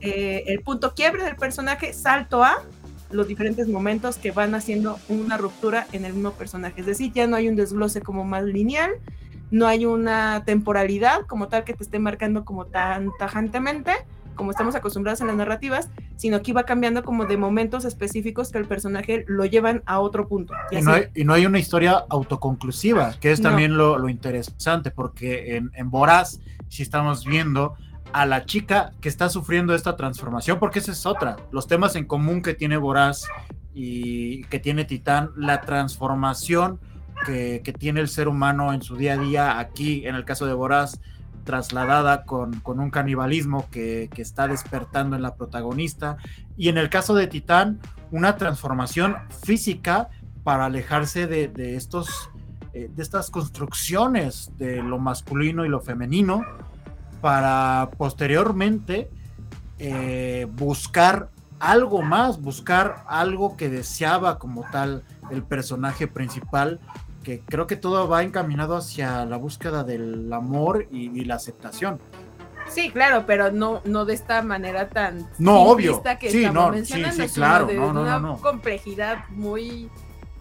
eh, 0.00 0.44
el 0.46 0.60
punto 0.60 0.94
quiebre 0.94 1.22
del 1.24 1.36
personaje, 1.36 1.92
salto 1.92 2.42
a 2.42 2.62
los 3.10 3.28
diferentes 3.28 3.68
momentos 3.68 4.16
que 4.16 4.30
van 4.30 4.54
haciendo 4.54 4.98
una 5.08 5.36
ruptura 5.36 5.86
en 5.92 6.04
el 6.04 6.14
mismo 6.14 6.32
personaje. 6.32 6.80
Es 6.80 6.86
decir, 6.86 7.12
ya 7.12 7.26
no 7.26 7.36
hay 7.36 7.48
un 7.48 7.56
desglose 7.56 8.00
como 8.00 8.24
más 8.24 8.44
lineal, 8.44 8.90
no 9.52 9.68
hay 9.68 9.86
una 9.86 10.42
temporalidad 10.44 11.26
como 11.26 11.46
tal 11.46 11.62
que 11.62 11.74
te 11.74 11.84
esté 11.84 12.00
marcando 12.00 12.44
como 12.44 12.64
tan 12.66 13.10
tajantemente 13.18 13.92
como 14.34 14.50
estamos 14.50 14.74
acostumbrados 14.74 15.20
en 15.20 15.26
las 15.26 15.36
narrativas, 15.36 15.90
sino 16.16 16.40
que 16.42 16.52
iba 16.52 16.64
cambiando 16.64 17.04
como 17.04 17.26
de 17.26 17.36
momentos 17.36 17.84
específicos 17.84 18.50
que 18.50 18.56
el 18.56 18.64
personaje 18.64 19.26
lo 19.28 19.44
llevan 19.44 19.82
a 19.84 20.00
otro 20.00 20.26
punto. 20.26 20.54
Y, 20.70 20.80
no, 21.24 21.34
hay, 21.34 21.46
una 21.46 21.58
historia 21.58 22.04
autoconclusiva, 22.08 23.14
que 23.20 23.30
es 23.30 23.42
también 23.42 23.76
lo, 23.76 24.08
interesante, 24.08 24.90
porque 24.90 25.56
en, 25.56 25.70
en 25.74 25.90
Boraz, 25.90 26.40
si 26.68 26.82
estamos 26.82 27.26
viendo 27.26 27.74
a 28.14 28.24
la 28.24 28.46
chica 28.46 28.92
que 29.02 29.10
está 29.10 29.28
sufriendo 29.28 29.74
esta 29.74 29.96
transformación, 29.96 30.58
porque 30.58 30.78
esa 30.78 30.92
es 30.92 31.04
otra, 31.04 31.36
los 31.50 31.66
temas 31.66 31.94
en 31.94 32.06
común 32.06 32.40
que 32.40 32.54
tiene 32.54 32.78
Boraz 32.78 33.26
y 33.74 34.44
que 34.44 34.58
tiene 34.58 34.86
Titán, 34.86 35.30
la 35.36 35.60
transformación 35.60 36.80
que, 37.26 37.74
tiene 37.78 38.00
el 38.00 38.08
ser 38.08 38.28
humano 38.28 38.72
en 38.72 38.82
su 38.82 38.96
día 38.96 39.14
a 39.14 39.18
día, 39.18 39.58
aquí 39.58 40.06
en 40.06 40.14
el 40.14 40.24
caso 40.24 40.46
de 40.46 40.54
Boraz, 40.54 41.00
trasladada 41.44 42.24
con, 42.24 42.62
un 42.64 42.90
canibalismo 42.90 43.68
que, 43.70 44.08
está 44.16 44.48
despertando 44.48 45.16
en 45.16 45.22
la 45.22 45.34
protagonista, 45.34 46.16
y 46.56 46.68
en 46.68 46.78
el 46.78 46.88
caso 46.90 47.14
de 47.14 47.26
Titán, 47.26 47.80
una 48.10 48.36
transformación 48.36 49.16
física 49.44 50.08
para 50.44 50.66
alejarse 50.66 51.26
de, 51.26 51.76
estos, 51.76 52.30
eh, 52.74 52.90
de 52.94 53.02
estas 53.02 53.30
construcciones 53.30 54.50
de 54.58 54.82
lo 54.82 54.98
masculino 54.98 55.64
y 55.64 55.68
lo 55.68 55.80
femenino, 55.80 56.42
para 57.20 57.90
posteriormente 57.96 59.08
eh, 59.78 60.46
buscar 60.50 61.30
algo 61.62 62.02
más, 62.02 62.40
buscar 62.42 63.04
algo 63.06 63.56
que 63.56 63.68
deseaba 63.68 64.40
como 64.40 64.64
tal 64.72 65.04
el 65.30 65.44
personaje 65.44 66.08
principal 66.08 66.80
que 67.22 67.40
creo 67.40 67.66
que 67.66 67.76
todo 67.76 68.08
va 68.08 68.22
encaminado 68.22 68.76
hacia 68.76 69.24
la 69.24 69.36
búsqueda 69.36 69.84
del 69.84 70.32
amor 70.32 70.86
y, 70.90 71.24
la 71.24 71.36
aceptación. 71.36 72.00
Sí, 72.68 72.90
claro, 72.90 73.24
pero 73.26 73.50
no, 73.50 73.80
no 73.84 74.04
de 74.04 74.14
esta 74.14 74.42
manera 74.42 74.88
tan 74.88 75.28
no 75.38 75.62
obvio 75.62 76.02
que 76.18 76.30
sí, 76.30 76.46
no, 76.50 76.72
sí, 76.84 77.04
sí, 77.12 77.28
claro, 77.34 77.66
de, 77.66 77.78
una 77.78 78.36
complejidad 78.40 79.28
muy 79.30 79.90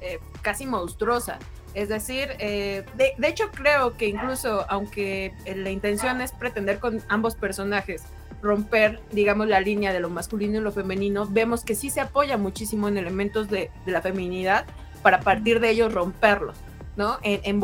eh, 0.02 0.20
casi 0.42 0.66
monstruosa. 0.66 1.40
Es 1.74 1.90
decir, 1.90 2.30
eh, 2.40 2.86
de, 2.96 3.14
de, 3.18 3.28
hecho 3.28 3.50
creo 3.52 3.96
que 3.96 4.08
incluso 4.08 4.66
aunque 4.70 5.34
la 5.56 5.70
intención 5.70 6.20
es 6.22 6.32
pretender 6.34 6.80
con 6.80 7.02
ambos 7.08 7.36
personajes 7.36 8.04
romper, 8.42 9.00
digamos, 9.12 9.48
la 9.48 9.60
línea 9.60 9.94
de 9.94 10.00
lo 10.00 10.10
masculino 10.10 10.58
y 10.58 10.62
lo 10.62 10.72
femenino, 10.72 11.28
vemos 11.28 11.64
que 11.64 11.76
sí 11.76 11.90
se 11.90 12.02
apoya 12.02 12.38
muchísimo 12.38 12.88
en 12.88 12.98
elementos 12.98 13.50
de, 13.50 13.72
de 13.86 13.92
la 13.92 14.02
feminidad 14.02 14.66
para 15.02 15.22
partir 15.22 15.60
de 15.60 15.70
ellos 15.70 15.94
romperlos. 15.94 16.58
¿No? 16.96 17.18
En, 17.22 17.42
en 17.44 17.62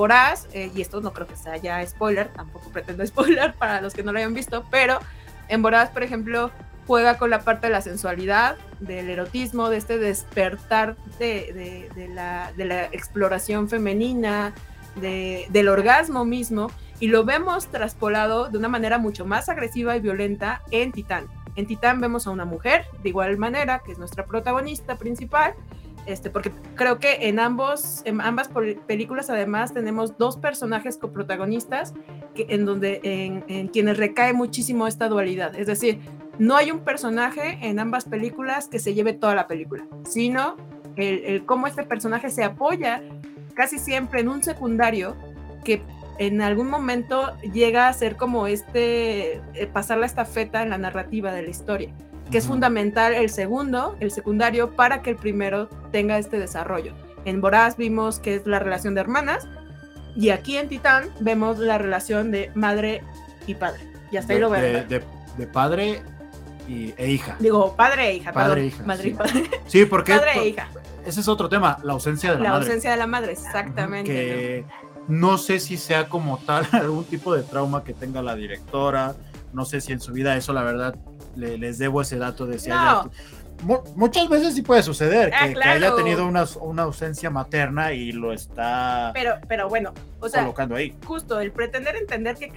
eh, 0.54 0.72
y 0.74 0.82
esto 0.82 1.02
no 1.02 1.14
creo 1.14 1.28
que 1.28 1.36
sea 1.36 1.58
ya 1.58 1.86
spoiler, 1.86 2.30
tampoco 2.30 2.70
pretendo 2.70 3.06
spoiler 3.08 3.54
para 3.54 3.82
los 3.82 3.94
que 3.94 4.04
no 4.04 4.12
lo 4.12 4.20
hayan 4.20 4.34
visto, 4.34 4.64
pero 4.70 5.00
en 5.48 5.62
Voraz, 5.62 5.90
por 5.90 6.04
ejemplo, 6.04 6.52
juega 6.88 7.18
con 7.18 7.30
la 7.30 7.42
parte 7.42 7.68
de 7.68 7.74
la 7.74 7.82
sensualidad, 7.82 8.56
del 8.80 9.10
erotismo, 9.10 9.70
de 9.70 9.78
este 9.78 9.98
despertar 9.98 10.96
de, 11.20 11.90
la, 12.14 12.86
exploración 12.92 13.70
femenina, 13.70 14.54
del 14.96 15.68
orgasmo 15.68 16.26
mismo, 16.26 16.72
y 17.00 17.10
lo 17.10 17.26
vemos 17.26 17.68
traspolado 17.68 18.50
de 18.50 18.58
una 18.58 18.70
manera 18.70 18.98
mucho 18.98 19.26
más 19.26 19.50
agresiva 19.50 19.96
y 19.96 20.00
violenta 20.00 20.62
en 20.72 20.92
Titán. 20.92 21.28
En 21.56 21.68
Titán 21.68 22.00
vemos 22.02 22.26
a 22.26 22.32
una 22.32 22.46
mujer, 22.46 22.86
de 23.04 23.10
igual 23.10 23.38
manera, 23.38 23.80
que 23.80 23.92
es 23.92 24.00
nuestra 24.00 24.26
protagonista 24.26 24.96
principal, 24.96 25.54
este, 26.08 26.30
porque 26.30 26.52
creo 26.76 27.00
que 27.00 27.28
en, 27.28 27.40
ambos, 27.40 28.02
en 28.06 28.22
ambas 28.22 28.50
películas 28.88 29.30
además 29.30 29.74
tenemos 29.74 30.18
dos 30.18 30.38
personajes 30.38 30.98
coprotagonistas 30.98 31.94
que, 32.34 32.48
en 32.50 32.66
donde 32.66 33.00
en, 33.04 33.68
quienes 33.68 33.98
recae 33.98 34.34
muchísimo 34.34 34.88
esta 34.88 35.08
dualidad. 35.10 35.56
Es 35.56 35.68
decir, 35.68 36.00
no 36.40 36.56
hay 36.56 36.72
un 36.72 36.80
personaje 36.80 37.60
en 37.62 37.80
ambas 37.80 38.06
películas 38.06 38.68
que 38.68 38.80
se 38.80 38.94
lleve 38.94 39.14
toda 39.14 39.36
la 39.36 39.48
película, 39.48 39.86
sino 40.06 40.56
el, 40.96 41.26
el 41.26 41.46
cómo 41.46 41.68
este 41.68 41.84
personaje 41.84 42.30
se 42.30 42.44
apoya 42.44 43.04
casi 43.54 43.80
siempre 43.80 44.22
en 44.22 44.30
un 44.30 44.44
secundario 44.44 45.16
que 45.64 45.82
en 46.20 46.42
algún 46.42 46.70
momento 46.70 47.36
llega 47.54 47.88
a 47.88 47.94
ser 47.94 48.16
como 48.16 48.48
este, 48.48 49.36
eh, 49.54 49.68
pasar 49.72 49.98
la 49.98 50.06
estafeta 50.06 50.64
en 50.64 50.70
la 50.70 50.78
narrativa 50.78 51.32
de 51.32 51.44
la 51.44 51.50
historia 51.50 51.94
que 52.32 52.38
es 52.38 52.48
fundamental 52.48 53.14
el 53.14 53.30
segundo, 53.30 53.96
el 54.00 54.12
secundario, 54.12 54.72
para 54.72 55.02
que 55.02 55.12
el 55.12 55.16
primero 55.16 55.70
tenga 55.92 56.18
este 56.18 56.40
desarrollo. 56.40 56.94
En 57.26 57.42
Boraz 57.42 57.78
vimos 57.78 58.20
que 58.20 58.36
es 58.36 58.46
la 58.46 58.60
relación 58.60 58.96
de 58.96 59.02
hermanas 59.02 59.48
y 60.16 60.30
aquí 60.30 60.58
en 60.58 60.68
Titán 60.68 61.12
vemos 61.20 61.60
la 61.60 61.78
relación 61.78 62.32
de 62.32 62.52
madre 62.56 63.04
y 63.46 63.54
padre. 63.54 63.82
Y 64.12 64.18
hasta 64.18 64.34
ahí 64.34 64.40
lo 64.40 64.50
vemos. 64.50 64.90
De, 64.90 65.48
padre 65.48 66.02
y, 66.68 66.94
e 66.98 67.12
hija. 67.12 67.36
Digo, 67.40 67.76
padre 67.76 68.08
e 68.10 68.16
hija. 68.16 68.34
Padre 68.34 68.62
e 68.62 68.66
hija. 68.66 68.84
Madre 68.84 69.04
sí. 69.04 69.10
y 69.10 69.14
padre. 69.14 69.50
Sí, 69.68 69.86
porque 69.86 70.16
padre 70.16 70.32
e 70.40 70.48
hija. 70.48 70.70
ese 71.06 71.20
es 71.20 71.28
otro 71.28 71.48
tema, 71.48 71.78
la 71.84 71.94
ausencia 71.94 72.32
de 72.32 72.38
la, 72.38 72.50
madre. 72.50 72.52
La 72.52 72.66
ausencia 72.66 72.92
de 72.92 72.98
la 72.98 73.08
madre, 73.08 73.32
exactamente. 73.34 74.12
Que 74.12 74.66
¿no? 75.08 75.38
sé 75.38 75.60
si 75.60 75.78
sea 75.78 76.10
como 76.10 76.40
tal 76.40 76.68
algún 76.72 77.04
tipo 77.06 77.36
de 77.36 77.44
trauma 77.44 77.84
que 77.84 77.94
tenga 77.94 78.24
la 78.24 78.36
directora. 78.36 79.16
No 79.54 79.66
sé 79.66 79.82
si 79.82 79.94
en 79.94 80.00
su 80.00 80.12
vida 80.14 80.36
eso, 80.36 80.54
la 80.54 80.64
verdad, 80.64 80.96
les 81.36 81.78
debo 81.78 82.02
ese 82.02 82.18
dato 82.18 82.46
de 82.46 82.60
si 82.60 82.70
muchas 83.96 84.30
veces 84.30 84.54
sí 84.54 84.62
puede 84.62 84.84
suceder 84.84 85.32
ah, 85.34 85.48
que, 85.48 85.60
haya 85.68 85.96
tenido 85.96 86.28
una, 86.28 86.46
una, 86.62 86.84
ausencia 86.84 87.30
materna 87.30 87.92
y 87.94 88.12
lo 88.12 88.32
está 88.32 89.12
pero, 89.14 89.36
pero 89.48 89.68
bueno, 89.68 89.94
o 90.20 90.30
sea, 90.30 90.42
colocando 90.42 90.76
ahí. 90.76 90.96
Justo, 91.06 91.40
el 91.40 91.52
pretender 91.52 91.96
entender 91.96 92.36
qué, 92.36 92.52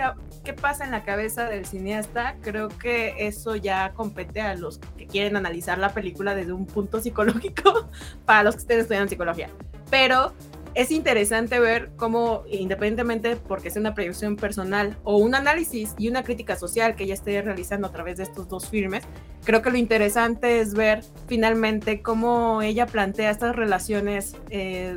qué 0.45 0.53
pasa 0.53 0.85
en 0.85 0.91
la 0.91 1.03
cabeza 1.03 1.49
del 1.49 1.65
cineasta, 1.65 2.37
creo 2.43 2.69
que 2.69 3.15
eso 3.19 3.57
ya 3.57 3.93
compete 3.95 4.41
a 4.41 4.55
los 4.55 4.79
que 4.97 5.07
quieren 5.07 5.37
analizar 5.37 5.79
la 5.79 5.91
película 5.91 6.35
desde 6.35 6.53
un 6.53 6.67
punto 6.67 7.01
psicológico 7.01 7.89
para 8.27 8.43
los 8.43 8.57
que 8.57 8.61
estén 8.61 8.81
estudiando 8.81 9.09
psicología. 9.09 9.49
Pero 9.91 10.33
es 10.75 10.91
interesante 10.91 11.59
ver 11.59 11.91
cómo, 11.97 12.45
independientemente 12.51 13.37
porque 13.37 13.71
sea 13.71 13.81
una 13.81 13.95
proyección 13.95 14.37
personal 14.37 14.97
o 15.05 15.17
un 15.17 15.35
análisis 15.35 15.95
y 15.99 16.09
una 16.09 16.23
crítica 16.23 16.57
social 16.57 16.95
que 16.95 17.05
ella 17.05 17.15
esté 17.15 17.41
realizando 17.43 17.89
a 17.89 17.93
través 17.93 18.19
de 18.19 18.25
estos 18.25 18.49
dos 18.49 18.69
filmes, 18.69 19.05
creo 19.45 19.63
que 19.63 19.71
lo 19.71 19.77
interesante 19.77 20.61
es 20.61 20.75
ver 20.75 21.05
finalmente 21.27 22.03
cómo 22.03 22.63
ella 22.63 22.87
plantea 22.87 23.31
estas 23.31 23.57
relaciones 23.57 24.37
eh, 24.51 24.97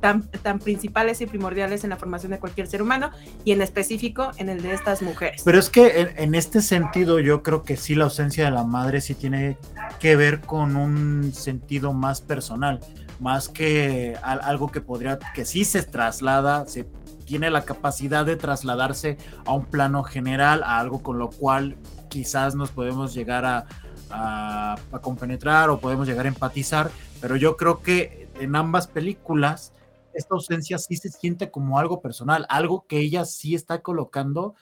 tan, 0.00 0.28
tan 0.28 0.58
principales 0.58 1.20
y 1.20 1.26
primordiales 1.26 1.84
en 1.84 1.90
la 1.90 1.96
formación 1.96 2.32
de 2.32 2.38
cualquier 2.38 2.66
ser 2.66 2.82
humano 2.82 3.10
y 3.44 3.52
en 3.52 3.62
específico 3.62 4.30
en 4.36 4.48
el 4.48 4.62
de 4.62 4.72
estas 4.72 5.02
mujeres. 5.02 5.42
Pero 5.44 5.58
es 5.58 5.70
que 5.70 6.00
en, 6.00 6.10
en 6.16 6.34
este 6.34 6.62
sentido 6.62 7.20
yo 7.20 7.42
creo 7.42 7.62
que 7.62 7.76
sí 7.76 7.94
la 7.94 8.04
ausencia 8.04 8.44
de 8.44 8.50
la 8.50 8.64
madre 8.64 9.00
sí 9.00 9.14
tiene 9.14 9.56
que 10.00 10.16
ver 10.16 10.40
con 10.40 10.76
un 10.76 11.32
sentido 11.34 11.92
más 11.92 12.20
personal 12.20 12.80
más 13.20 13.48
que 13.48 14.16
algo 14.22 14.70
que 14.70 14.80
podría, 14.80 15.18
que 15.34 15.44
sí 15.44 15.64
se 15.64 15.82
traslada, 15.82 16.66
se 16.66 16.84
tiene 17.24 17.50
la 17.50 17.64
capacidad 17.64 18.24
de 18.24 18.36
trasladarse 18.36 19.18
a 19.44 19.52
un 19.52 19.66
plano 19.66 20.02
general, 20.02 20.62
a 20.62 20.78
algo 20.78 21.02
con 21.02 21.18
lo 21.18 21.30
cual 21.30 21.76
quizás 22.08 22.54
nos 22.54 22.70
podemos 22.70 23.12
llegar 23.12 23.44
a, 23.44 23.66
a, 24.10 24.76
compenetrar 25.02 25.70
o 25.70 25.80
podemos 25.80 26.06
llegar 26.06 26.26
a 26.26 26.28
empatizar, 26.28 26.90
pero 27.20 27.36
yo 27.36 27.56
creo 27.56 27.82
que 27.82 28.28
en 28.40 28.56
ambas 28.56 28.86
películas 28.86 29.72
esta 30.14 30.34
ausencia 30.34 30.78
sí 30.78 30.96
se 30.96 31.10
siente 31.10 31.50
como 31.50 31.78
algo 31.78 32.00
personal, 32.00 32.46
algo 32.48 32.86
que 32.86 32.98
ella 32.98 33.24
sí 33.24 33.54
está 33.54 33.82
colocando 33.82 34.54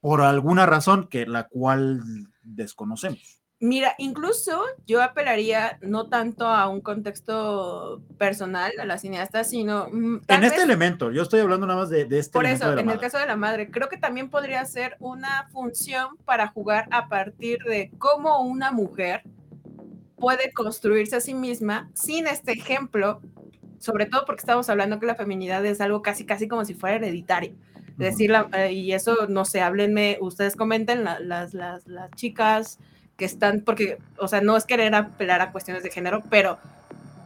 por 0.00 0.22
alguna 0.22 0.66
razón 0.66 1.08
que 1.08 1.26
la 1.26 1.48
cual 1.48 2.02
desconocemos. 2.42 3.39
Mira, 3.62 3.94
incluso 3.98 4.62
yo 4.86 5.02
apelaría 5.02 5.78
no 5.82 6.08
tanto 6.08 6.46
a 6.46 6.66
un 6.70 6.80
contexto 6.80 8.00
personal 8.16 8.72
a 8.80 8.86
la 8.86 8.96
cineasta, 8.96 9.44
sino... 9.44 9.86
Mm, 9.92 10.20
en 10.28 10.44
este 10.44 10.62
elemento, 10.62 11.12
yo 11.12 11.22
estoy 11.22 11.40
hablando 11.40 11.66
nada 11.66 11.80
más 11.80 11.90
de, 11.90 12.06
este 12.10 12.32
Por 12.32 12.46
eso, 12.46 12.78
en 12.78 12.88
el 12.88 12.98
caso 12.98 13.18
de 13.18 13.26
la 13.26 13.36
madre, 13.36 13.70
creo 13.70 13.90
que 13.90 13.98
también 13.98 14.30
podría 14.30 14.64
ser 14.64 14.96
una 14.98 15.46
función 15.52 16.16
para 16.24 16.48
jugar 16.48 16.88
a 16.90 17.08
partir 17.08 17.58
de 17.64 17.92
cómo 17.98 18.40
una 18.40 18.72
mujer 18.72 19.24
puede 20.16 20.52
construirse 20.52 21.16
a 21.16 21.20
sí 21.20 21.34
misma 21.34 21.90
sin 21.92 22.28
este 22.28 22.52
ejemplo, 22.52 23.20
sobre 23.78 24.06
todo 24.06 24.24
porque 24.24 24.40
estamos 24.40 24.70
hablando 24.70 24.98
que 24.98 25.06
la 25.06 25.16
feminidad 25.16 25.66
es 25.66 25.82
algo 25.82 26.00
casi, 26.00 26.24
casi 26.24 26.48
como 26.48 26.64
si 26.64 26.72
fuera 26.72 26.96
hereditario. 26.96 27.52
Decir, 27.98 28.32
eh, 28.54 28.72
y 28.72 28.94
eso, 28.94 29.26
no 29.28 29.44
sé, 29.44 29.60
háblenme, 29.60 30.16
ustedes 30.22 30.56
comenten 30.56 31.04
las, 31.04 31.20
las, 31.52 31.86
las 31.86 32.10
chicas 32.16 32.78
que 33.20 33.26
están, 33.26 33.60
porque, 33.60 33.98
o 34.16 34.28
sea, 34.28 34.40
no 34.40 34.56
es 34.56 34.64
querer 34.64 34.94
apelar 34.94 35.42
a 35.42 35.52
cuestiones 35.52 35.82
de 35.82 35.90
género, 35.90 36.22
pero 36.30 36.58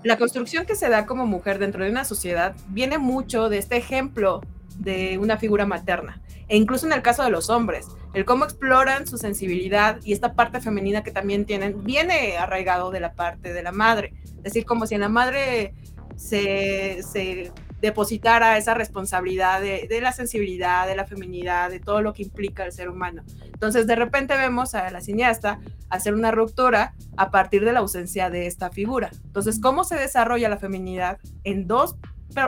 la 0.03 0.19
construcción 0.19 0.67
que 0.67 0.75
se 0.75 0.89
da 0.89 1.07
como 1.07 1.25
mujer 1.25 1.61
dentro 1.61 1.85
de 1.85 1.91
una 1.91 2.05
sociedad 2.05 2.57
viene 2.67 2.99
mucho 2.99 3.49
de 3.49 3.59
este 3.59 3.77
ejemplo 3.77 4.41
de 4.77 5.19
una 5.19 5.37
figura 5.39 5.67
materna. 5.67 6.21
E 6.49 6.57
incluso 6.57 6.85
en 6.87 6.93
el 6.93 7.01
caso 7.01 7.23
de 7.23 7.31
los 7.31 7.49
hombres, 7.49 7.87
el 8.13 8.25
cómo 8.25 8.45
exploran 8.45 9.07
su 9.07 9.19
sensibilidad 9.19 10.01
y 10.03 10.13
esta 10.13 10.35
parte 10.35 10.61
femenina 10.61 11.05
que 11.05 11.13
también 11.13 11.45
tienen, 11.45 11.85
viene 11.85 12.39
arraigado 12.39 12.91
de 12.91 12.99
la 12.99 13.13
parte 13.13 13.53
de 13.53 13.63
la 13.63 13.71
madre. 13.71 14.13
Es 14.39 14.43
decir, 14.43 14.65
como 14.65 14.89
si 14.89 14.97
en 14.97 15.03
la 15.03 15.09
madre 15.09 15.75
se, 16.17 17.05
se 17.05 17.53
depositara 17.85 18.57
esa 18.57 18.73
responsabilidad 18.73 19.61
de, 19.61 19.87
de, 19.91 20.01
la 20.01 20.13
sensibilidad, 20.13 20.87
de 20.87 20.97
la 20.97 21.05
feminidad, 21.05 21.69
de 21.69 21.81
todo 21.81 22.01
lo 22.01 22.15
que 22.15 22.23
implica 22.23 22.65
el 22.65 22.73
ser 22.73 22.89
humano. 22.89 23.25
Entonces, 23.45 23.87
de 23.87 23.95
repente 23.95 24.39
vemos 24.39 24.75
a 24.75 24.91
la 24.91 25.03
cineasta 25.03 25.61
hacer 25.91 26.15
una 26.15 26.31
ruptura 26.31 26.95
a 27.19 27.31
partir 27.31 27.63
de 27.63 27.75
la 27.75 27.81
ausencia 27.81 28.31
de 28.31 28.47
esta 28.47 28.71
figura. 28.71 29.11
Entonces, 29.25 29.61
¿cómo 29.61 29.85
se 29.85 29.97
desarrolla 29.97 30.49
la 30.49 30.57
feminidad 30.57 31.19
en 31.45 31.67
dos 31.67 31.97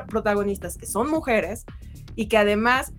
protagonistas 0.09 0.79
que 0.79 0.87
son 0.87 1.11
mujeres 1.11 1.67
y 2.15 2.29
que 2.29 2.39
además 2.39 2.95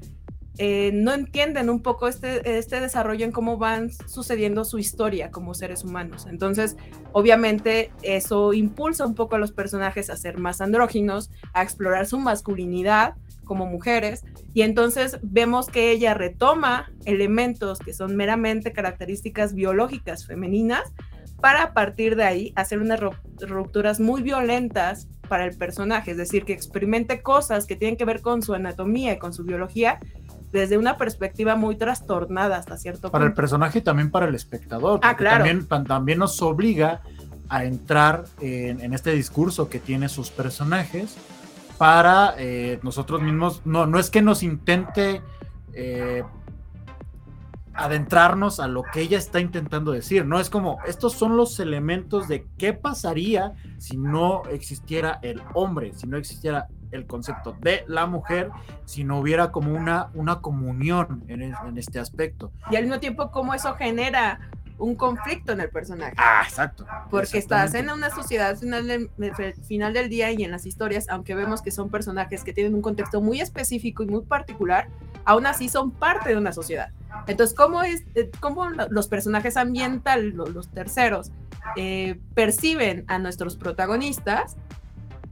eh, 0.59 0.91
no 0.93 1.13
entienden 1.13 1.69
un 1.69 1.81
poco 1.81 2.07
este, 2.07 2.57
este 2.57 2.79
desarrollo 2.79 3.25
en 3.25 3.31
cómo 3.31 3.57
van 3.57 3.91
sucediendo 3.91 4.65
su 4.65 4.79
historia 4.79 5.29
como 5.29 5.53
seres 5.53 5.83
humanos. 5.83 6.25
Entonces, 6.27 6.77
obviamente, 7.11 7.91
eso 8.01 8.53
impulsa 8.53 9.05
un 9.05 9.13
poco 9.13 9.35
a 9.35 9.39
los 9.39 9.51
personajes 9.51 10.09
a 10.09 10.17
ser 10.17 10.39
más 10.39 10.59
andróginos, 10.61 11.31
a 11.53 11.61
explorar 11.61 12.07
su 12.07 12.17
masculinidad 12.17 13.15
como 13.43 13.65
mujeres, 13.65 14.25
y 14.53 14.63
entonces 14.63 15.19
vemos 15.21 15.67
que 15.67 15.91
ella 15.91 16.13
retoma 16.13 16.91
elementos 17.05 17.79
que 17.79 17.93
son 17.93 18.15
meramente 18.15 18.73
características 18.73 19.53
biológicas 19.53 20.25
femeninas 20.25 20.91
para 21.39 21.63
a 21.63 21.73
partir 21.73 22.15
de 22.15 22.23
ahí 22.23 22.53
hacer 22.55 22.79
unas 22.79 22.99
rupturas 23.39 23.99
muy 23.99 24.21
violentas 24.21 25.07
para 25.29 25.45
el 25.45 25.55
personaje, 25.55 26.11
es 26.11 26.17
decir, 26.17 26.45
que 26.45 26.53
experimente 26.53 27.21
cosas 27.21 27.65
que 27.65 27.75
tienen 27.75 27.97
que 27.97 28.05
ver 28.05 28.21
con 28.21 28.41
su 28.41 28.53
anatomía 28.53 29.13
y 29.13 29.17
con 29.17 29.33
su 29.33 29.43
biología 29.43 29.99
desde 30.51 30.77
una 30.77 30.97
perspectiva 30.97 31.55
muy 31.55 31.75
trastornada 31.75 32.57
hasta 32.57 32.77
cierto 32.77 33.01
punto. 33.03 33.11
Para 33.11 33.25
el 33.25 33.33
personaje 33.33 33.79
y 33.79 33.81
también 33.81 34.11
para 34.11 34.27
el 34.27 34.35
espectador. 34.35 34.99
Ah, 35.03 35.15
claro. 35.15 35.45
También, 35.45 35.85
también 35.85 36.19
nos 36.19 36.41
obliga 36.41 37.01
a 37.49 37.63
entrar 37.63 38.25
en, 38.41 38.93
este 38.93 39.13
discurso 39.13 39.69
que 39.69 39.79
tiene 39.79 40.09
sus 40.09 40.29
personajes 40.29 41.15
para 41.77 42.35
eh, 42.37 42.79
nosotros 42.81 43.21
mismos, 43.21 43.61
no, 43.65 43.85
no 43.85 43.99
es 43.99 44.09
que 44.09 44.21
nos 44.21 44.43
intente 44.43 45.21
eh, 45.73 46.23
adentrarnos 47.77 48.59
a 48.59 48.67
lo 48.67 48.83
que 48.83 49.01
ella 49.01 49.17
está 49.17 49.39
intentando 49.39 49.91
decir, 49.91 50.25
no 50.25 50.39
es 50.39 50.49
como, 50.49 50.79
estos 50.87 51.13
son 51.13 51.37
los 51.37 51.59
elementos 51.59 52.27
de 52.27 52.47
qué 52.57 52.73
pasaría 52.73 53.53
si 53.77 53.97
no 53.97 54.43
existiera 54.49 55.19
el 55.21 55.41
hombre, 55.53 55.93
si 55.93 56.07
no 56.07 56.17
existiera 56.17 56.67
el 56.91 57.05
concepto 57.05 57.55
de 57.59 57.83
la 57.87 58.05
mujer 58.05 58.49
si 58.85 59.03
no 59.03 59.19
hubiera 59.19 59.51
como 59.51 59.73
una, 59.73 60.09
una 60.13 60.41
comunión 60.41 61.23
en, 61.27 61.53
este 61.77 61.99
aspecto. 61.99 62.51
Y 62.71 62.75
al 62.75 62.83
mismo 62.83 62.99
tiempo, 62.99 63.31
cómo 63.31 63.53
eso 63.53 63.73
genera 63.75 64.39
un 64.77 64.95
conflicto 64.95 65.53
en 65.53 65.61
el 65.61 65.69
personaje. 65.69 66.13
Ah, 66.17 66.43
exacto. 66.43 66.85
Porque 67.09 67.37
estás 67.39 67.73
en 67.73 67.89
una 67.89 68.09
sociedad 68.09 68.55
final 68.57 68.87
del, 68.87 69.09
final 69.63 69.93
del 69.93 70.07
día 70.09 70.31
y 70.31 70.43
en 70.43 70.51
las 70.51 70.65
historias, 70.65 71.07
aunque 71.09 71.33
vemos 71.35 71.61
que 71.61 71.71
son 71.71 71.89
personajes 71.89 72.43
que 72.43 72.53
tienen 72.53 72.75
un 72.75 72.81
contexto 72.81 73.21
muy 73.21 73.41
específico 73.41 74.03
y 74.03 74.07
muy 74.07 74.21
particular, 74.21 74.87
aún 75.25 75.45
así 75.45 75.67
son 75.67 75.91
parte 75.91 76.29
de 76.29 76.37
una 76.37 76.53
sociedad. 76.53 76.91
Entonces, 77.25 77.55
¿cómo, 77.55 77.81
es, 77.83 78.03
eh, 78.15 78.29
cómo 78.39 78.69
los 78.69 79.07
personajes 79.07 79.57
ambientales, 79.57 80.33
los, 80.35 80.69
terceros, 80.69 81.31
eh, 81.75 82.19
perciben 82.35 83.03
a 83.07 83.17
nuestros 83.19 83.55
protagonistas? 83.57 84.57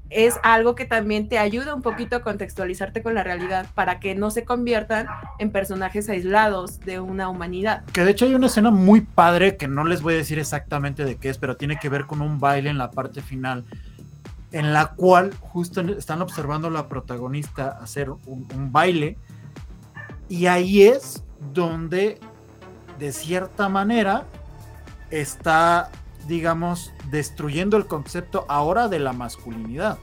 Es 0.10 0.36
algo 0.44 0.76
que 0.76 0.86
también 0.86 1.28
te 1.28 1.39
ayuda 1.39 1.74
un 1.74 1.82
poquito 1.82 2.15
a 2.15 2.22
contextualizarte 2.22 3.02
con 3.02 3.15
la 3.15 3.24
realidad 3.24 3.68
para 3.74 4.00
que 4.00 4.15
no 4.15 4.30
se 4.32 4.46
conviertan 4.46 5.08
en 5.39 5.52
personajes 5.52 6.10
aislados 6.10 6.80
de 6.82 7.00
una 7.00 7.30
humanidad. 7.30 7.84
Que 7.86 8.06
de 8.06 8.12
hecho 8.12 8.26
hay 8.26 8.36
una 8.36 8.48
escena 8.48 8.72
muy 8.72 9.02
padre 9.02 9.58
que 9.58 9.68
no 9.68 9.84
les 9.84 10.02
voy 10.02 10.13
a 10.13 10.18
decir 10.18 10.39
exactamente 10.39 11.06
de 11.06 11.18
qué 11.18 11.30
es, 11.30 11.38
pero 11.38 11.58
tiene 11.58 11.78
que 11.78 11.89
ver 11.89 12.06
con 12.06 12.22
un 12.22 12.39
baile 12.39 12.70
en 12.70 12.78
la 12.78 12.91
parte 12.91 13.22
final, 13.22 13.65
en 14.52 14.74
la 14.74 14.94
cual 14.94 15.34
justo 15.39 15.82
están 15.82 16.22
observando 16.22 16.68
a 16.68 16.72
la 16.72 16.88
protagonista 16.88 17.70
hacer 17.70 18.10
un, 18.10 18.48
un 18.56 18.72
baile 18.72 19.18
y 20.30 20.48
ahí 20.48 20.84
es 20.84 21.24
donde 21.54 22.20
de 23.00 23.12
cierta 23.12 23.70
manera 23.70 24.24
está 25.10 25.89
digamos, 26.28 26.94
destruyendo 27.10 27.78
el 27.78 27.86
concepto 27.86 28.46
ahora 28.48 28.88
de 28.88 29.00
la 29.00 29.14
masculinidad. 29.14 29.98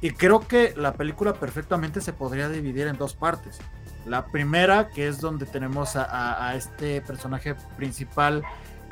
Y 0.00 0.10
creo 0.10 0.40
que 0.40 0.74
la 0.76 0.94
película 0.94 1.34
perfectamente 1.34 2.00
se 2.00 2.12
podría 2.12 2.48
dividir 2.48 2.88
en 2.88 2.96
dos 2.96 3.14
partes. 3.14 3.60
La 4.04 4.26
primera, 4.26 4.88
que 4.88 5.06
es 5.06 5.20
donde 5.20 5.46
tenemos 5.46 5.94
a, 5.94 6.54
este 6.56 7.00
personaje 7.02 7.54
principal 7.76 8.42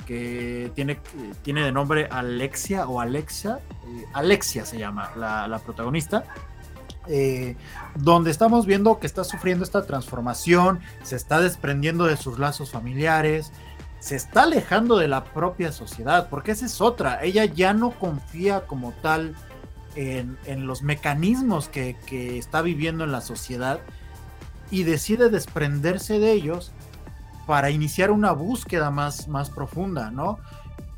que 0.07 0.71
tiene, 0.77 1.01
tiene 1.43 1.65
de 1.65 1.73
nombre 1.73 2.07
Alexia 2.11 2.87
o 2.87 3.01
Alexa. 3.01 3.59
Eh, 3.87 4.05
Alexia 4.15 4.65
se 4.65 4.79
llama 4.79 5.11
la, 5.17 5.61
protagonista. 5.65 6.25
Eh, 7.09 7.57
donde 7.97 8.31
estamos 8.31 8.67
viendo 8.67 9.01
que 9.01 9.07
está 9.09 9.25
sufriendo 9.25 9.65
esta 9.65 9.85
transformación, 9.87 10.79
se 11.03 11.17
está 11.17 11.41
desprendiendo 11.41 12.05
de 12.05 12.17
sus 12.17 12.39
lazos 12.39 12.71
familiares, 12.71 13.53
se 14.01 14.17
está 14.17 14.45
alejando 14.45 14.97
de 14.97 15.09
la 15.09 15.25
propia 15.25 15.73
sociedad, 15.73 16.29
porque 16.29 16.53
esa 16.53 16.67
es 16.67 16.81
otra, 16.81 17.23
ella 17.23 17.45
ya 17.45 17.75
no 17.75 17.91
confía 17.93 18.67
como 18.67 18.93
tal 19.03 19.35
en, 19.95 20.67
los 20.67 20.83
mecanismos 20.83 21.69
que, 21.69 21.97
está 22.39 22.63
viviendo 22.63 23.05
en 23.05 23.13
la 23.13 23.21
sociedad 23.21 23.81
y 24.71 24.85
decide 24.85 25.29
desprenderse 25.29 26.19
de 26.19 26.33
ellos 26.33 26.73
para 27.47 27.71
iniciar 27.71 28.11
una 28.11 28.33
búsqueda 28.33 28.91
más, 28.91 29.29
más 29.29 29.51
profunda, 29.51 30.11
¿no? 30.11 30.39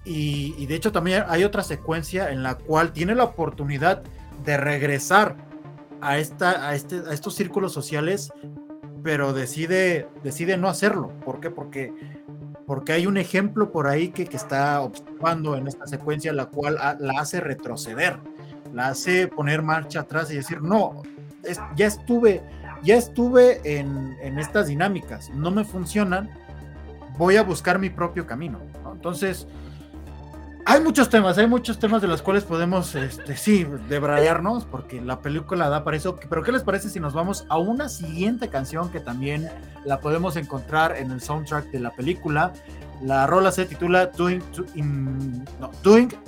Y, 0.05 0.67
de 0.67 0.75
hecho 0.75 0.93
también 0.93 1.25
hay 1.29 1.45
otra 1.45 1.63
secuencia 1.63 2.31
en 2.31 2.43
la 2.43 2.57
cual 2.57 2.93
tiene 2.93 3.15
la 3.15 3.25
oportunidad 3.25 4.03
de 4.45 4.57
regresar 4.57 5.37
a, 6.01 6.19
esta, 6.19 6.69
a, 6.69 6.75
este, 6.75 7.03
a 7.09 7.13
estos 7.13 7.35
círculos 7.35 7.73
sociales, 7.73 8.33
pero 9.03 9.33
decide, 9.33 10.09
decide 10.23 10.57
no 10.57 10.69
hacerlo. 10.69 11.13
¿Por 11.25 11.41
qué? 11.41 11.51
Porque 11.51 11.93
porque 12.73 12.95
hay 12.95 13.07
un 13.07 13.19
ejemplo 13.19 13.71
por 13.71 13.87
ahí 13.87 14.09
que, 14.09 14.25
que 14.25 14.39
está 14.39 14.81
observando 14.81 15.59
en 15.59 15.69
esta 15.69 15.87
secuencia, 15.87 16.33
la 16.33 16.47
cual 16.47 16.79
la 17.01 17.21
hace 17.21 17.39
retroceder, 17.39 18.17
la 18.73 18.89
hace 18.89 19.29
poner 19.29 19.61
marcha 19.61 20.01
atrás 20.01 20.31
y 20.31 20.37
decir, 20.37 20.63
no, 20.63 21.03
ya 21.77 21.87
estuve, 21.87 22.43
ya 22.83 22.97
estuve 22.97 23.61
en, 23.63 24.17
en, 24.23 24.39
estas 24.39 24.69
dinámicas, 24.69 25.29
no 25.35 25.51
me 25.51 25.67
funcionan, 25.67 26.31
voy 27.19 27.37
a 27.37 27.43
buscar 27.43 27.79
mi 27.79 27.91
propio 27.91 28.27
camino. 28.27 28.59
Entonces, 28.91 29.47
hay 30.65 30.81
muchos 30.81 31.09
temas, 31.09 31.39
hay 31.39 31.47
muchos 31.47 31.79
temas 31.79 32.01
de 32.03 32.09
los 32.09 32.23
cuales 32.23 32.45
podemos, 32.45 32.95
este, 32.95 33.37
sí, 33.37 33.67
debrayarnos, 33.89 34.65
porque 34.65 35.01
la 35.01 35.21
película 35.21 35.69
da 35.69 35.83
para 35.83 35.97
eso. 35.97 36.17
Pero, 36.29 36.43
¿qué 36.43 36.53
les 36.53 36.63
parece 36.63 36.89
si 36.89 37.01
nos 37.01 37.15
vamos 37.15 37.45
a 37.49 37.59
una 37.59 37.89
siguiente 37.89 38.49
canción 38.49 38.91
que 38.91 39.01
también 39.01 39.51
la 39.85 40.01
podemos 40.01 40.37
encontrar 40.37 40.97
en 40.97 41.11
el 41.11 41.21
soundtrack 41.21 41.71
de 41.71 41.81
la 41.81 41.91
película? 41.91 42.53
La 43.03 43.27
rola 43.27 43.51
se 43.51 43.65
titula 43.65 44.07
Doing, 44.07 44.43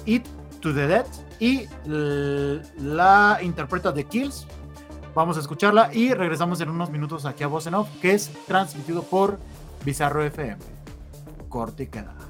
It 0.07 0.27
to 0.61 0.75
the 0.75 0.87
Dead 0.89 1.07
y 1.39 1.69
la 1.87 3.39
interpreta 3.41 3.95
The 3.95 4.05
Kills. 4.05 4.47
Vamos 5.15 5.37
a 5.37 5.41
escucharla 5.41 5.95
y 5.95 6.13
regresamos 6.13 6.61
en 6.61 6.71
unos 6.71 6.91
minutos 6.91 7.25
aquí 7.25 7.45
a 7.45 7.47
Voz 7.47 7.69
en 7.69 7.75
Off, 7.75 7.89
que 8.03 8.15
es 8.15 8.33
transmitido 8.49 9.05
por 9.05 9.39
Bizarro 9.85 10.25
FM. 10.25 10.57
Corte 11.49 11.85
y 11.85 11.87
queda. 11.87 12.24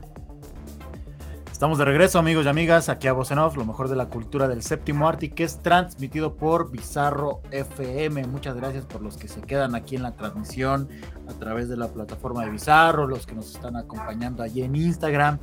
Estamos 1.65 1.79
de 1.79 1.87
regreso, 1.87 2.19
amigos 2.19 2.45
y 2.45 2.49
amigas, 2.51 2.91
aquí 2.91 3.09
a 3.09 3.15
Voz 3.15 3.31
lo 3.31 3.65
mejor 3.65 3.89
de 3.89 3.97
la 3.97 4.11
cultura 4.11 4.49
del 4.49 4.63
séptimo 4.63 5.09
arte, 5.09 5.31
que 5.31 5.45
es 5.45 5.63
transmitido 5.63 6.37
por 6.37 6.71
Bizarro 6.71 7.41
FM. 7.53 8.27
Muchas 8.27 8.55
gracias 8.55 8.85
por 8.85 9.01
los 9.01 9.17
que 9.17 9.29
se 9.29 9.41
quedan 9.41 9.75
aquí 9.75 9.97
en 9.97 10.03
la 10.03 10.13
transmisión 10.15 10.91
a 11.27 11.33
través 11.33 11.71
de 11.71 11.79
la 11.79 11.89
plataforma 11.89 12.45
de 12.45 12.51
Bizarro, 12.51 13.07
los 13.07 13.27
que 13.27 13.35
nos 13.35 13.55
están 13.55 13.77
acompañando 13.77 14.43
allí 14.43 14.61
en 14.61 14.77
Instagram. 14.77 15.39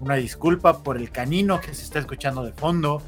Una 0.00 0.14
disculpa 0.14 0.82
por 0.82 0.96
el 0.96 1.10
canino 1.10 1.60
que 1.60 1.74
se 1.74 1.82
está 1.82 1.98
escuchando 1.98 2.42
de 2.42 2.52
fondo, 2.52 3.02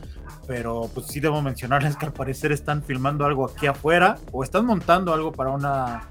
pero 0.47 0.91
pues 0.93 1.07
sí 1.07 1.21
debo 1.21 1.41
mencionarles 1.41 1.97
que 1.97 2.05
al 2.05 2.13
parecer 2.13 2.53
están 2.53 2.83
filmando 2.83 3.25
algo 3.25 3.47
aquí 3.47 3.67
afuera 3.67 4.19
o 4.31 4.45
están 4.45 4.67
montando 4.67 5.15
algo 5.15 5.33
para 5.33 5.53
una 5.53 6.03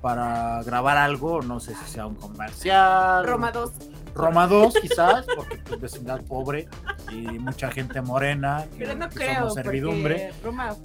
para 0.00 0.62
grabar 0.64 0.96
algo, 0.96 1.42
no 1.42 1.60
sé 1.60 1.74
si 1.74 1.84
sea 1.84 2.06
un 2.06 2.14
comercial. 2.16 3.24
Roma 3.26 3.52
2 3.52 3.70
Roma 4.14 4.46
2 4.46 4.74
quizás, 4.80 5.26
porque 5.36 5.58
pues 5.58 5.80
vecindad 5.80 6.22
pobre 6.22 6.68
y 7.10 7.38
mucha 7.38 7.70
gente 7.70 8.00
morena. 8.00 8.66
Pero 8.78 8.94
no 8.94 9.08
creo, 9.08 9.50
servidumbre. 9.50 10.32
Roma, 10.42 10.76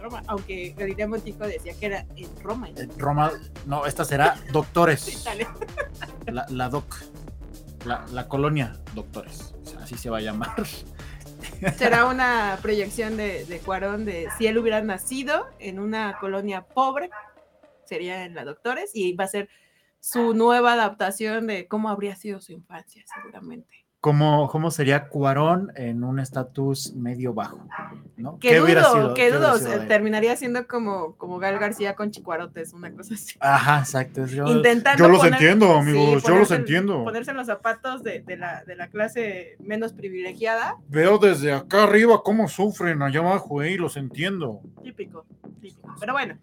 Roma, 0.00 0.22
aunque 0.26 0.74
Galilea 0.76 1.08
Montijo 1.08 1.46
decía 1.46 1.74
que 1.78 1.86
era 1.86 2.06
en 2.16 2.28
Roma. 2.42 2.68
Roma, 2.98 3.32
no, 3.66 3.86
esta 3.86 4.04
será 4.04 4.36
Doctores. 4.52 5.24
La, 6.26 6.46
la 6.48 6.68
doc. 6.68 6.94
La, 7.84 8.04
la 8.12 8.28
colonia 8.28 8.74
Doctores. 8.94 9.54
O 9.62 9.66
sea, 9.66 9.80
así 9.80 9.96
se 9.96 10.10
va 10.10 10.18
a 10.18 10.20
llamar. 10.20 10.54
Será 11.76 12.04
una 12.10 12.58
proyección 12.60 13.16
de, 13.16 13.44
de 13.44 13.58
Cuarón 13.60 14.04
de 14.04 14.28
si 14.36 14.46
él 14.46 14.58
hubiera 14.58 14.80
nacido 14.82 15.46
en 15.58 15.78
una 15.78 16.18
colonia 16.18 16.62
pobre, 16.62 17.10
sería 17.84 18.24
en 18.24 18.34
la 18.34 18.44
Doctores, 18.44 18.90
y 18.94 19.14
va 19.14 19.24
a 19.24 19.28
ser 19.28 19.48
su 20.06 20.34
nueva 20.34 20.74
adaptación 20.74 21.46
de 21.46 21.66
cómo 21.66 21.88
habría 21.88 22.14
sido 22.14 22.38
su 22.40 22.52
infancia, 22.52 23.02
seguramente. 23.14 23.86
¿Cómo, 24.00 24.50
cómo 24.50 24.70
sería 24.70 25.08
Cuarón 25.08 25.72
en 25.76 26.04
un 26.04 26.20
estatus 26.20 26.92
medio 26.94 27.32
bajo? 27.32 27.66
¿no? 28.18 28.38
Que 28.38 28.58
dudo, 28.58 28.68
sido- 28.92 29.14
que 29.14 29.30
dudo, 29.30 29.54
terminaría 29.88 30.36
siendo 30.36 30.66
como, 30.66 31.16
como 31.16 31.38
Gal 31.38 31.58
García 31.58 31.94
con 31.96 32.10
Chicuarotes, 32.10 32.74
una 32.74 32.92
cosa 32.92 33.14
así. 33.14 33.34
Ajá, 33.40 33.78
exacto. 33.78 34.26
yo- 34.26 34.46
Intentando 34.46 34.98
yo 35.02 35.08
los 35.08 35.20
poner- 35.20 35.32
entiendo, 35.32 35.66
sí, 35.68 35.72
amigos, 35.90 36.22
yo 36.22 36.36
los 36.36 36.50
entiendo. 36.50 37.02
Ponerse 37.02 37.30
en 37.30 37.38
los 37.38 37.46
zapatos 37.46 38.02
de, 38.02 38.20
de 38.20 38.36
la, 38.36 38.62
de 38.64 38.76
la 38.76 38.88
clase 38.88 39.56
menos 39.58 39.94
privilegiada, 39.94 40.76
Veo 40.88 41.16
desde 41.16 41.54
acá 41.54 41.84
arriba 41.84 42.20
cómo 42.22 42.46
sufren 42.48 43.00
allá 43.00 43.20
abajo, 43.20 43.62
eh, 43.62 43.72
y 43.72 43.76
los 43.78 43.96
entiendo. 43.96 44.60
típico, 44.82 45.24
típico. 45.62 45.94
Pero 45.98 46.12
bueno, 46.12 46.36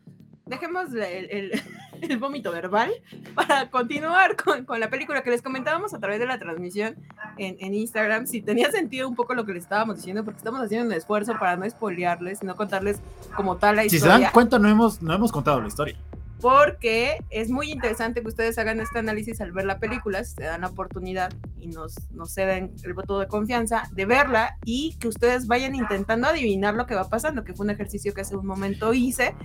dejemos 0.45 0.93
el, 0.93 1.01
el- 1.30 1.62
el 2.01 2.17
vómito 2.17 2.51
verbal 2.51 2.91
para 3.36 3.69
continuar 3.69 4.36
con, 4.36 4.65
con 4.65 4.80
la 4.80 4.89
película 4.89 5.21
que 5.23 5.30
les 5.30 5.41
comentábamos 5.43 5.93
a 5.93 5.99
través 5.99 6.19
de 6.19 6.25
la 6.25 6.39
transmisión 6.39 6.95
en, 7.38 7.58
en 7.60 7.73
Instagram. 7.75 8.25
Si 8.25 8.41
tenía 8.41 8.71
sentido 8.71 9.08
un 9.08 9.15
poco 9.15 9.34
lo 9.36 9.45
que 9.45 9.54
les 9.54 9.63
estábamos 9.63 9.97
diciendo, 9.97 10.23
porque 10.25 10.38
estamos 10.39 10.62
haciendo 10.62 10.88
un 10.88 10.93
esfuerzo 10.93 11.34
para 11.39 11.58
no 11.58 11.69
spoilearles, 11.69 12.41
no 12.43 12.56
contarles 12.56 12.99
como 13.36 13.58
tal 13.58 13.75
la 13.75 13.84
Si 13.84 13.89
se 13.91 13.95
historia. 13.97 14.17
dan 14.19 14.32
cuenta, 14.34 14.58
no 14.58 14.67
hemos, 14.67 15.01
no 15.01 15.13
hemos 15.13 15.32
contado 15.32 15.62
la 15.62 15.67
historia. 15.67 15.95
porque 16.41 17.19
es 17.30 17.51
muy 17.51 17.71
interesante 17.71 18.21
que 18.23 18.27
ustedes 18.27 18.58
hagan 18.58 18.80
este 18.80 18.97
análisis 18.97 19.39
al 19.41 19.51
ver 19.51 19.65
la 19.65 19.77
película, 19.77 20.23
si 20.23 20.34
se 20.34 20.43
dan 20.43 20.62
la 20.62 20.67
oportunidad 20.69 21.32
y 21.60 21.67
nos, 21.67 22.12
nos 22.12 22.34
ceden 22.34 22.71
el 22.84 22.93
voto 22.95 23.19
de 23.19 23.27
confianza 23.27 23.84
de 23.91 24.06
verla 24.08 24.58
y 24.65 24.95
que 24.99 25.08
ustedes 25.08 25.45
vayan 25.45 25.75
intentando 25.75 26.27
adivinar 26.27 26.73
lo 26.73 26.88
que 26.88 26.95
va 26.95 27.08
pasando, 27.10 27.43
que 27.43 27.54
fue 27.54 27.65
un 27.65 27.69
ejercicio 27.69 28.15
que 28.15 28.21
hace 28.21 28.36
un 28.36 28.47
momento 28.47 28.91
hice 28.95 29.36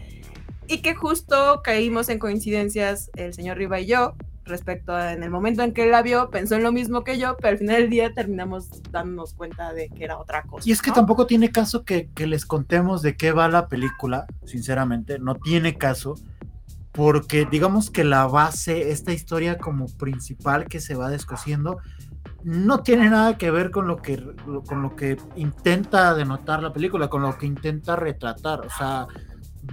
y 0.68 0.82
que 0.82 0.94
justo 0.94 1.60
caímos 1.62 2.08
en 2.08 2.18
coincidencias 2.18 3.10
el 3.16 3.34
señor 3.34 3.58
Riva 3.58 3.80
y 3.80 3.86
yo 3.86 4.14
respecto 4.46 4.92
a 4.92 5.12
en 5.12 5.22
el 5.22 5.30
momento 5.30 5.62
en 5.62 5.72
que 5.72 5.84
él 5.84 5.90
la 5.90 6.02
vio, 6.02 6.30
pensó 6.30 6.54
en 6.54 6.62
lo 6.62 6.72
mismo 6.72 7.04
que 7.04 7.18
yo, 7.18 7.36
pero 7.36 7.48
al 7.48 7.58
final 7.58 7.76
del 7.76 7.90
día 7.90 8.14
terminamos 8.14 8.70
dándonos 8.90 9.34
cuenta 9.34 9.72
de 9.72 9.88
que 9.88 10.04
era 10.04 10.18
otra 10.18 10.42
cosa. 10.42 10.68
Y 10.68 10.72
es 10.72 10.80
que 10.80 10.90
¿no? 10.90 10.94
tampoco 10.94 11.26
tiene 11.26 11.50
caso 11.50 11.84
que, 11.84 12.08
que 12.14 12.26
les 12.26 12.46
contemos 12.46 13.02
de 13.02 13.16
qué 13.16 13.32
va 13.32 13.48
la 13.48 13.68
película, 13.68 14.26
sinceramente, 14.44 15.18
no 15.18 15.34
tiene 15.34 15.76
caso, 15.76 16.14
porque 16.92 17.46
digamos 17.50 17.90
que 17.90 18.04
la 18.04 18.26
base, 18.26 18.90
esta 18.90 19.12
historia 19.12 19.58
como 19.58 19.86
principal 19.86 20.66
que 20.66 20.80
se 20.80 20.94
va 20.94 21.10
descosiendo, 21.10 21.78
no 22.42 22.82
tiene 22.82 23.10
nada 23.10 23.36
que 23.36 23.50
ver 23.50 23.72
con 23.72 23.88
lo 23.88 23.96
que, 23.96 24.22
con 24.66 24.80
lo 24.80 24.94
que 24.94 25.16
intenta 25.34 26.14
denotar 26.14 26.62
la 26.62 26.72
película, 26.72 27.08
con 27.08 27.22
lo 27.22 27.36
que 27.36 27.46
intenta 27.46 27.96
retratar, 27.96 28.64
o 28.64 28.70
sea, 28.70 29.08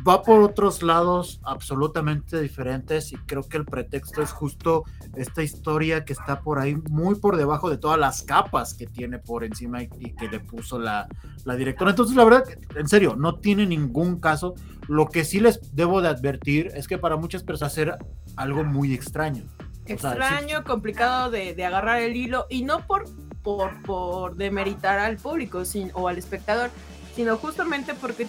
va 0.07 0.21
por 0.23 0.41
otros 0.41 0.81
lados 0.81 1.39
absolutamente 1.43 2.41
diferentes 2.41 3.11
y 3.11 3.17
creo 3.17 3.43
que 3.43 3.57
el 3.57 3.65
pretexto 3.65 4.21
es 4.21 4.31
justo 4.31 4.83
esta 5.15 5.43
historia 5.43 6.03
que 6.05 6.13
está 6.13 6.41
por 6.41 6.59
ahí 6.59 6.75
muy 6.89 7.15
por 7.15 7.37
debajo 7.37 7.69
de 7.69 7.77
todas 7.77 7.99
las 7.99 8.23
capas 8.23 8.73
que 8.73 8.87
tiene 8.87 9.19
por 9.19 9.43
encima 9.43 9.83
y, 9.83 9.87
que 9.87 10.27
le 10.27 10.39
puso 10.39 10.79
la, 10.79 11.07
la 11.45 11.55
directora. 11.55 11.91
Entonces, 11.91 12.15
la 12.15 12.23
verdad, 12.23 12.43
en 12.75 12.87
serio, 12.87 13.15
no 13.15 13.35
tiene 13.39 13.65
ningún 13.65 14.19
caso. 14.19 14.55
Lo 14.87 15.07
que 15.07 15.23
sí 15.23 15.39
les 15.39 15.75
debo 15.75 16.01
de 16.01 16.09
advertir 16.09 16.71
es 16.75 16.87
que 16.87 16.97
para 16.97 17.15
muchas 17.15 17.43
personas 17.43 17.73
hacer 17.73 17.97
algo 18.35 18.63
muy 18.63 18.93
extraño. 18.93 19.43
Extraño, 19.85 20.63
complicado 20.63 21.29
de, 21.29 21.53
de 21.53 21.65
agarrar 21.65 22.01
el 22.01 22.15
hilo 22.15 22.45
y 22.49 22.63
no 22.63 22.85
por, 22.87 23.05
por, 23.41 23.81
por 23.83 24.35
demeritar 24.35 24.99
al 24.99 25.17
público 25.17 25.65
sin, 25.65 25.91
o 25.93 26.07
al 26.07 26.17
espectador, 26.17 26.69
sino 27.15 27.37
justamente 27.37 27.93
porque 27.93 28.27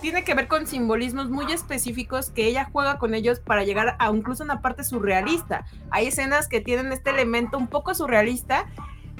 tiene 0.00 0.24
que 0.24 0.34
ver 0.34 0.48
con 0.48 0.66
simbolismos 0.66 1.30
muy 1.30 1.50
específicos 1.52 2.30
que 2.30 2.46
ella 2.46 2.68
juega 2.70 2.98
con 2.98 3.14
ellos 3.14 3.40
para 3.40 3.64
llegar 3.64 3.96
a 3.98 4.10
incluso 4.10 4.44
una 4.44 4.60
parte 4.60 4.84
surrealista. 4.84 5.66
Hay 5.90 6.06
escenas 6.06 6.48
que 6.48 6.60
tienen 6.60 6.92
este 6.92 7.10
elemento 7.10 7.58
un 7.58 7.66
poco 7.66 7.94
surrealista 7.94 8.66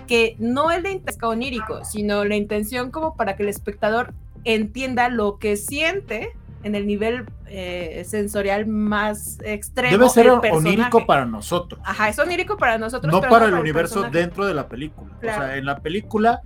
que 0.06 0.36
no 0.38 0.70
es 0.70 0.82
la 0.82 0.90
intención 0.90 1.32
onírico, 1.32 1.84
sino 1.84 2.24
la 2.24 2.36
intención 2.36 2.90
como 2.90 3.16
para 3.16 3.36
que 3.36 3.42
el 3.42 3.48
espectador 3.48 4.14
entienda 4.44 5.08
lo 5.08 5.38
que 5.38 5.56
siente 5.56 6.32
en 6.62 6.74
el 6.74 6.86
nivel 6.86 7.26
eh, 7.46 8.04
sensorial 8.06 8.66
más 8.66 9.38
extremo. 9.44 9.96
Debe 9.96 10.08
ser 10.08 10.28
onírico 10.30 11.06
para 11.06 11.24
nosotros. 11.24 11.80
Ajá, 11.84 12.08
es 12.08 12.18
onírico 12.18 12.56
para 12.56 12.78
nosotros. 12.78 13.12
no 13.12 13.20
pero 13.20 13.32
para 13.32 13.46
el 13.46 13.54
universo 13.54 14.02
dentro 14.10 14.46
de 14.46 14.54
la 14.54 14.68
película. 14.68 15.12
Claro. 15.20 15.42
O 15.42 15.46
sea, 15.46 15.56
en 15.56 15.64
la 15.64 15.78
película 15.78 16.42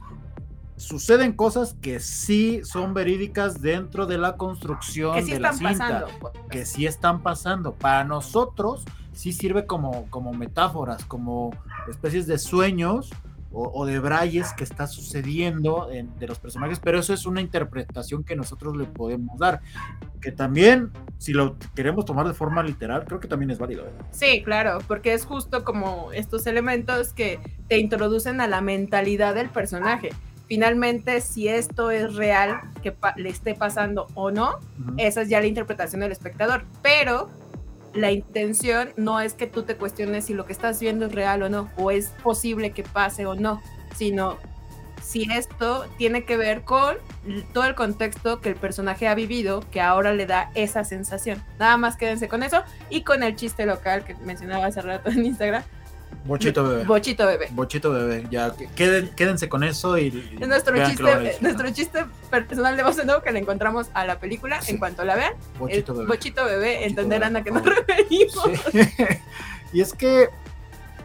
suceden 0.80 1.32
cosas 1.32 1.74
que 1.80 2.00
sí 2.00 2.60
son 2.64 2.94
verídicas 2.94 3.60
dentro 3.60 4.06
de 4.06 4.18
la 4.18 4.36
construcción 4.36 5.14
que 5.14 5.22
sí 5.22 5.32
de 5.32 5.40
la 5.40 5.50
están 5.50 5.68
cinta, 5.76 6.06
pasando. 6.06 6.48
que 6.50 6.64
sí 6.66 6.86
están 6.86 7.22
pasando. 7.22 7.74
Para 7.74 8.04
nosotros 8.04 8.84
sí 9.12 9.32
sirve 9.32 9.66
como, 9.66 10.06
como 10.10 10.32
metáforas, 10.32 11.04
como 11.04 11.50
especies 11.88 12.26
de 12.26 12.38
sueños 12.38 13.10
o, 13.52 13.70
o 13.74 13.84
de 13.84 13.98
brayes 13.98 14.52
que 14.54 14.62
está 14.64 14.86
sucediendo 14.86 15.90
en- 15.90 16.16
de 16.18 16.28
los 16.28 16.38
personajes, 16.38 16.78
pero 16.80 16.98
eso 17.00 17.12
es 17.12 17.26
una 17.26 17.40
interpretación 17.40 18.22
que 18.24 18.36
nosotros 18.36 18.76
le 18.76 18.84
podemos 18.84 19.38
dar, 19.38 19.60
que 20.20 20.30
también, 20.30 20.90
si 21.18 21.32
lo 21.32 21.56
queremos 21.74 22.04
tomar 22.04 22.28
de 22.28 22.34
forma 22.34 22.62
literal, 22.62 23.04
creo 23.06 23.18
que 23.18 23.26
también 23.26 23.50
es 23.50 23.58
válido. 23.58 23.86
¿eh? 23.86 23.90
Sí, 24.12 24.42
claro, 24.44 24.78
porque 24.86 25.12
es 25.14 25.24
justo 25.24 25.64
como 25.64 26.12
estos 26.12 26.46
elementos 26.46 27.12
que 27.12 27.40
te 27.68 27.78
introducen 27.78 28.40
a 28.40 28.46
la 28.46 28.60
mentalidad 28.60 29.34
del 29.34 29.50
personaje. 29.50 30.10
Finalmente, 30.50 31.20
si 31.20 31.46
esto 31.46 31.92
es 31.92 32.16
real, 32.16 32.60
que 32.82 32.92
le 33.14 33.28
esté 33.28 33.54
pasando 33.54 34.08
o 34.14 34.32
no, 34.32 34.58
Ujú. 34.80 34.94
esa 34.96 35.22
es 35.22 35.28
ya 35.28 35.38
la 35.38 35.46
interpretación 35.46 36.00
del 36.00 36.10
espectador. 36.10 36.64
Pero 36.82 37.30
la 37.94 38.10
intención 38.10 38.90
no 38.96 39.20
es 39.20 39.34
que 39.34 39.46
tú 39.46 39.62
te 39.62 39.76
cuestiones 39.76 40.24
si 40.24 40.34
lo 40.34 40.46
que 40.46 40.52
estás 40.52 40.80
viendo 40.80 41.06
es 41.06 41.12
real 41.12 41.44
o 41.44 41.48
no, 41.48 41.70
o 41.76 41.92
es 41.92 42.08
posible 42.24 42.72
que 42.72 42.82
pase 42.82 43.26
o 43.26 43.36
no, 43.36 43.62
sino 43.94 44.38
si 45.00 45.30
esto 45.30 45.86
tiene 45.98 46.24
que 46.24 46.36
ver 46.36 46.62
con 46.62 46.96
todo 47.52 47.66
el 47.66 47.76
contexto 47.76 48.40
que 48.40 48.48
el 48.48 48.56
personaje 48.56 49.06
ha 49.06 49.14
vivido, 49.14 49.60
que 49.70 49.80
ahora 49.80 50.12
le 50.12 50.26
da 50.26 50.50
esa 50.56 50.82
sensación. 50.82 51.40
Nada 51.60 51.76
más 51.76 51.96
quédense 51.96 52.26
con 52.26 52.42
eso 52.42 52.64
y 52.90 53.04
con 53.04 53.22
el 53.22 53.36
chiste 53.36 53.66
local 53.66 54.02
que 54.02 54.16
mencionaba 54.16 54.66
hace 54.66 54.82
rato 54.82 55.10
en 55.10 55.26
Instagram, 55.26 55.62
Bochito 56.24 56.62
bebé. 56.68 56.84
Bochito 56.84 57.26
Bebé. 57.26 57.48
Bochito 57.52 57.90
bebé, 57.92 58.26
ya 58.30 58.54
que- 58.54 58.68
queden, 58.68 59.08
quédense 59.16 59.48
con 59.48 59.64
eso 59.64 59.96
y, 59.98 60.08
y 60.08 60.36
Es 60.40 60.48
nuestro 60.48 60.76
chiste, 60.86 61.38
nuestro 61.40 61.70
chiste 61.70 62.04
personal 62.30 62.76
de 62.76 62.82
voz 62.82 62.96
de 62.96 63.04
nuevo 63.06 63.22
que 63.22 63.32
le 63.32 63.38
encontramos 63.38 63.88
a 63.94 64.04
la 64.04 64.18
película 64.18 64.60
Sí. 64.60 64.72
en 64.72 64.78
cuanto 64.78 65.04
la 65.04 65.16
vean. 65.16 65.32
Bochito 65.58 65.94
bebé. 65.94 66.06
Bochito 66.06 66.44
Bebé, 66.44 66.86
entenderán 66.86 67.36
a 67.36 67.42
qué 67.42 67.50
nos 67.50 67.64
referimos. 67.64 68.50
Sí. 68.70 68.80
y 69.72 69.80
es 69.80 69.92
que 69.94 70.28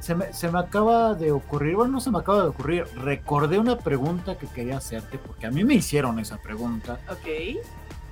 se 0.01 0.13
me, 0.15 0.34
se 0.34 0.51
me 0.51 0.60
acaba 0.60 1.13
de 1.15 1.32
ocurrir, 1.32 1.75
bueno, 1.78 1.93
no 1.93 2.01
se 2.01 2.12
me 2.12 2.19
acaba 2.19 2.41
de 2.43 2.49
ocurrir, 2.49 2.86
recordé 2.95 3.58
una 3.58 3.78
pregunta 3.80 4.38
que 4.38 4.45
quería 4.47 4.78
hacerte, 4.78 5.17
porque 5.17 5.47
a 5.47 5.51
mí 5.51 5.63
me 5.63 5.73
hicieron 5.75 6.19
esa 6.19 6.38
pregunta, 6.38 6.99
Ok. 7.10 7.62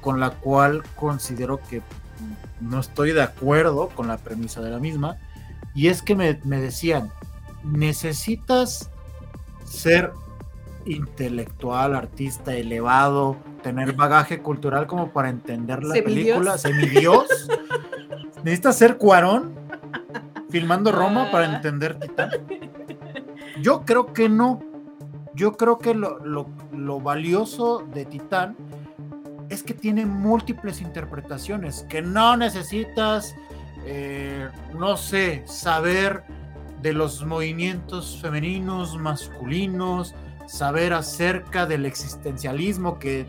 con 0.01 0.19
la 0.19 0.31
cual 0.31 0.83
considero 0.95 1.59
que 1.69 1.81
no 2.61 2.79
estoy 2.79 3.11
de 3.11 3.21
acuerdo 3.21 3.89
con 3.89 4.07
la 4.07 4.17
premisa 4.17 4.61
de 4.61 4.71
la 4.71 4.79
misma, 4.79 5.17
y 5.75 5.87
es 5.87 6.01
que 6.01 6.15
me, 6.15 6.39
me 6.43 6.59
decían, 6.59 7.11
necesitas 7.63 8.89
ser 9.65 10.11
intelectual, 10.85 11.95
artista 11.95 12.53
elevado, 12.53 13.37
tener 13.61 13.93
bagaje 13.93 14.41
cultural 14.41 14.85
como 14.87 15.11
para 15.11 15.29
entender 15.29 15.83
la 15.83 15.95
Semidios. 15.95 16.25
película, 16.25 16.57
semidios. 16.57 17.25
Necesitas 18.43 18.75
ser 18.77 18.97
Cuarón 18.97 19.53
filmando 20.49 20.91
Roma 20.91 21.31
para 21.31 21.49
Ah. 21.49 21.55
entender 21.55 21.97
Titán. 21.99 22.29
Yo 23.61 23.83
creo 23.85 24.11
que 24.13 24.27
no. 24.29 24.61
Yo 25.35 25.53
creo 25.53 25.79
que 25.79 25.95
lo, 25.95 26.19
lo- 26.19 26.47
lo 26.73 26.99
valioso 26.99 27.83
de 27.93 28.05
Titán 28.05 28.55
es 29.49 29.63
que 29.63 29.73
tiene 29.73 30.05
múltiples 30.05 30.81
interpretaciones, 30.81 31.85
que 31.89 32.01
no 32.01 32.35
necesitas, 32.37 33.33
eh, 33.85 34.49
no 34.77 34.97
sé, 34.97 35.43
saber 35.45 36.23
de 36.81 36.93
los 36.93 37.25
movimientos 37.25 38.19
femeninos, 38.21 38.97
masculinos, 38.97 40.13
saber 40.47 40.93
acerca 40.93 41.65
del 41.65 41.85
existencialismo 41.85 42.99
que 42.99 43.25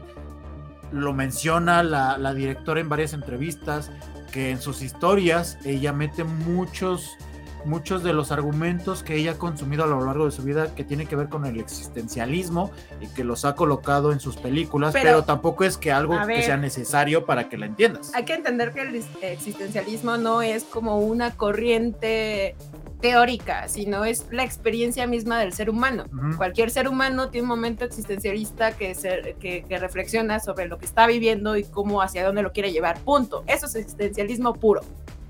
lo 0.92 1.12
menciona 1.12 1.82
la, 1.82 2.18
la 2.18 2.34
directora 2.34 2.80
en 2.80 2.88
varias 2.88 3.12
entrevistas, 3.12 3.90
que 4.32 4.50
en 4.50 4.60
sus 4.60 4.82
historias 4.82 5.58
ella 5.64 5.92
mete 5.92 6.24
muchos 6.24 7.16
muchos 7.64 8.02
de 8.02 8.12
los 8.12 8.32
argumentos 8.32 9.02
que 9.02 9.16
ella 9.16 9.32
ha 9.32 9.38
consumido 9.38 9.84
a 9.84 9.86
lo 9.86 10.04
largo 10.04 10.26
de 10.26 10.30
su 10.30 10.42
vida 10.42 10.74
que 10.74 10.84
tiene 10.84 11.06
que 11.06 11.16
ver 11.16 11.28
con 11.28 11.46
el 11.46 11.60
existencialismo 11.60 12.70
y 13.00 13.08
que 13.08 13.24
los 13.24 13.44
ha 13.44 13.54
colocado 13.54 14.12
en 14.12 14.20
sus 14.20 14.36
películas, 14.36 14.92
pero, 14.92 15.24
tampoco 15.24 15.64
es 15.64 15.76
que 15.76 15.92
algo 15.92 16.16
que 16.26 16.42
sea 16.42 16.56
necesario 16.56 17.24
para 17.24 17.48
que 17.48 17.58
la 17.58 17.66
entiendas. 17.66 18.12
Hay 18.14 18.24
que 18.24 18.34
entender 18.34 18.72
que 18.72 18.82
el 18.82 19.04
existencialismo 19.22 20.16
no 20.16 20.42
es 20.42 20.64
como 20.64 20.98
una 20.98 21.32
corriente 21.32 22.54
teórica, 23.00 23.68
sino 23.68 24.06
es 24.06 24.26
la 24.30 24.44
experiencia 24.44 25.06
misma 25.06 25.38
del 25.38 25.52
ser 25.52 25.68
humano. 25.68 26.06
Cualquier 26.38 26.70
ser 26.70 26.88
humano 26.88 27.28
tiene 27.28 27.42
un 27.42 27.50
momento 27.50 27.84
existencialista 27.84 28.72
que, 28.72 28.96
que, 29.38 29.64
que, 29.68 29.78
reflexiona 29.78 30.40
sobre 30.40 30.68
lo 30.68 30.78
que 30.78 30.86
está 30.86 31.06
viviendo 31.06 31.56
y 31.56 31.64
cómo 31.64 32.00
hacia 32.00 32.24
dónde 32.24 32.42
lo 32.42 32.52
quiere 32.52 32.72
llevar. 32.72 32.98
Punto. 33.00 33.44
Eso 33.46 33.66
es 33.66 33.74
existencialismo 33.74 34.54
puro. 34.54 34.80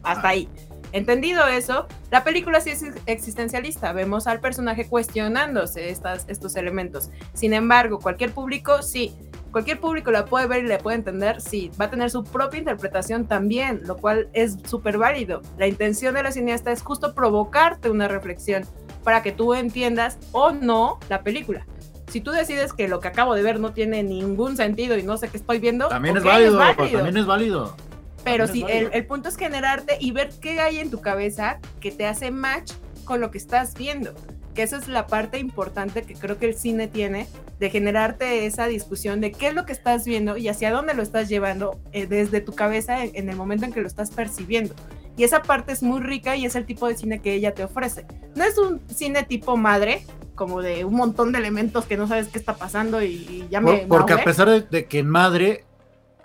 Hasta 0.05 0.29
ah. 0.29 0.31
ahí. 0.31 0.49
Entendido 0.95 1.45
eso, 1.49 1.89
la 2.13 2.23
película 2.23 2.61
sí 2.61 2.71
es 2.71 2.85
existencialista. 3.07 3.93
Vemos 3.93 4.29
al 4.29 4.39
personaje 4.39 4.87
cuestionándose 4.87 5.91
estas, 5.91 6.25
estos 6.29 6.55
elementos. 6.55 7.11
Sin 7.33 7.53
embargo, 7.53 7.99
cualquier 7.99 8.31
público, 8.31 8.81
sí. 8.81 9.13
Cualquier 9.51 9.81
público 9.81 10.13
la 10.13 10.25
puede 10.25 10.47
ver 10.47 10.63
y 10.63 10.69
le 10.69 10.79
puede 10.79 10.97
entender, 10.97 11.41
sí. 11.41 11.73
Va 11.81 11.87
a 11.87 11.91
tener 11.91 12.11
su 12.11 12.23
propia 12.23 12.61
interpretación 12.61 13.27
también, 13.27 13.81
lo 13.85 13.97
cual 13.97 14.29
es 14.35 14.57
súper 14.69 14.97
válido. 14.97 15.43
La 15.59 15.67
intención 15.67 16.15
de 16.15 16.23
la 16.23 16.31
cineasta 16.31 16.71
es 16.71 16.81
justo 16.81 17.13
provocarte 17.13 17.91
una 17.91 18.07
reflexión 18.07 18.65
para 19.03 19.21
que 19.25 19.33
tú 19.33 19.53
entiendas 19.53 20.19
o 20.31 20.53
no 20.53 21.01
la 21.09 21.23
película 21.23 21.67
si 22.07 22.21
tú 22.21 22.31
decides 22.31 22.73
que 22.73 22.87
lo 22.87 23.01
que 23.01 23.09
acabo 23.09 23.35
de 23.35 23.43
ver 23.43 23.59
no 23.59 23.73
tiene 23.73 24.05
ningún 24.05 24.57
sentido 24.57 24.97
y 24.97 25.03
no 25.03 25.17
sé 25.17 25.31
qué 25.31 25.37
estoy 25.37 25.59
viendo, 25.59 25.89
también, 25.89 26.17
es, 26.17 26.23
válido, 26.23 26.57
también 26.57 27.17
es 27.17 27.27
válido. 27.27 27.75
Pero 28.25 28.47
sí, 28.47 28.65
el, 28.67 29.07
punto 29.07 29.29
es 29.29 29.37
generarte 29.37 29.99
y 30.01 30.11
ver 30.11 30.31
qué 30.41 30.61
hay 30.61 30.79
en 30.79 30.91
tu 30.91 31.01
cabeza 31.01 31.59
que 31.81 31.91
te 31.91 32.07
hace 32.07 32.31
match 32.31 32.73
con 33.05 33.21
lo 33.21 33.31
que 33.31 33.39
estás 33.39 33.75
viendo. 33.75 34.15
Que 34.55 34.63
esa 34.63 34.79
es 34.79 34.89
la 34.89 35.07
parte 35.07 35.39
importante 35.39 36.03
que 36.03 36.15
creo 36.15 36.39
que 36.39 36.47
el 36.47 36.55
cine 36.55 36.89
tiene, 36.89 37.27
de 37.59 37.71
generarte 37.71 38.47
esa 38.47 38.67
discusión 38.67 39.21
de 39.21 39.33
qué 39.33 39.49
es 39.49 39.55
lo 39.55 39.67
que 39.67 39.73
estás 39.73 40.05
viendo 40.05 40.37
y 40.37 40.49
hacia 40.49 40.71
dónde 40.71 40.95
lo 40.95 41.03
estás 41.03 41.29
llevando 41.29 41.79
eh, 41.93 42.07
desde 42.07 42.41
tu 42.41 42.55
cabeza 42.55 43.05
en, 43.05 43.29
el 43.29 43.37
momento 43.37 43.67
en 43.67 43.73
que 43.73 43.81
lo 43.81 43.87
estás 43.87 44.11
percibiendo. 44.11 44.75
Y 45.17 45.25
esa 45.25 45.43
parte 45.43 45.73
es 45.73 45.83
muy 45.83 46.01
rica 46.01 46.35
y 46.35 46.47
es 46.47 46.57
el 46.57 46.65
tipo 46.65 46.89
de 46.89 46.97
cine 46.97 47.21
que 47.21 47.35
ella 47.35 47.53
te 47.53 47.63
ofrece. 47.63 48.07
No 48.35 48.45
es 48.45 48.57
un 48.59 48.81
cine 48.89 49.23
tipo 49.23 49.57
madre, 49.57 50.05
como 50.35 50.63
de 50.63 50.85
un 50.85 50.95
montón 50.95 51.31
de 51.31 51.39
elementos 51.39 51.85
que 51.85 51.97
no 51.97 52.09
sabes 52.09 52.29
qué 52.29 52.39
está 52.39 52.57
pasando 52.57 53.03
y, 53.03 53.47
ya 53.51 53.61
me... 53.61 53.87
Porque 53.87 54.15
a 54.15 54.25
pesar 54.25 54.69
de 54.69 54.87
que 54.87 55.01
en 55.01 55.09
madre 55.09 55.65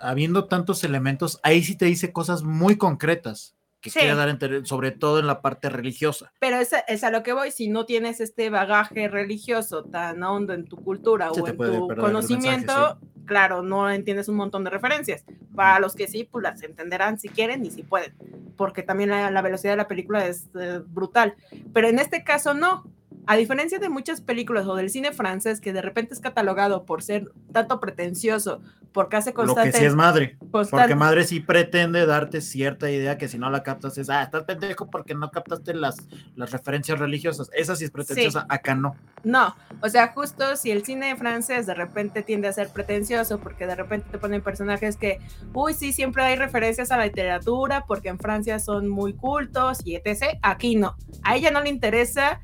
habiendo 0.00 0.46
tantos 0.46 0.84
elementos, 0.84 1.38
ahí 1.42 1.62
sí 1.62 1.76
te 1.76 1.86
dice 1.86 2.12
cosas 2.12 2.42
muy 2.42 2.76
concretas 2.76 3.56
que 3.80 3.90
quiere 3.90 4.14
dar, 4.14 4.38
sobre 4.64 4.90
todo 4.90 5.20
en 5.20 5.26
la 5.26 5.40
parte 5.40 5.70
religiosa. 5.70 6.32
Pero 6.38 6.56
es, 6.56 6.70
es, 6.86 7.02
a 7.02 7.10
lo 7.10 7.22
que 7.22 7.32
voy, 7.32 7.50
si 7.50 7.68
no 7.68 7.86
tienes 7.86 8.20
este 8.20 8.50
bagaje 8.50 9.08
religioso 9.08 9.84
tan 9.84 10.22
hondo 10.22 10.52
en 10.52 10.66
tu 10.66 10.76
cultura 10.76 11.30
o 11.30 11.46
en 11.46 11.56
tu 11.56 11.88
conocimiento, 11.88 12.98
claro, 13.24 13.62
no 13.62 13.90
entiendes 13.90 14.28
un 14.28 14.36
montón 14.36 14.64
de 14.64 14.70
referencias. 14.70 15.24
Para 15.54 15.80
los 15.80 15.94
que 15.94 16.08
sí, 16.08 16.28
pues 16.30 16.42
las 16.42 16.62
entenderán 16.62 17.18
si 17.18 17.28
quieren 17.28 17.64
y 17.64 17.70
si 17.70 17.82
pueden, 17.82 18.14
porque 18.56 18.82
también 18.82 19.10
la, 19.10 19.42
velocidad 19.42 19.72
de 19.72 19.78
la 19.78 19.88
película 19.88 20.26
es 20.26 20.48
eh, 20.60 20.80
brutal. 20.86 21.34
Pero 21.72 21.88
en 21.88 21.98
este 21.98 22.22
caso 22.22 22.52
no, 22.52 22.84
a 23.26 23.36
diferencia 23.36 23.78
de 23.78 23.88
muchas 23.88 24.20
películas 24.20 24.66
o 24.66 24.74
del 24.74 24.90
cine 24.90 25.12
francés 25.12 25.60
que 25.60 25.72
de 25.72 25.82
repente 25.82 26.14
es 26.14 26.20
catalogado 26.20 26.84
por 26.84 27.02
ser 27.02 27.30
tanto 27.52 27.80
pretencioso, 27.80 28.60
porque 28.92 29.16
hace 29.16 29.32
constante... 29.32 29.68
Lo 29.68 29.72
que 29.72 29.78
sí 29.78 29.84
es 29.84 29.94
madre, 29.94 30.36
porque 30.50 30.94
madre 30.94 31.24
sí 31.24 31.40
pretende 31.40 32.06
darte 32.06 32.40
cierta 32.40 32.90
idea 32.90 33.18
que 33.18 33.28
si 33.28 33.38
no 33.38 33.50
la 33.50 33.62
captas 33.62 33.98
es, 33.98 34.10
ah, 34.10 34.22
estás 34.22 34.44
pendejo 34.44 34.90
porque 34.90 35.14
no 35.14 35.30
captaste 35.30 35.74
las, 35.74 35.96
las 36.34 36.50
referencias 36.50 36.98
religiosas, 36.98 37.50
esa 37.52 37.76
sí 37.76 37.84
es 37.84 37.90
pretenciosa, 37.90 38.46
acá 38.48 38.74
no. 38.74 38.96
No, 39.22 39.54
o 39.80 39.88
sea, 39.88 40.08
justo 40.08 40.56
si 40.56 40.70
el 40.70 40.84
cine 40.84 41.14
francés 41.16 41.66
de 41.66 41.74
repente 41.74 42.22
tiende 42.22 42.48
a 42.48 42.52
ser 42.52 42.70
pretencioso 42.70 43.38
porque 43.38 43.66
de 43.66 43.74
repente 43.74 44.08
te 44.10 44.18
ponen 44.18 44.42
personajes 44.42 44.96
que, 44.96 45.18
uy, 45.52 45.74
sí, 45.74 45.92
siempre 45.92 46.22
hay 46.22 46.36
referencias 46.36 46.90
a 46.90 46.96
la 46.96 47.04
literatura 47.04 47.84
porque 47.86 48.08
en 48.08 48.18
Francia 48.18 48.58
son 48.58 48.88
muy 48.88 49.12
cultos 49.14 49.80
y 49.84 49.96
etc., 49.96 50.38
aquí 50.42 50.76
no, 50.76 50.96
a 51.22 51.36
ella 51.36 51.50
no 51.50 51.60
le 51.60 51.68
interesa 51.68 52.40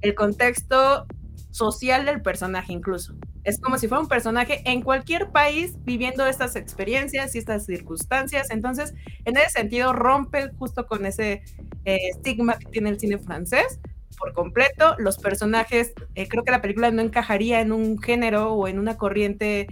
el 0.00 0.14
contexto 0.14 1.06
social 1.50 2.04
del 2.04 2.22
personaje 2.22 2.72
incluso. 2.72 3.14
Es 3.44 3.60
como 3.60 3.78
si 3.78 3.88
fuera 3.88 4.02
un 4.02 4.08
personaje 4.08 4.60
en 4.64 4.82
cualquier 4.82 5.30
país 5.30 5.74
viviendo 5.84 6.26
estas 6.26 6.56
experiencias 6.56 7.34
y 7.34 7.38
estas 7.38 7.64
circunstancias. 7.64 8.50
Entonces, 8.50 8.92
en 9.24 9.36
ese 9.36 9.50
sentido, 9.50 9.92
rompe 9.92 10.50
justo 10.58 10.86
con 10.86 11.06
ese 11.06 11.42
eh, 11.84 11.98
estigma 12.10 12.58
que 12.58 12.66
tiene 12.66 12.90
el 12.90 12.98
cine 12.98 13.18
francés 13.18 13.78
por 14.18 14.32
completo. 14.32 14.96
Los 14.98 15.18
personajes, 15.18 15.92
eh, 16.14 16.28
creo 16.28 16.42
que 16.42 16.50
la 16.50 16.60
película 16.60 16.90
no 16.90 17.02
encajaría 17.02 17.60
en 17.60 17.72
un 17.72 17.98
género 18.00 18.52
o 18.52 18.68
en 18.68 18.78
una 18.78 18.96
corriente 18.96 19.68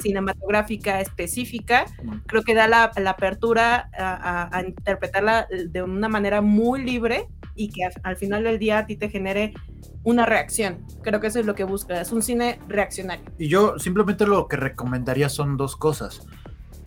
cinematográfica 0.00 1.00
específica, 1.00 1.86
creo 2.26 2.42
que 2.42 2.54
da 2.54 2.68
la, 2.68 2.90
apertura 3.08 3.90
a, 3.96 4.62
interpretarla 4.66 5.46
de 5.68 5.82
una 5.82 6.08
manera 6.08 6.40
muy 6.40 6.82
libre 6.82 7.28
y 7.54 7.68
que 7.70 7.88
al, 8.02 8.16
final 8.16 8.44
del 8.44 8.58
día 8.58 8.78
a 8.78 8.86
ti 8.86 8.96
te 8.96 9.08
genere 9.08 9.54
una 10.02 10.26
reacción. 10.26 10.84
Creo 11.02 11.20
que 11.20 11.28
eso 11.28 11.40
es 11.40 11.46
lo 11.46 11.54
que 11.54 11.64
busca, 11.64 12.00
es 12.00 12.12
un 12.12 12.22
cine 12.22 12.58
reaccionario. 12.68 13.24
Y 13.38 13.48
yo 13.48 13.78
simplemente 13.78 14.26
lo 14.26 14.48
que 14.48 14.56
recomendaría 14.56 15.28
son 15.28 15.56
dos 15.56 15.76
cosas. 15.76 16.26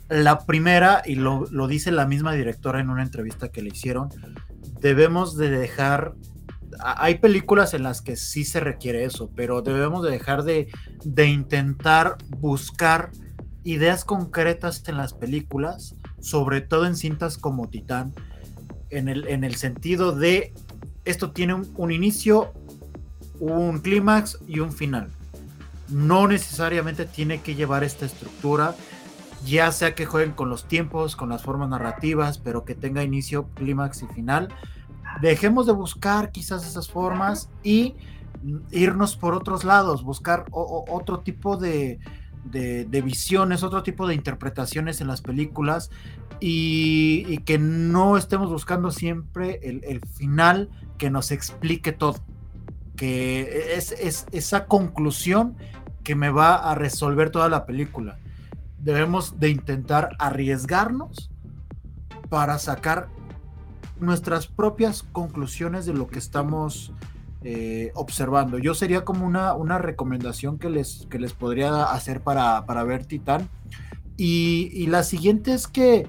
La 0.09 0.45
primera, 0.45 1.01
y 1.05 1.15
lo, 1.15 1.45
lo 1.51 1.67
dice 1.67 1.91
la 1.91 2.05
misma 2.05 2.33
directora 2.33 2.79
en 2.79 2.89
una 2.89 3.03
entrevista 3.03 3.49
que 3.49 3.61
le 3.61 3.69
hicieron, 3.69 4.09
debemos 4.79 5.35
de 5.37 5.49
dejar 5.49 6.13
hay 6.79 7.15
películas 7.15 7.73
en 7.73 7.83
las 7.83 8.01
que 8.01 8.15
sí 8.15 8.43
se 8.43 8.59
requiere 8.59 9.03
eso, 9.03 9.29
pero 9.35 9.61
debemos 9.61 10.03
de 10.03 10.11
dejar 10.11 10.43
de, 10.43 10.69
de, 11.03 11.25
intentar 11.27 12.17
buscar 12.29 13.11
ideas 13.63 14.05
concretas 14.05 14.83
en 14.87 14.97
las 14.97 15.13
películas, 15.13 15.95
sobre 16.19 16.61
todo 16.61 16.85
en 16.85 16.95
cintas 16.95 17.37
como 17.37 17.69
Titán, 17.69 18.13
en 18.89 19.09
el, 19.09 19.27
en 19.27 19.43
el 19.43 19.55
sentido 19.55 20.13
de 20.13 20.53
esto 21.07 21.31
tiene 21.31 21.53
un, 21.53 21.91
inicio, 21.91 22.53
un 23.39 23.79
clímax 23.79 24.39
y 24.47 24.59
un 24.59 24.73
final. 24.73 25.09
No 25.89 26.27
necesariamente 26.27 27.05
tiene 27.05 27.41
que 27.41 27.55
llevar 27.55 27.83
esta 27.83 28.05
estructura, 28.05 28.75
ya 29.45 29.71
sea 29.71 29.95
que 29.95 30.05
jueguen 30.05 30.33
con 30.33 30.49
los 30.49 30.67
tiempos, 30.67 31.15
con 31.15 31.29
las 31.29 31.43
formas 31.43 31.69
narrativas, 31.69 32.39
pero 32.39 32.65
que 32.65 32.75
tenga 32.75 33.03
inicio, 33.03 33.47
clímax 33.55 34.03
y 34.03 34.07
final. 34.07 34.49
Dejemos 35.21 35.65
de 35.65 35.73
buscar 35.73 36.31
quizás 36.31 36.65
esas 36.65 36.89
formas 36.89 37.49
y 37.63 37.95
irnos 38.71 39.15
por 39.15 39.33
otros 39.33 39.63
lados, 39.63 40.03
buscar 40.03 40.45
otro 40.51 41.19
tipo 41.19 41.57
de, 41.57 41.99
de, 42.51 43.01
visiones, 43.01 43.63
otro 43.63 43.83
tipo 43.83 44.07
de 44.07 44.15
interpretaciones 44.15 45.01
en 45.01 45.07
las 45.07 45.21
películas 45.21 45.91
y, 46.39 47.39
que 47.39 47.57
no 47.57 48.17
estemos 48.17 48.49
buscando 48.49 48.91
siempre 48.91 49.59
el, 49.63 50.01
final 50.01 50.69
que 50.97 51.09
nos 51.09 51.31
explique 51.31 51.91
todo, 51.91 52.17
que 52.95 53.73
es, 53.75 54.25
esa 54.31 54.65
conclusión 54.65 55.55
que 56.03 56.15
me 56.15 56.29
va 56.29 56.55
a 56.55 56.75
resolver 56.75 57.31
toda 57.31 57.49
la 57.49 57.65
película. 57.65 58.17
Debemos 58.79 59.39
de 59.39 59.49
intentar 59.49 60.09
arriesgarnos 60.19 61.29
para 62.29 62.59
sacar 62.59 63.09
nuestras 63.99 64.47
propias 64.47 65.03
conclusiones 65.03 65.85
de 65.85 65.93
lo 65.93 66.07
que 66.07 66.19
estamos 66.19 66.91
eh, 67.43 67.91
observando. 67.93 68.57
Yo 68.57 68.73
sería 68.73 69.05
como 69.05 69.25
una, 69.25 69.53
una 69.53 69.77
recomendación 69.77 70.57
que 70.57 70.69
les, 70.69 71.07
que 71.09 71.19
les 71.19 71.33
podría 71.33 71.85
hacer 71.85 72.21
para, 72.21 72.61
ver 72.83 73.05
Titán. 73.05 73.47
Y, 74.17 74.87
la 74.87 75.03
siguiente 75.03 75.53
es 75.53 75.67
que, 75.67 76.07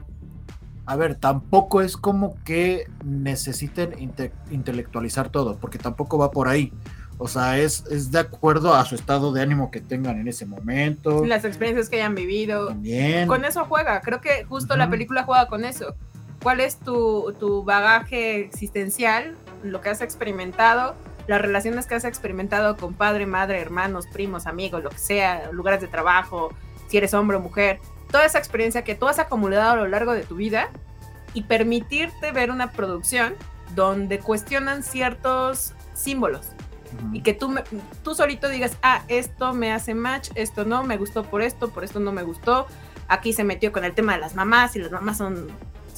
a 0.86 0.96
ver, 0.96 1.16
tampoco 1.16 1.82
es 1.82 1.96
como 1.96 2.34
que 2.44 2.90
necesiten 3.04 3.94
intelectualizar 4.50 5.28
todo, 5.28 5.58
porque 5.58 5.78
tampoco 5.78 6.16
va 6.16 6.30
por 6.30 6.48
ahí. 6.48 6.72
O 7.18 7.28
sea, 7.28 7.58
es, 7.58 7.84
es 7.90 8.10
de 8.12 8.20
acuerdo 8.20 8.74
a 8.74 8.84
su 8.84 8.94
estado 8.94 9.32
de 9.32 9.42
ánimo 9.42 9.70
que 9.70 9.80
tengan 9.80 10.18
en 10.20 10.28
ese 10.28 10.46
momento. 10.46 11.26
Las 11.26 11.44
experiencias 11.44 11.90
que 11.90 11.96
hayan 11.96 12.14
vivido. 12.14 12.74
Con 13.26 13.44
eso 13.44 13.64
juega. 13.64 14.00
Creo 14.00 14.20
que 14.20 14.44
justo 14.44 14.76
la 14.76 14.88
película 14.88 15.24
juega 15.24 15.46
con 15.48 15.64
eso. 15.64 15.94
¿Cuál 16.42 16.60
es 16.60 16.78
tu, 16.78 17.34
tu 17.38 17.64
bagaje 17.64 18.40
existencial? 18.40 19.36
Lo 19.62 19.80
que 19.80 19.90
has 19.90 20.00
experimentado 20.00 20.94
las 21.28 21.42
relaciones 21.42 21.86
que 21.86 21.94
has 21.94 22.04
experimentado 22.04 22.76
con 22.78 22.94
padre, 22.94 23.26
madre, 23.26 23.60
hermanos, 23.60 24.06
primos, 24.06 24.46
amigos, 24.46 24.82
lo 24.82 24.88
que 24.88 24.98
sea, 24.98 25.50
lugares 25.52 25.82
de 25.82 25.86
trabajo, 25.86 26.54
si 26.88 26.96
eres 26.96 27.12
hombre 27.12 27.36
o 27.36 27.40
mujer, 27.40 27.80
toda 28.10 28.24
esa 28.24 28.38
experiencia 28.38 28.82
que 28.82 28.94
tú 28.94 29.06
has 29.06 29.18
acumulado 29.18 29.72
a 29.72 29.76
lo 29.76 29.86
largo 29.86 30.14
de 30.14 30.22
tu 30.22 30.36
vida 30.36 30.70
y 31.34 31.42
permitirte 31.42 32.32
ver 32.32 32.50
una 32.50 32.72
producción 32.72 33.34
donde 33.74 34.18
cuestionan 34.18 34.82
ciertos 34.82 35.74
símbolos 35.92 36.52
y 37.12 37.20
que 37.20 37.34
tú, 37.34 37.54
tú 38.02 38.14
solito 38.14 38.48
digas, 38.48 38.78
ah, 38.82 39.02
esto 39.08 39.52
me 39.52 39.70
hace 39.70 39.94
match, 39.94 40.30
esto 40.34 40.64
no, 40.64 40.82
me 40.82 40.96
gustó 40.96 41.24
por 41.24 41.42
esto, 41.42 41.68
por 41.68 41.84
esto 41.84 42.00
no 42.00 42.10
me 42.10 42.22
gustó, 42.22 42.66
aquí 43.06 43.34
se 43.34 43.44
metió 43.44 43.70
con 43.70 43.84
el 43.84 43.94
tema 43.94 44.14
de 44.14 44.20
las 44.20 44.34
mamás 44.34 44.74
y 44.76 44.78
las 44.78 44.90
mamás 44.90 45.18
son 45.18 45.48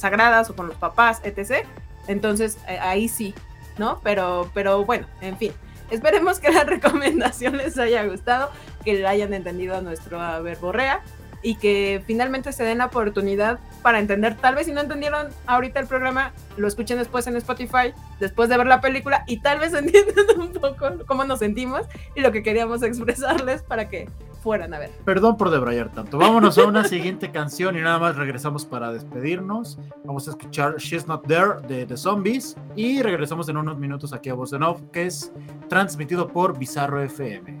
sagradas 0.01 0.49
o 0.49 0.55
con 0.55 0.67
los 0.67 0.75
papás, 0.75 1.21
etc. 1.23 1.65
Entonces 2.07 2.57
eh, 2.67 2.77
ahí 2.79 3.07
sí, 3.07 3.33
¿no? 3.77 3.99
Pero, 4.03 4.49
pero 4.53 4.83
bueno, 4.85 5.07
en 5.21 5.37
fin. 5.37 5.51
Esperemos 5.89 6.39
que 6.39 6.51
la 6.51 6.63
recomendación 6.65 7.57
les 7.57 7.77
haya 7.77 8.03
gustado, 8.05 8.49
que 8.83 8.93
le 8.95 9.07
hayan 9.07 9.33
entendido 9.33 9.81
nuestro 9.81 10.19
verborrea 10.41 11.01
y 11.43 11.55
que 11.55 12.03
finalmente 12.05 12.51
se 12.53 12.63
den 12.63 12.79
la 12.79 12.85
oportunidad 12.85 13.59
para 13.81 13.99
entender, 13.99 14.37
tal 14.37 14.55
vez 14.55 14.67
si 14.67 14.73
no 14.73 14.81
entendieron 14.81 15.29
ahorita 15.47 15.79
el 15.79 15.87
programa, 15.87 16.33
lo 16.55 16.67
escuchen 16.67 16.99
después 16.99 17.25
en 17.27 17.35
Spotify, 17.35 17.93
después 18.19 18.47
de 18.49 18.57
ver 18.57 18.67
la 18.67 18.79
película 18.79 19.23
y 19.27 19.37
tal 19.37 19.59
vez 19.59 19.73
entiendan 19.73 20.39
un 20.39 20.53
poco 20.53 21.05
cómo 21.07 21.23
nos 21.23 21.39
sentimos 21.39 21.81
y 22.15 22.21
lo 22.21 22.31
que 22.31 22.43
queríamos 22.43 22.83
expresarles 22.83 23.63
para 23.63 23.89
que 23.89 24.07
fueran 24.41 24.73
a 24.73 24.79
ver. 24.79 24.89
Perdón 25.05 25.37
por 25.37 25.51
debrayar 25.51 25.91
tanto. 25.91 26.17
Vámonos 26.17 26.57
a 26.57 26.65
una 26.65 26.83
siguiente 26.83 27.31
canción 27.31 27.77
y 27.77 27.81
nada 27.81 27.99
más 27.99 28.15
regresamos 28.15 28.65
para 28.65 28.91
despedirnos. 28.91 29.79
Vamos 30.03 30.27
a 30.27 30.31
escuchar 30.31 30.77
She's 30.77 31.07
Not 31.07 31.27
There 31.27 31.61
de 31.67 31.85
The 31.85 31.95
Zombies 31.95 32.57
y 32.75 33.01
regresamos 33.01 33.47
en 33.49 33.57
unos 33.57 33.77
minutos 33.77 34.13
aquí 34.13 34.29
a 34.29 34.33
Voz 34.33 34.51
en 34.53 34.63
Off, 34.63 34.81
que 34.91 35.05
es 35.05 35.31
transmitido 35.69 36.27
por 36.27 36.57
Bizarro 36.57 37.01
FM. 37.01 37.59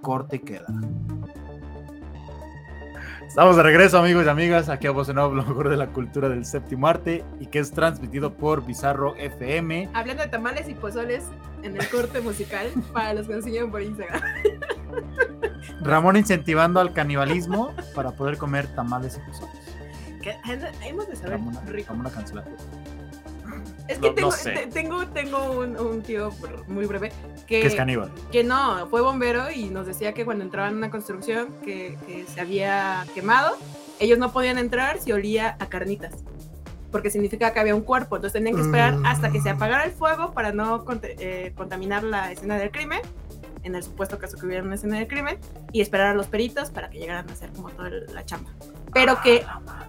Corte 0.00 0.40
queda. 0.40 0.66
Estamos 3.26 3.56
de 3.56 3.62
regreso, 3.62 3.98
amigos 3.98 4.26
y 4.26 4.28
amigas, 4.28 4.68
aquí 4.68 4.88
a 4.88 4.90
Voz 4.90 5.08
en 5.08 5.18
Off, 5.18 5.32
lo 5.34 5.44
mejor 5.44 5.68
de 5.68 5.76
la 5.76 5.88
cultura 5.88 6.28
del 6.28 6.44
séptimo 6.44 6.88
arte 6.88 7.24
y 7.38 7.46
que 7.46 7.60
es 7.60 7.70
transmitido 7.70 8.34
por 8.34 8.64
Bizarro 8.64 9.14
FM. 9.16 9.88
Hablando 9.94 10.22
de 10.22 10.28
tamales 10.28 10.68
y 10.68 10.74
pozoles 10.74 11.24
en 11.62 11.76
el 11.76 11.88
corte 11.88 12.20
musical 12.20 12.68
para 12.92 13.14
los 13.14 13.26
que 13.26 13.34
nos 13.34 13.44
siguen 13.44 13.70
por 13.70 13.82
Instagram. 13.82 14.20
Ramón 15.82 16.16
incentivando 16.16 16.80
al 16.80 16.92
canibalismo 16.92 17.72
para 17.94 18.10
poder 18.12 18.36
comer 18.38 18.66
tamales 18.68 19.16
y 19.18 19.30
pozoles. 19.30 19.56
hemos 20.84 21.08
de 21.08 21.16
saber 21.16 21.32
Ramona, 21.32 21.60
rico. 21.66 21.92
Ramona. 21.94 22.10
Es 23.88 23.98
que 23.98 24.08
No- 24.08 24.14
tengo, 24.14 24.30
no 24.30 24.36
sé. 24.36 24.52
te- 24.52 24.66
tengo, 24.68 25.06
tengo 25.08 25.50
un, 25.58 25.76
un 25.76 26.02
tío 26.02 26.30
muy 26.68 26.86
breve 26.86 27.10
que, 27.48 27.60
Que 27.60 27.66
es 27.66 27.74
caníbal. 27.74 28.12
que 28.30 28.44
no, 28.44 28.86
fue 28.88 29.00
bombero 29.00 29.50
y 29.50 29.64
nos 29.70 29.86
decía 29.86 30.14
que 30.14 30.24
cuando 30.24 30.44
entraban 30.44 30.74
a 30.74 30.76
una 30.76 30.90
construcción 30.90 31.48
que, 31.64 31.98
que 32.06 32.24
se 32.26 32.40
había 32.40 33.04
quemado, 33.14 33.56
ellos 33.98 34.18
no 34.18 34.30
podían 34.32 34.58
entrar 34.58 34.98
si 35.00 35.10
olía 35.10 35.56
a 35.58 35.66
carnitas. 35.66 36.12
Porque 36.92 37.10
significa 37.10 37.52
que 37.52 37.58
había 37.60 37.74
un 37.74 37.82
cuerpo, 37.82 38.16
entonces 38.16 38.38
tenían 38.40 38.54
que 38.56 38.62
esperar 38.62 38.96
hasta 39.04 39.30
que 39.30 39.40
se 39.40 39.50
apagara 39.50 39.84
el 39.84 39.92
fuego 39.92 40.32
para 40.32 40.52
no 40.52 40.84
conte- 40.84 41.16
eh, 41.18 41.52
contaminar 41.56 42.04
la 42.04 42.30
escena 42.30 42.58
del 42.58 42.70
crimen, 42.70 43.00
en 43.62 43.74
el 43.74 43.82
supuesto 43.82 44.18
caso 44.18 44.36
que 44.38 44.46
hubiera 44.46 44.62
una 44.62 44.74
escena 44.74 44.98
del 44.98 45.08
crimen, 45.08 45.38
y 45.72 45.80
esperar 45.80 46.08
a 46.08 46.14
los 46.14 46.26
peritos 46.26 46.70
para 46.70 46.90
que 46.90 46.98
llegaran 46.98 47.28
a 47.28 47.32
hacer 47.32 47.50
como 47.50 47.70
toda 47.70 47.90
la 47.90 48.24
chamba. 48.24 48.50
Pero 48.92 49.20
que 49.22 49.44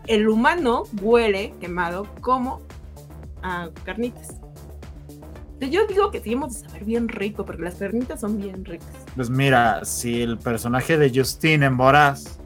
el 0.07 0.27
humano 0.27 0.83
huele 1.01 1.53
quemado 1.59 2.07
como 2.21 2.61
a 3.41 3.69
carnitas. 3.83 4.35
Entonces, 5.53 5.69
Yo 5.71 5.85
digo 5.87 6.11
que 6.11 6.21
sí 6.21 6.33
hemos 6.33 6.53
de 6.53 6.67
saber 6.67 6.85
bien 6.85 7.07
rico, 7.07 7.45
porque 7.45 7.61
las 7.61 7.75
carnitas 7.75 8.19
son 8.19 8.37
bien 8.39 8.65
ricas. 8.65 8.89
Pues 9.15 9.29
mira, 9.29 9.85
si 9.85 10.21
el 10.21 10.37
personaje 10.37 10.97
de 10.97 11.11
Justin 11.13 11.63
en 11.63 11.77
Boraz 11.77 12.39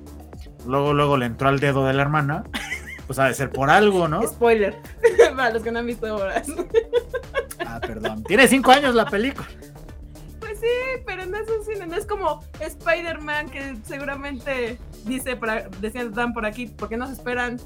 luego, 0.67 0.93
luego 0.93 1.17
le 1.17 1.25
entró 1.25 1.49
al 1.49 1.59
dedo 1.59 1.85
de 1.85 1.93
la 1.93 2.01
hermana, 2.01 2.43
pues 3.07 3.19
ha 3.19 3.25
de 3.25 3.33
ser 3.33 3.51
por 3.51 3.69
algo, 3.69 4.07
¿no? 4.07 4.21
Spoiler, 4.27 4.75
para 5.35 5.51
los 5.51 5.63
que 5.63 5.71
no 5.71 5.79
han 5.79 5.85
visto 5.85 6.13
horas. 6.13 6.47
Ah, 7.65 7.79
perdón. 7.79 8.23
Tiene 8.23 8.47
cinco 8.47 8.71
años 8.71 8.95
la 8.95 9.05
película. 9.05 9.47
Pues 10.59 10.71
sí, 10.71 11.03
pero 11.05 11.25
no 11.25 11.37
es 11.37 11.49
un 11.49 11.65
cine, 11.65 11.87
no 11.87 11.95
es 11.95 12.05
como 12.05 12.43
Spider-Man 12.59 13.49
que 13.49 13.75
seguramente 13.85 14.77
dice, 15.05 15.35
para, 15.35 15.67
decían 15.81 16.13
Dan 16.13 16.33
por 16.33 16.45
aquí, 16.45 16.67
¿por 16.67 16.87
qué 16.89 16.97
nos 16.97 17.09
esperan 17.09 17.59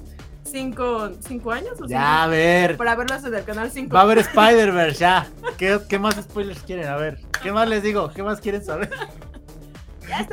cinco, 0.43 1.11
cinco 1.19 1.51
años? 1.51 1.79
O 1.81 1.85
Ya, 1.85 2.23
a 2.23 2.27
ver. 2.27 2.77
para 2.77 2.95
verlos 2.95 3.23
en 3.23 3.35
el 3.35 3.43
canal 3.43 3.69
5. 3.69 3.93
Va 3.93 3.99
a 3.99 4.03
haber 4.03 4.19
Spider-Verse, 4.19 4.99
ya. 4.99 5.27
¿Qué, 5.57 5.79
¿Qué 5.87 5.99
más 5.99 6.15
spoilers 6.15 6.61
quieren? 6.63 6.87
A 6.87 6.95
ver, 6.97 7.19
¿qué 7.43 7.51
más 7.51 7.67
les 7.67 7.83
digo? 7.83 8.09
¿Qué 8.11 8.23
más 8.23 8.39
quieren 8.41 8.63
saber? 8.63 8.89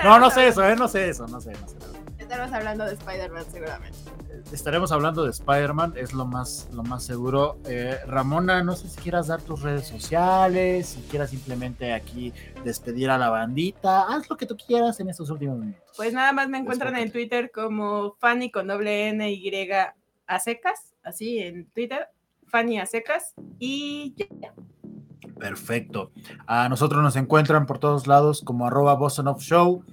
No, 0.02 0.18
no 0.18 0.30
sé 0.30 0.48
eso, 0.48 0.66
¿eh? 0.66 0.74
No 0.76 0.88
sé 0.88 1.10
eso, 1.10 1.26
no 1.26 1.40
sé, 1.40 1.52
no 1.52 1.68
sé. 1.68 1.76
Estaremos 2.18 2.52
hablando 2.52 2.84
de 2.86 2.94
Spider-Man 2.94 3.44
seguramente. 3.52 3.98
Estaremos 4.52 4.92
hablando 4.92 5.24
de 5.24 5.30
Spider-Man, 5.30 5.94
es 5.96 6.12
lo 6.12 6.24
más, 6.24 6.68
lo 6.72 6.82
más 6.82 7.04
seguro. 7.04 7.58
Eh, 7.66 7.98
Ramona, 8.06 8.62
no 8.62 8.76
sé 8.76 8.88
si 8.88 9.00
quieras 9.00 9.26
dar 9.26 9.42
tus 9.42 9.62
redes 9.62 9.86
sociales, 9.86 10.88
si 10.88 11.00
quieras 11.02 11.30
simplemente 11.30 11.92
aquí 11.92 12.32
despedir 12.64 13.10
a 13.10 13.18
la 13.18 13.30
bandita. 13.30 14.02
Haz 14.08 14.28
lo 14.30 14.36
que 14.36 14.46
tú 14.46 14.56
quieras 14.56 15.00
en 15.00 15.10
estos 15.10 15.30
últimos 15.30 15.58
minutos. 15.58 15.82
Pues 15.96 16.12
nada 16.12 16.32
más 16.32 16.48
me 16.48 16.58
encuentran 16.58 16.96
en 16.96 17.10
Twitter 17.10 17.50
como 17.50 18.14
Fanny 18.20 18.50
con 18.50 18.66
doble 18.66 19.08
N 19.08 19.30
Y 19.30 19.70
a 20.26 20.38
secas, 20.40 20.94
así 21.02 21.38
en 21.38 21.66
Twitter, 21.70 22.08
Fanny 22.46 22.78
a 22.78 22.86
secas 22.86 23.34
y 23.58 24.14
ya. 24.16 24.26
Perfecto. 25.38 26.12
A 26.46 26.68
nosotros 26.68 27.02
nos 27.02 27.16
encuentran 27.16 27.66
por 27.66 27.78
todos 27.78 28.06
lados 28.06 28.42
como 28.42 28.66
arroba 28.66 28.94
Boston 28.94 29.36
Show, 29.38 29.84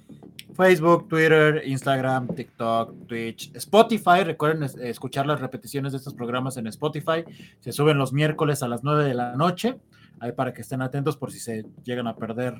Facebook, 0.54 1.08
Twitter, 1.08 1.62
Instagram, 1.66 2.28
TikTok, 2.28 3.06
Twitch, 3.06 3.50
Spotify. 3.56 4.22
Recuerden 4.24 4.62
es- 4.64 4.76
escuchar 4.76 5.26
las 5.26 5.40
repeticiones 5.40 5.92
de 5.92 5.98
estos 5.98 6.14
programas 6.14 6.56
en 6.56 6.66
Spotify. 6.68 7.24
Se 7.60 7.72
suben 7.72 7.98
los 7.98 8.12
miércoles 8.12 8.62
a 8.62 8.68
las 8.68 8.82
9 8.84 9.04
de 9.04 9.14
la 9.14 9.36
noche. 9.36 9.76
Ahí 10.20 10.30
para 10.32 10.54
que 10.54 10.62
estén 10.62 10.80
atentos 10.80 11.16
por 11.16 11.32
si 11.32 11.40
se 11.40 11.66
llegan 11.84 12.06
a 12.06 12.14
perder 12.14 12.54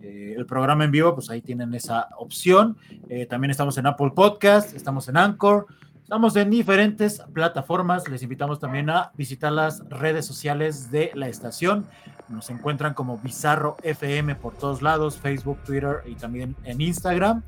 eh, 0.00 0.34
el 0.36 0.46
programa 0.46 0.84
en 0.84 0.92
vivo, 0.92 1.14
pues 1.14 1.28
ahí 1.30 1.42
tienen 1.42 1.74
esa 1.74 2.08
opción. 2.16 2.76
Eh, 3.08 3.26
también 3.26 3.50
estamos 3.50 3.76
en 3.76 3.86
Apple 3.86 4.12
Podcast, 4.14 4.74
estamos 4.74 5.08
en 5.08 5.16
Anchor, 5.16 5.66
Estamos 6.02 6.34
en 6.36 6.50
diferentes 6.50 7.22
plataformas. 7.32 8.08
Les 8.08 8.22
invitamos 8.22 8.58
también 8.58 8.90
a 8.90 9.12
visitar 9.14 9.52
las 9.52 9.88
redes 9.88 10.26
sociales 10.26 10.90
de 10.90 11.10
la 11.14 11.28
estación. 11.28 11.86
Nos 12.28 12.50
encuentran 12.50 12.92
como 12.92 13.18
Bizarro 13.18 13.76
FM 13.82 14.34
por 14.34 14.54
todos 14.54 14.82
lados, 14.82 15.16
Facebook, 15.16 15.58
Twitter 15.64 16.02
y 16.04 16.14
también 16.16 16.56
en 16.64 16.80
Instagram. 16.80 17.42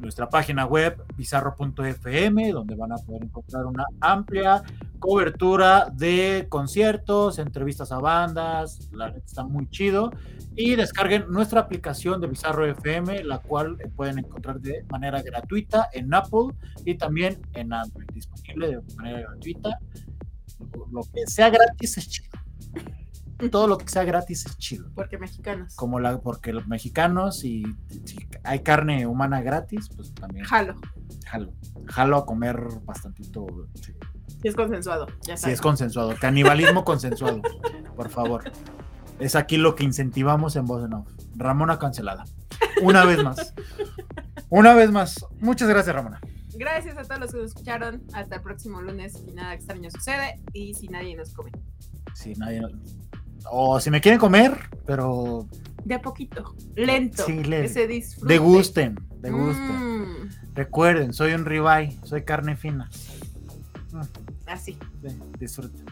Nuestra 0.00 0.28
página 0.28 0.66
web 0.66 1.02
bizarro.fm, 1.16 2.52
donde 2.52 2.74
van 2.74 2.92
a 2.92 2.96
poder 2.96 3.24
encontrar 3.24 3.66
una 3.66 3.84
amplia 4.00 4.62
cobertura 4.98 5.88
de 5.92 6.46
conciertos, 6.48 7.38
entrevistas 7.38 7.92
a 7.92 7.98
bandas. 7.98 8.88
La 8.92 9.08
neta 9.08 9.26
está 9.26 9.44
muy 9.44 9.68
chido. 9.68 10.12
Y 10.54 10.76
descarguen 10.76 11.30
nuestra 11.30 11.60
aplicación 11.60 12.20
de 12.20 12.26
Bizarro 12.26 12.66
FM, 12.66 13.24
la 13.24 13.38
cual 13.38 13.78
pueden 13.96 14.18
encontrar 14.18 14.60
de 14.60 14.84
manera 14.90 15.22
gratuita 15.22 15.88
en 15.92 16.12
Apple 16.12 16.54
y 16.84 16.96
también 16.96 17.40
en 17.54 17.72
Android, 17.72 18.06
disponible 18.12 18.68
de 18.68 18.96
manera 18.96 19.20
gratuita. 19.20 19.78
Lo 20.92 21.00
que 21.12 21.26
sea 21.26 21.48
gratis 21.50 21.98
es 21.98 22.08
chido. 22.08 22.41
Todo 23.50 23.66
lo 23.66 23.78
que 23.78 23.88
sea 23.88 24.04
gratis 24.04 24.46
es 24.46 24.56
chido. 24.58 24.90
Porque 24.94 25.18
mexicanos. 25.18 25.74
Como 25.76 25.98
la, 26.00 26.20
porque 26.20 26.52
los 26.52 26.66
mexicanos 26.68 27.44
y 27.44 27.64
si 28.04 28.16
hay 28.44 28.60
carne 28.60 29.06
humana 29.06 29.42
gratis, 29.42 29.88
pues 29.94 30.12
también 30.14 30.44
Jalo. 30.46 30.74
jalo. 31.26 31.52
Jalo 31.86 32.16
a 32.18 32.26
comer 32.26 32.60
bastantito. 32.84 33.46
sí. 33.74 33.92
Si 34.42 34.48
es 34.48 34.56
consensuado, 34.56 35.06
ya 35.22 35.36
Si 35.36 35.42
sabes. 35.42 35.54
es 35.54 35.60
consensuado. 35.60 36.14
Canibalismo 36.20 36.84
consensuado. 36.84 37.40
Por 37.96 38.08
favor. 38.08 38.50
Es 39.20 39.36
aquí 39.36 39.56
lo 39.56 39.76
que 39.76 39.84
incentivamos 39.84 40.56
en 40.56 40.64
Voz 40.66 40.84
en 40.84 40.94
Off. 40.94 41.08
Ramona 41.36 41.78
cancelada. 41.78 42.24
Una 42.82 43.04
vez 43.04 43.22
más. 43.22 43.54
Una 44.48 44.74
vez 44.74 44.90
más. 44.90 45.24
Muchas 45.40 45.68
gracias, 45.68 45.94
Ramona. 45.94 46.20
Gracias 46.54 46.96
a 46.98 47.02
todos 47.04 47.20
los 47.20 47.32
que 47.32 47.38
nos 47.38 47.46
escucharon. 47.46 48.02
Hasta 48.14 48.36
el 48.36 48.42
próximo 48.42 48.82
lunes. 48.82 49.12
Si 49.14 49.30
nada 49.32 49.54
extraño 49.54 49.90
sucede 49.90 50.40
y 50.52 50.74
si 50.74 50.88
nadie 50.88 51.16
nos 51.16 51.32
come. 51.32 51.52
Si 52.14 52.34
nadie. 52.34 52.62
O 53.50 53.80
si 53.80 53.90
me 53.90 54.00
quieren 54.00 54.18
comer, 54.20 54.58
pero 54.86 55.46
De 55.84 55.94
a 55.94 56.02
poquito. 56.02 56.54
Lento. 56.74 57.24
Sí, 57.26 57.42
leve. 57.44 57.64
Que 57.64 57.68
se 57.68 57.86
disfrute. 57.86 58.32
degusten. 58.32 58.94
Degusten. 59.20 60.02
Mm, 60.26 60.30
Recuerden, 60.54 61.12
soy 61.12 61.32
un 61.34 61.44
ribeye. 61.44 61.98
Soy 62.04 62.22
carne 62.24 62.56
fina. 62.56 62.88
así. 64.46 64.78
Sí, 65.06 65.18
disfruten. 65.38 65.84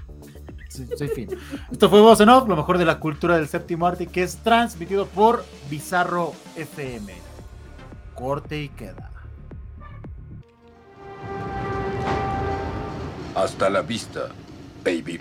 Sí, 0.69 0.87
soy 0.97 1.09
fino. 1.09 1.33
Esto 1.73 1.91
fue 1.91 2.01
Voz 2.01 2.21
en 2.21 2.29
Off, 2.29 2.49
lo 2.49 2.57
mejor 2.57 2.79
de 2.79 2.85
la 2.85 3.01
cultura 3.01 3.37
del 3.37 3.49
séptimo 3.49 3.87
arte, 3.87 4.07
que 4.07 4.23
es 4.23 4.37
transmitido 4.37 5.07
por 5.07 5.45
Bizarro 5.69 6.33
FM. 6.57 7.13
Corte 8.15 8.63
y 8.63 8.69
queda. 8.69 9.11
Hasta 13.35 13.71
la 13.71 13.83
vista, 13.83 14.29
baby. 14.85 15.21